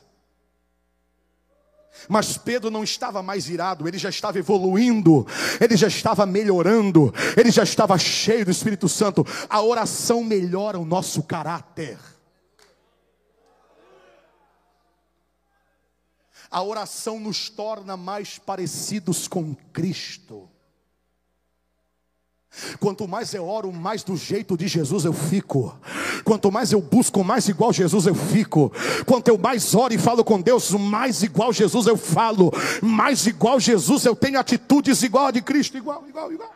Mas 2.10 2.38
Pedro 2.38 2.72
não 2.72 2.84
estava 2.84 3.22
mais 3.22 3.48
irado, 3.48 3.88
ele 3.88 3.98
já 3.98 4.10
estava 4.10 4.40
evoluindo, 4.40 5.26
ele 5.62 5.78
já 5.78 5.88
estava 5.88 6.26
melhorando, 6.26 7.14
ele 7.38 7.52
já 7.52 7.64
estava 7.64 7.98
cheio 7.98 8.44
do 8.44 8.52
Espírito 8.52 8.90
Santo. 8.90 9.26
A 9.50 9.62
oração 9.62 10.24
melhora 10.24 10.80
o 10.80 10.86
nosso 10.86 11.22
caráter. 11.24 11.98
A 16.54 16.62
oração 16.62 17.20
nos 17.20 17.50
torna 17.50 17.98
mais 17.98 18.38
parecidos 18.38 19.28
com 19.28 19.56
Cristo. 19.74 20.48
Quanto 22.80 23.08
mais 23.08 23.34
eu 23.34 23.48
oro, 23.48 23.74
mais 23.74 24.04
do 24.04 24.16
jeito 24.16 24.56
de 24.56 24.68
Jesus 24.68 25.04
eu 25.04 25.14
fico. 25.14 25.76
Quanto 26.24 26.52
mais 26.52 26.72
eu 26.72 26.80
busco, 26.80 27.24
mais 27.24 27.50
igual 27.50 27.74
Jesus 27.74 28.06
eu 28.06 28.14
fico. 28.14 28.72
Quanto 29.08 29.30
eu 29.30 29.38
mais 29.40 29.74
oro 29.74 29.96
e 29.96 29.98
falo 29.98 30.24
com 30.24 30.40
Deus, 30.40 30.70
mais 30.70 31.24
igual 31.24 31.52
Jesus 31.52 31.88
eu 31.88 31.98
falo. 31.98 32.52
Mais 32.84 33.26
igual 33.26 33.60
Jesus 33.60 34.06
eu 34.06 34.16
tenho 34.16 34.40
atitudes 34.40 35.02
igual 35.02 35.26
a 35.26 35.32
de 35.32 35.42
Cristo, 35.42 35.76
igual, 35.76 36.06
igual, 36.08 36.32
igual. 36.32 36.54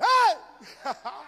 Ei! 0.00 1.24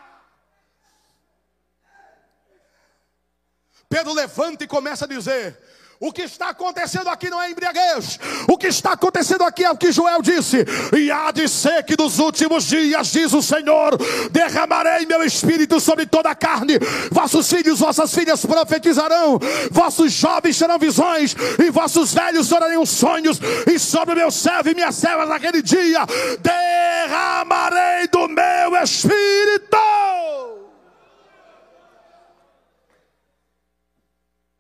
Pedro 3.90 4.14
levanta 4.14 4.62
e 4.62 4.68
começa 4.68 5.04
a 5.04 5.08
dizer: 5.08 5.58
o 5.98 6.12
que 6.12 6.22
está 6.22 6.50
acontecendo 6.50 7.08
aqui 7.08 7.28
não 7.28 7.42
é 7.42 7.50
embriaguez. 7.50 8.20
O 8.48 8.56
que 8.56 8.68
está 8.68 8.92
acontecendo 8.92 9.42
aqui 9.42 9.64
é 9.64 9.70
o 9.70 9.76
que 9.76 9.90
Joel 9.90 10.22
disse. 10.22 10.64
E 10.96 11.10
há 11.10 11.32
de 11.32 11.48
ser 11.48 11.82
que 11.82 12.00
nos 12.00 12.20
últimos 12.20 12.64
dias, 12.64 13.08
diz 13.08 13.32
o 13.32 13.42
Senhor, 13.42 13.98
derramarei 14.30 15.06
meu 15.06 15.24
espírito 15.24 15.80
sobre 15.80 16.06
toda 16.06 16.30
a 16.30 16.36
carne. 16.36 16.78
Vossos 17.10 17.50
filhos, 17.50 17.80
vossas 17.80 18.14
filhas 18.14 18.46
profetizarão. 18.46 19.40
Vossos 19.72 20.12
jovens 20.12 20.56
terão 20.56 20.78
visões. 20.78 21.34
E 21.58 21.68
vossos 21.68 22.14
velhos 22.14 22.52
orarão 22.52 22.86
sonhos. 22.86 23.40
E 23.66 23.76
sobre 23.76 24.14
meu 24.14 24.30
servo 24.30 24.70
e 24.70 24.74
minhas 24.74 24.94
servas 24.94 25.28
naquele 25.28 25.62
dia, 25.62 26.06
derramarei 26.40 28.06
do 28.06 28.28
meu 28.28 28.82
espírito. 28.82 29.76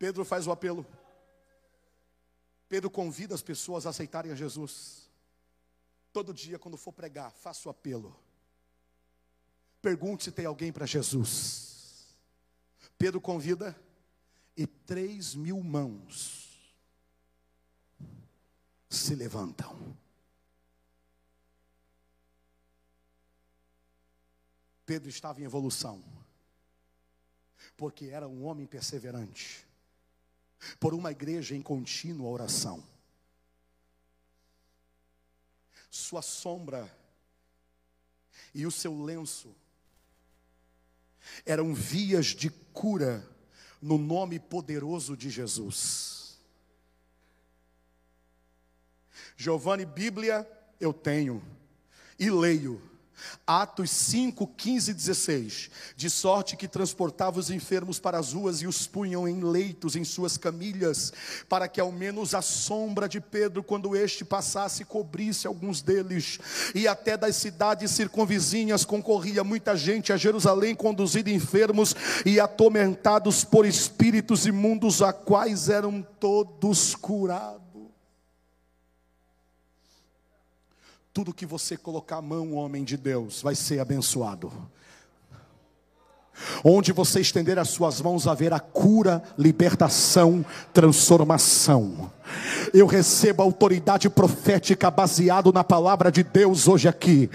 Pedro 0.00 0.24
faz 0.24 0.46
o 0.46 0.50
apelo. 0.50 0.86
Pedro 2.70 2.88
convida 2.88 3.34
as 3.34 3.42
pessoas 3.42 3.84
a 3.84 3.90
aceitarem 3.90 4.32
a 4.32 4.34
Jesus. 4.34 5.10
Todo 6.10 6.32
dia, 6.32 6.58
quando 6.58 6.78
for 6.78 6.90
pregar, 6.90 7.30
faça 7.30 7.68
o 7.68 7.70
apelo. 7.70 8.18
Pergunte 9.82 10.24
se 10.24 10.32
tem 10.32 10.46
alguém 10.46 10.72
para 10.72 10.86
Jesus. 10.86 12.16
Pedro 12.96 13.20
convida 13.20 13.78
e 14.56 14.66
três 14.66 15.34
mil 15.34 15.62
mãos 15.62 16.74
se 18.88 19.14
levantam. 19.14 19.94
Pedro 24.86 25.10
estava 25.10 25.42
em 25.42 25.44
evolução, 25.44 26.02
porque 27.76 28.06
era 28.06 28.26
um 28.26 28.46
homem 28.46 28.66
perseverante 28.66 29.68
por 30.78 30.94
uma 30.94 31.10
igreja 31.10 31.54
em 31.54 31.62
contínua 31.62 32.28
oração. 32.28 32.82
Sua 35.90 36.22
sombra 36.22 36.90
e 38.54 38.66
o 38.66 38.70
seu 38.70 39.02
lenço 39.02 39.54
eram 41.44 41.74
vias 41.74 42.26
de 42.26 42.50
cura 42.50 43.28
no 43.80 43.98
nome 43.98 44.38
poderoso 44.38 45.16
de 45.16 45.30
Jesus. 45.30 46.38
Giovanni, 49.36 49.84
Bíblia 49.84 50.48
eu 50.78 50.92
tenho 50.92 51.42
e 52.18 52.30
leio 52.30 52.80
Atos 53.46 53.90
5, 53.90 54.46
15 54.46 54.90
e 54.90 54.94
16. 54.94 55.70
De 55.96 56.10
sorte 56.10 56.56
que 56.56 56.68
transportava 56.68 57.38
os 57.38 57.50
enfermos 57.50 57.98
para 57.98 58.18
as 58.18 58.32
ruas 58.32 58.62
e 58.62 58.66
os 58.66 58.86
punham 58.86 59.26
em 59.26 59.42
leitos 59.42 59.96
em 59.96 60.04
suas 60.04 60.36
camilhas, 60.36 61.12
para 61.48 61.68
que 61.68 61.80
ao 61.80 61.92
menos 61.92 62.34
a 62.34 62.42
sombra 62.42 63.08
de 63.08 63.20
Pedro, 63.20 63.62
quando 63.62 63.96
este 63.96 64.24
passasse, 64.24 64.84
cobrisse 64.84 65.46
alguns 65.46 65.82
deles. 65.82 66.38
E 66.74 66.86
até 66.86 67.16
das 67.16 67.36
cidades 67.36 67.90
circunvizinhas 67.90 68.84
concorria 68.84 69.44
muita 69.44 69.76
gente 69.76 70.12
a 70.12 70.16
Jerusalém, 70.16 70.74
conduzida 70.74 71.30
enfermos 71.30 71.94
e 72.24 72.40
atormentados 72.40 73.44
por 73.44 73.66
espíritos 73.66 74.46
imundos, 74.46 75.02
a 75.02 75.12
quais 75.12 75.68
eram 75.68 76.06
todos 76.18 76.94
curados. 76.94 77.69
Tudo 81.12 81.34
que 81.34 81.46
você 81.46 81.76
colocar 81.76 82.18
a 82.18 82.22
mão, 82.22 82.54
homem 82.54 82.84
de 82.84 82.96
Deus, 82.96 83.42
vai 83.42 83.54
ser 83.54 83.80
abençoado. 83.80 84.52
Onde 86.64 86.92
você 86.92 87.20
estender 87.20 87.58
as 87.58 87.68
suas 87.68 88.00
mãos, 88.00 88.26
haverá 88.26 88.58
cura, 88.58 89.22
libertação, 89.36 90.44
transformação. 90.72 92.10
Eu 92.72 92.86
recebo 92.86 93.42
autoridade 93.42 94.08
profética 94.08 94.90
baseado 94.90 95.52
na 95.52 95.64
palavra 95.64 96.10
de 96.10 96.22
Deus 96.22 96.68
hoje 96.68 96.88
aqui, 96.88 97.28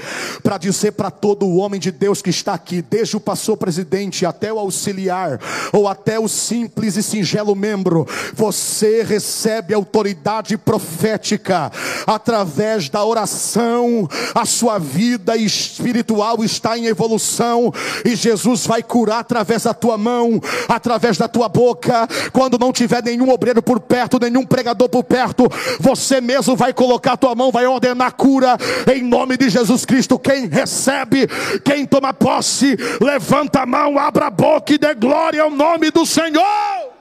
para 0.43 0.57
dizer 0.57 0.91
para 0.93 1.11
todo 1.11 1.45
o 1.45 1.57
homem 1.57 1.79
de 1.79 1.91
Deus 1.91 2.21
que 2.21 2.29
está 2.29 2.53
aqui, 2.53 2.81
desde 2.81 3.17
o 3.17 3.19
pastor 3.19 3.57
presidente 3.57 4.25
até 4.25 4.51
o 4.51 4.59
auxiliar, 4.59 5.39
ou 5.73 5.87
até 5.87 6.19
o 6.19 6.27
simples 6.27 6.95
e 6.95 7.03
singelo 7.03 7.55
membro, 7.55 8.07
você 8.33 9.03
recebe 9.03 9.73
autoridade 9.73 10.57
profética 10.57 11.71
através 12.05 12.89
da 12.89 13.03
oração, 13.03 14.07
a 14.33 14.45
sua 14.45 14.77
vida 14.77 15.35
espiritual 15.35 16.43
está 16.43 16.77
em 16.77 16.85
evolução, 16.85 17.73
e 18.03 18.15
Jesus 18.15 18.65
vai 18.65 18.81
curar 18.81 19.19
através 19.19 19.63
da 19.63 19.73
tua 19.73 19.97
mão, 19.97 20.39
através 20.67 21.17
da 21.17 21.27
tua 21.27 21.49
boca, 21.49 22.07
quando 22.31 22.57
não 22.57 22.71
tiver 22.71 23.03
nenhum 23.03 23.29
obreiro 23.29 23.61
por 23.61 23.79
perto, 23.79 24.19
nenhum 24.19 24.45
pregador 24.45 24.84
por 24.89 25.03
perto, 25.03 25.47
você 25.79 26.21
mesmo 26.21 26.55
vai 26.55 26.73
colocar 26.73 27.13
a 27.13 27.17
tua 27.17 27.35
mão, 27.35 27.51
vai 27.51 27.65
ordenar 27.65 28.13
cura 28.13 28.57
em 28.93 29.01
nome 29.01 29.37
de 29.37 29.49
Jesus 29.49 29.85
Cristo. 29.85 30.17
Quem 30.17 30.47
recebe, 30.47 31.27
quem 31.63 31.85
toma 31.85 32.13
posse, 32.13 32.77
levanta 33.01 33.61
a 33.61 33.65
mão, 33.65 33.97
abra 33.97 34.27
a 34.27 34.31
boca 34.31 34.73
e 34.73 34.77
dê 34.77 34.93
glória 34.93 35.41
ao 35.41 35.51
nome 35.51 35.91
do 35.91 36.05
Senhor. 36.05 36.94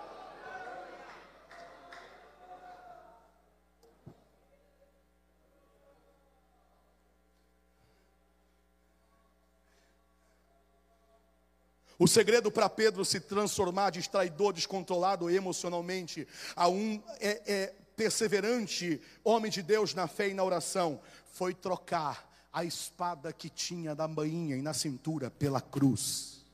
O 11.98 12.08
segredo 12.08 12.50
para 12.50 12.68
Pedro 12.68 13.04
se 13.04 13.20
transformar 13.20 13.90
de 13.90 14.08
traidor, 14.08 14.52
descontrolado 14.52 15.30
emocionalmente, 15.30 16.26
a 16.56 16.68
um 16.68 17.02
é, 17.20 17.42
é, 17.46 17.74
perseverante 17.96 19.00
homem 19.22 19.50
de 19.50 19.62
Deus 19.62 19.94
na 19.94 20.08
fé 20.08 20.28
e 20.28 20.34
na 20.34 20.42
oração, 20.42 21.00
foi 21.32 21.54
trocar 21.54 22.30
a 22.52 22.64
espada 22.64 23.32
que 23.32 23.48
tinha 23.48 23.94
da 23.94 24.06
bainha 24.06 24.56
e 24.56 24.62
na 24.62 24.74
cintura 24.74 25.30
pela 25.30 25.60
cruz. 25.60 26.44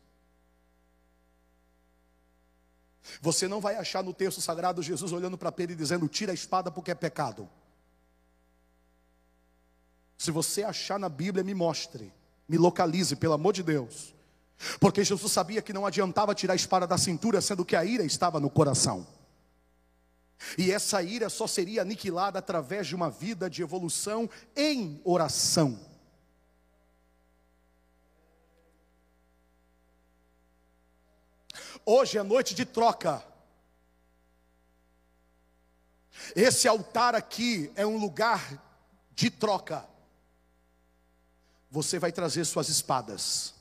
Você 3.20 3.48
não 3.48 3.60
vai 3.60 3.76
achar 3.76 4.02
no 4.02 4.12
texto 4.12 4.40
sagrado 4.40 4.82
Jesus 4.82 5.12
olhando 5.12 5.38
para 5.38 5.50
Pedro 5.50 5.72
e 5.72 5.76
dizendo: 5.76 6.06
tira 6.06 6.32
a 6.32 6.34
espada 6.34 6.70
porque 6.70 6.90
é 6.90 6.94
pecado. 6.94 7.48
Se 10.16 10.30
você 10.30 10.62
achar 10.62 10.98
na 10.98 11.08
Bíblia, 11.08 11.42
me 11.42 11.54
mostre, 11.54 12.12
me 12.46 12.58
localize, 12.58 13.16
pelo 13.16 13.32
amor 13.32 13.54
de 13.54 13.62
Deus. 13.62 14.14
Porque 14.78 15.02
Jesus 15.02 15.32
sabia 15.32 15.62
que 15.62 15.72
não 15.72 15.86
adiantava 15.86 16.34
tirar 16.34 16.52
a 16.52 16.56
espada 16.56 16.86
da 16.86 16.98
cintura, 16.98 17.40
sendo 17.40 17.64
que 17.64 17.74
a 17.74 17.84
ira 17.84 18.04
estava 18.04 18.38
no 18.38 18.50
coração. 18.50 19.06
E 20.56 20.70
essa 20.70 21.02
ira 21.02 21.28
só 21.28 21.46
seria 21.46 21.82
aniquilada 21.82 22.38
através 22.38 22.86
de 22.86 22.94
uma 22.94 23.10
vida 23.10 23.48
de 23.48 23.62
evolução 23.62 24.28
em 24.56 25.00
oração. 25.04 25.78
Hoje 31.84 32.18
é 32.18 32.22
noite 32.22 32.54
de 32.54 32.64
troca. 32.64 33.24
Esse 36.36 36.68
altar 36.68 37.14
aqui 37.14 37.72
é 37.74 37.86
um 37.86 37.96
lugar 37.96 38.62
de 39.14 39.30
troca. 39.30 39.88
Você 41.70 41.98
vai 41.98 42.12
trazer 42.12 42.44
suas 42.44 42.68
espadas. 42.68 43.59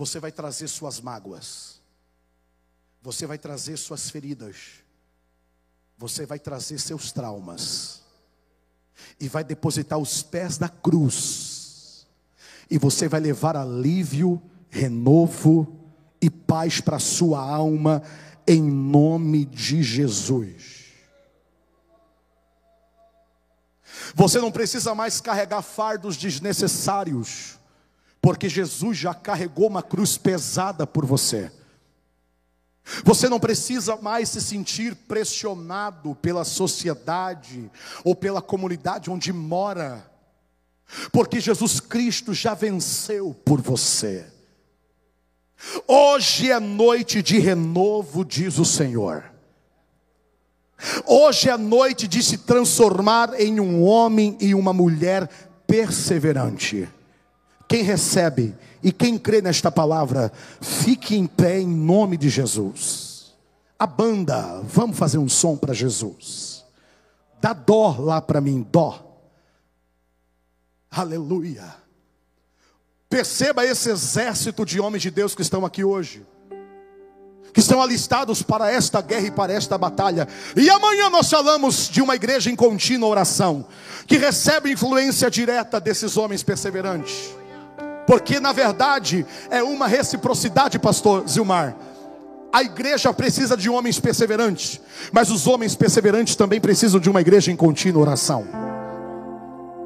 Você 0.00 0.18
vai 0.18 0.32
trazer 0.32 0.66
suas 0.66 0.98
mágoas. 0.98 1.78
Você 3.02 3.26
vai 3.26 3.36
trazer 3.36 3.76
suas 3.76 4.08
feridas. 4.08 4.56
Você 5.98 6.24
vai 6.24 6.38
trazer 6.38 6.80
seus 6.80 7.12
traumas. 7.12 8.00
E 9.20 9.28
vai 9.28 9.44
depositar 9.44 9.98
os 9.98 10.22
pés 10.22 10.56
da 10.56 10.70
cruz. 10.70 12.06
E 12.70 12.78
você 12.78 13.08
vai 13.08 13.20
levar 13.20 13.58
alívio, 13.58 14.40
renovo 14.70 15.78
e 16.18 16.30
paz 16.30 16.80
para 16.80 16.96
a 16.96 17.00
sua 17.00 17.38
alma, 17.38 18.02
em 18.46 18.62
nome 18.62 19.44
de 19.44 19.82
Jesus. 19.82 20.94
Você 24.14 24.40
não 24.40 24.50
precisa 24.50 24.94
mais 24.94 25.20
carregar 25.20 25.60
fardos 25.60 26.16
desnecessários 26.16 27.59
porque 28.20 28.48
Jesus 28.48 28.98
já 28.98 29.14
carregou 29.14 29.66
uma 29.66 29.82
cruz 29.82 30.16
pesada 30.18 30.86
por 30.86 31.06
você. 31.06 31.50
Você 33.04 33.28
não 33.28 33.38
precisa 33.38 33.96
mais 33.96 34.30
se 34.30 34.40
sentir 34.40 34.94
pressionado 34.94 36.14
pela 36.16 36.44
sociedade 36.44 37.70
ou 38.04 38.14
pela 38.14 38.42
comunidade 38.42 39.10
onde 39.10 39.32
mora, 39.32 40.10
porque 41.12 41.40
Jesus 41.40 41.78
Cristo 41.78 42.34
já 42.34 42.52
venceu 42.54 43.34
por 43.44 43.60
você. 43.60 44.26
Hoje 45.86 46.50
é 46.50 46.58
noite 46.58 47.22
de 47.22 47.38
renovo, 47.38 48.24
diz 48.24 48.58
o 48.58 48.64
Senhor. 48.64 49.30
Hoje 51.06 51.50
é 51.50 51.56
noite 51.56 52.08
de 52.08 52.22
se 52.22 52.38
transformar 52.38 53.38
em 53.38 53.60
um 53.60 53.84
homem 53.84 54.36
e 54.40 54.54
uma 54.54 54.72
mulher 54.72 55.28
perseverante. 55.66 56.88
Quem 57.70 57.84
recebe 57.84 58.52
e 58.82 58.90
quem 58.90 59.16
crê 59.16 59.40
nesta 59.40 59.70
palavra, 59.70 60.32
fique 60.60 61.14
em 61.14 61.24
pé 61.24 61.60
em 61.60 61.68
nome 61.68 62.16
de 62.16 62.28
Jesus. 62.28 63.32
A 63.78 63.86
banda, 63.86 64.60
vamos 64.64 64.98
fazer 64.98 65.18
um 65.18 65.28
som 65.28 65.56
para 65.56 65.72
Jesus. 65.72 66.64
Dá 67.40 67.52
dó 67.52 67.94
lá 67.96 68.20
para 68.20 68.40
mim, 68.40 68.66
dó. 68.72 69.22
Aleluia. 70.90 71.76
Perceba 73.08 73.64
esse 73.64 73.88
exército 73.88 74.66
de 74.66 74.80
homens 74.80 75.02
de 75.02 75.10
Deus 75.12 75.36
que 75.36 75.42
estão 75.42 75.64
aqui 75.64 75.84
hoje 75.84 76.26
que 77.52 77.58
estão 77.58 77.82
alistados 77.82 78.44
para 78.44 78.70
esta 78.70 79.02
guerra 79.02 79.26
e 79.26 79.30
para 79.32 79.52
esta 79.52 79.76
batalha. 79.76 80.28
E 80.54 80.70
amanhã 80.70 81.10
nós 81.10 81.28
falamos 81.28 81.88
de 81.88 82.00
uma 82.00 82.14
igreja 82.14 82.48
em 82.48 82.54
contínua 82.54 83.08
oração, 83.08 83.66
que 84.06 84.18
recebe 84.18 84.70
influência 84.70 85.28
direta 85.28 85.80
desses 85.80 86.16
homens 86.16 86.44
perseverantes 86.44 87.39
porque 88.10 88.40
na 88.40 88.50
verdade 88.50 89.24
é 89.52 89.62
uma 89.62 89.86
reciprocidade, 89.86 90.80
pastor 90.80 91.28
Zilmar. 91.28 91.76
A 92.52 92.60
igreja 92.60 93.14
precisa 93.14 93.56
de 93.56 93.70
homens 93.70 94.00
perseverantes, 94.00 94.80
mas 95.12 95.30
os 95.30 95.46
homens 95.46 95.76
perseverantes 95.76 96.34
também 96.34 96.60
precisam 96.60 96.98
de 96.98 97.08
uma 97.08 97.20
igreja 97.20 97.52
em 97.52 97.56
contínua 97.56 98.02
oração. 98.02 98.69